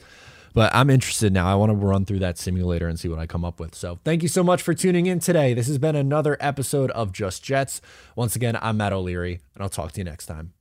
But 0.55 0.75
I'm 0.75 0.91
interested 0.91 1.33
now. 1.33 1.47
I 1.47 1.55
want 1.55 1.71
to 1.71 1.77
run 1.77 2.05
through 2.05 2.19
that 2.21 2.39
simulator 2.39 2.89
and 2.89 2.99
see 2.99 3.09
what 3.09 3.19
I 3.19 3.27
come 3.27 3.45
up 3.45 3.59
with. 3.59 3.75
So 3.75 3.99
thank 4.05 4.23
you 4.23 4.29
so 4.29 4.43
much 4.43 4.63
for 4.63 4.75
tuning 4.75 5.07
in 5.07 5.19
today. 5.19 5.55
This 5.55 5.67
has 5.67 5.79
been 5.79 5.97
another 5.97 6.37
episode 6.41 6.91
of 6.91 7.13
Just 7.13 7.43
Jets. 7.43 7.81
Once 8.17 8.37
again, 8.37 8.59
I'm 8.61 8.77
Matt 8.77 8.93
O'Leary, 8.93 9.41
and 9.55 9.63
I'll 9.63 9.71
talk 9.71 9.93
to 9.93 10.01
you 10.01 10.05
next 10.05 10.27
time. 10.27 10.53